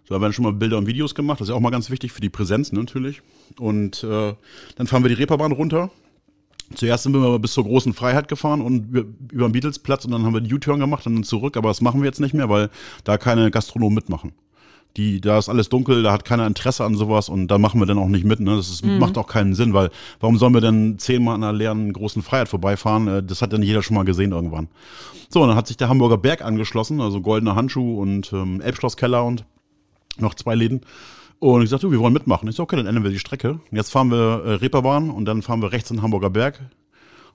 [0.08, 1.40] Da werden schon mal Bilder und Videos gemacht.
[1.40, 3.22] Das ist ja auch mal ganz wichtig für die Präsenz ne, natürlich.
[3.58, 4.34] Und äh,
[4.76, 5.90] dann fahren wir die Reeperbahn runter.
[6.74, 8.94] Zuerst sind wir mal bis zur großen Freiheit gefahren und
[9.32, 11.56] über den Beatlesplatz und dann haben wir den U-Turn gemacht und dann zurück.
[11.56, 12.70] Aber das machen wir jetzt nicht mehr, weil
[13.04, 14.32] da keine Gastronomen mitmachen.
[14.96, 17.86] Die, da ist alles dunkel, da hat keiner Interesse an sowas und da machen wir
[17.86, 18.38] dann auch nicht mit.
[18.38, 18.54] Ne?
[18.56, 18.98] Das ist, mhm.
[18.98, 19.90] macht auch keinen Sinn, weil
[20.20, 23.08] warum sollen wir denn zehnmal an einer leeren großen Freiheit vorbeifahren?
[23.08, 24.68] Äh, das hat dann jeder schon mal gesehen irgendwann.
[25.28, 29.24] So, und dann hat sich der Hamburger Berg angeschlossen, also Goldener Handschuh und ähm, Elbschlosskeller
[29.24, 29.44] und
[30.16, 30.82] noch zwei Läden.
[31.40, 32.48] Und ich sagte, wir wollen mitmachen.
[32.48, 33.58] Ich so, okay, dann ändern wir die Strecke.
[33.72, 36.60] Jetzt fahren wir äh, Reeperbahn und dann fahren wir rechts in Hamburger Berg.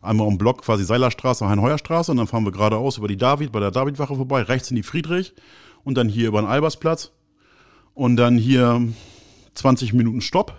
[0.01, 3.60] Einmal um Block, quasi Seilerstraße, Hein-Heuer-Straße und dann fahren wir geradeaus über die David, bei
[3.60, 5.34] der Davidwache vorbei, rechts in die Friedrich
[5.84, 7.12] und dann hier über den Albersplatz
[8.00, 8.82] und dann hier
[9.56, 10.54] 20 Minuten Stopp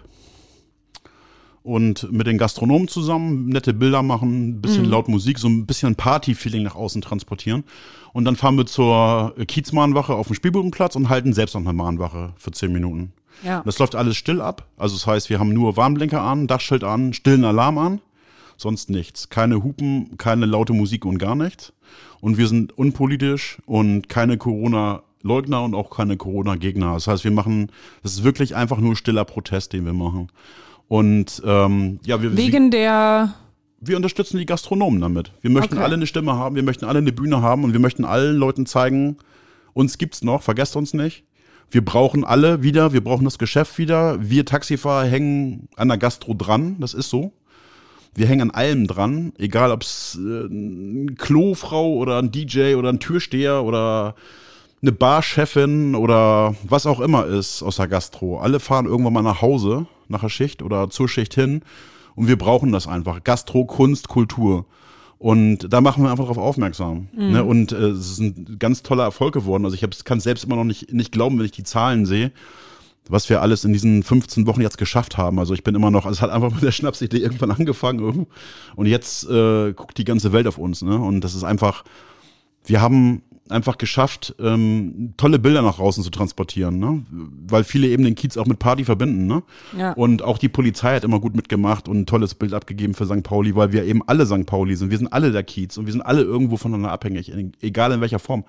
[1.62, 4.90] und mit den Gastronomen zusammen nette Bilder machen, ein bisschen mhm.
[4.90, 7.64] laut Musik, so ein bisschen Party-Feeling nach außen transportieren.
[8.12, 12.34] Und dann fahren wir zur Kiezmahnwache auf dem Spielbodenplatz und halten selbst noch eine Mahnwache
[12.36, 13.14] für 10 Minuten.
[13.42, 13.62] Ja.
[13.64, 14.66] Das läuft alles still ab.
[14.76, 18.00] Also das heißt, wir haben nur Warnblinker an, Dachschild an, stillen Alarm an,
[18.58, 19.30] sonst nichts.
[19.30, 21.72] Keine Hupen, keine laute Musik und gar nichts.
[22.20, 24.36] Und wir sind unpolitisch und keine
[25.22, 26.94] Corona-Leugner und auch keine Corona-Gegner.
[26.94, 27.70] Das heißt, wir machen,
[28.02, 30.28] das ist wirklich einfach nur stiller Protest, den wir machen.
[30.88, 33.34] Und ähm, ja, wir wegen der
[33.82, 35.32] wir unterstützen die Gastronomen damit.
[35.40, 35.84] Wir möchten okay.
[35.84, 38.66] alle eine Stimme haben, wir möchten alle eine Bühne haben und wir möchten allen Leuten
[38.66, 39.16] zeigen,
[39.72, 41.24] uns gibt's noch, vergesst uns nicht.
[41.70, 44.18] Wir brauchen alle wieder, wir brauchen das Geschäft wieder.
[44.20, 47.32] Wir Taxifahrer hängen an der Gastro dran, das ist so.
[48.14, 52.90] Wir hängen an allem dran, egal ob es äh, eine Klofrau oder ein DJ oder
[52.90, 54.14] ein Türsteher oder
[54.82, 58.40] eine Barchefin oder was auch immer ist aus der Gastro.
[58.40, 61.62] Alle fahren irgendwann mal nach Hause nach der Schicht oder zur Schicht hin.
[62.14, 63.22] Und wir brauchen das einfach.
[63.24, 64.66] Gastro, Kunst, Kultur.
[65.18, 67.08] Und da machen wir einfach darauf aufmerksam.
[67.12, 67.32] Mhm.
[67.32, 67.44] Ne?
[67.44, 69.64] Und äh, es ist ein ganz toller Erfolg geworden.
[69.64, 72.32] Also ich kann es selbst immer noch nicht, nicht glauben, wenn ich die Zahlen sehe,
[73.08, 75.38] was wir alles in diesen 15 Wochen jetzt geschafft haben.
[75.38, 78.26] Also ich bin immer noch, also es hat einfach mit der Schnapsidee irgendwann angefangen.
[78.76, 80.82] Und jetzt äh, guckt die ganze Welt auf uns.
[80.82, 80.96] Ne?
[80.98, 81.84] Und das ist einfach,
[82.64, 87.02] wir haben einfach geschafft, ähm, tolle Bilder nach draußen zu transportieren, ne?
[87.48, 89.42] Weil viele eben den Kiez auch mit Party verbinden, ne?
[89.76, 89.92] Ja.
[89.92, 93.22] Und auch die Polizei hat immer gut mitgemacht und ein tolles Bild abgegeben für St.
[93.22, 94.46] Pauli, weil wir eben alle St.
[94.46, 94.90] Pauli sind.
[94.90, 98.18] Wir sind alle der Kiez und wir sind alle irgendwo voneinander abhängig, egal in welcher
[98.18, 98.44] Form.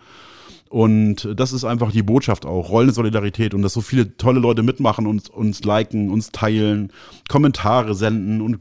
[0.72, 4.64] Und das ist einfach die Botschaft auch, rollende Solidarität und dass so viele tolle Leute
[4.64, 6.94] mitmachen, uns, uns liken, uns teilen,
[7.28, 8.60] Kommentare senden und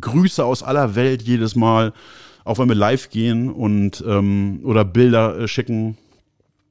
[0.00, 1.94] Grüße aus aller Welt jedes Mal,
[2.50, 5.96] auch wenn wir live gehen und ähm, oder Bilder äh, schicken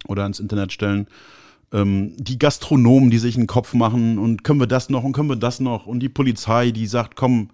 [0.09, 1.07] oder ins Internet stellen.
[1.71, 5.29] Ähm, die Gastronomen, die sich einen Kopf machen und können wir das noch und können
[5.29, 7.49] wir das noch und die Polizei, die sagt, komm,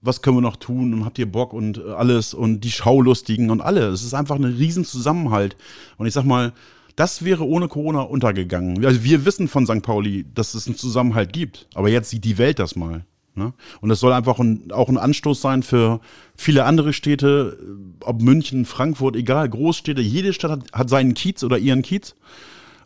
[0.00, 3.50] was können wir noch tun und habt ihr Bock und äh, alles und die Schaulustigen
[3.50, 3.88] und alle.
[3.88, 5.56] Es ist einfach ein Riesenzusammenhalt.
[5.96, 6.52] Und ich sag mal,
[6.94, 8.86] das wäre ohne Corona untergegangen.
[8.86, 9.82] Also wir wissen von St.
[9.82, 11.66] Pauli, dass es einen Zusammenhalt gibt.
[11.74, 13.04] Aber jetzt sieht die Welt das mal.
[13.38, 13.54] Ne?
[13.80, 16.00] Und es soll einfach ein, auch ein Anstoß sein für
[16.36, 17.58] viele andere Städte,
[18.04, 20.02] ob München, Frankfurt, egal, Großstädte.
[20.02, 22.14] Jede Stadt hat, hat seinen Kiez oder ihren Kiez.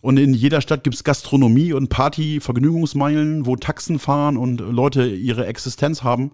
[0.03, 5.47] Und in jeder Stadt gibt's Gastronomie und Party, Vergnügungsmeilen, wo Taxen fahren und Leute ihre
[5.47, 6.33] Existenz haben.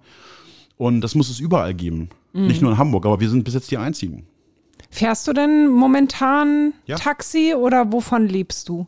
[0.76, 2.10] Und das muss es überall geben.
[2.32, 4.26] Nicht nur in Hamburg, aber wir sind bis jetzt die Einzigen.
[4.90, 6.96] Fährst du denn momentan Ja.
[6.96, 8.86] Taxi oder wovon lebst du?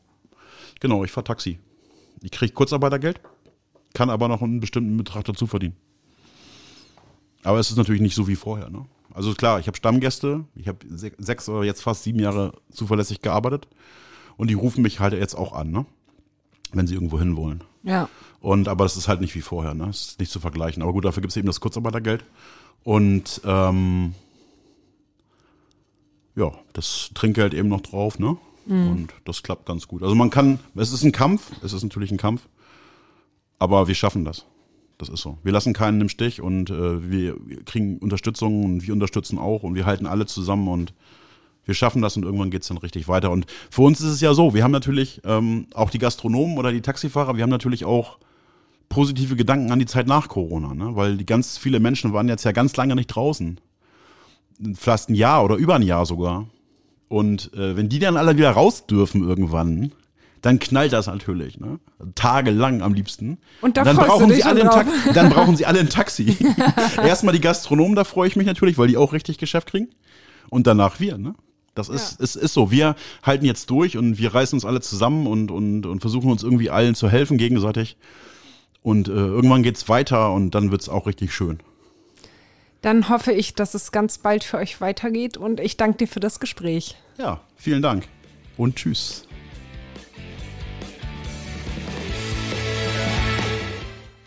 [0.80, 1.58] Genau, ich fahr Taxi.
[2.22, 3.20] Ich krieg Kurzarbeitergeld,
[3.94, 5.76] kann aber noch einen bestimmten Betrag dazu verdienen.
[7.42, 8.70] Aber es ist natürlich nicht so wie vorher.
[8.70, 8.84] Ne?
[9.12, 13.22] Also klar, ich habe Stammgäste, ich habe se sechs oder jetzt fast sieben Jahre zuverlässig
[13.22, 13.66] gearbeitet
[14.36, 15.86] und die rufen mich halt jetzt auch an, ne?
[16.72, 17.64] wenn sie irgendwo hin wollen.
[17.82, 18.08] Ja.
[18.40, 19.86] Und aber das ist halt nicht wie vorher, ne?
[19.86, 20.82] Das ist nicht zu vergleichen.
[20.82, 22.24] Aber gut, dafür gibt es eben das Kurzarbeitergeld.
[22.84, 24.14] Und ähm,
[26.36, 28.36] ja, das Trinkgeld eben noch drauf, ne?
[28.66, 30.02] Und das klappt ganz gut.
[30.02, 32.46] Also man kann, es ist ein Kampf, es ist natürlich ein Kampf,
[33.60, 34.46] aber wir schaffen das.
[34.98, 35.38] Das ist so.
[35.44, 39.74] Wir lassen keinen im Stich und äh, wir kriegen Unterstützung und wir unterstützen auch und
[39.74, 40.92] wir halten alle zusammen und
[41.64, 43.30] wir schaffen das und irgendwann geht's dann richtig weiter.
[43.30, 46.72] Und für uns ist es ja so, wir haben natürlich ähm, auch die Gastronomen oder
[46.72, 48.18] die Taxifahrer, wir haben natürlich auch
[48.88, 50.96] positive Gedanken an die Zeit nach Corona, ne?
[50.96, 53.60] weil die ganz viele Menschen waren jetzt ja ganz lange nicht draußen.
[54.74, 56.46] Fast ein Jahr oder über ein Jahr sogar.
[57.08, 59.92] Und äh, wenn die dann alle wieder raus dürfen irgendwann,
[60.42, 61.78] dann knallt das natürlich, ne?
[62.14, 63.38] Tagelang am liebsten.
[63.60, 64.84] Und da dann brauchen sie alle ein drauf.
[65.04, 66.36] Ta dann brauchen sie alle ein Taxi.
[66.96, 69.88] Erstmal die Gastronomen, da freue ich mich natürlich, weil die auch richtig Geschäft kriegen.
[70.48, 71.34] Und danach wir, ne?
[71.74, 72.70] Das ist, es ist so.
[72.70, 76.42] Wir halten jetzt durch und wir reißen uns alle zusammen und, und, und versuchen uns
[76.42, 77.96] irgendwie allen zu helfen gegenseitig.
[78.82, 81.60] Und äh, irgendwann geht's weiter und dann wird's auch richtig schön.
[82.82, 86.20] Dann hoffe ich, dass es ganz bald für euch weitergeht und ich danke dir für
[86.20, 86.96] das Gespräch.
[87.18, 88.08] Ja, vielen Dank
[88.56, 89.26] und tschüss.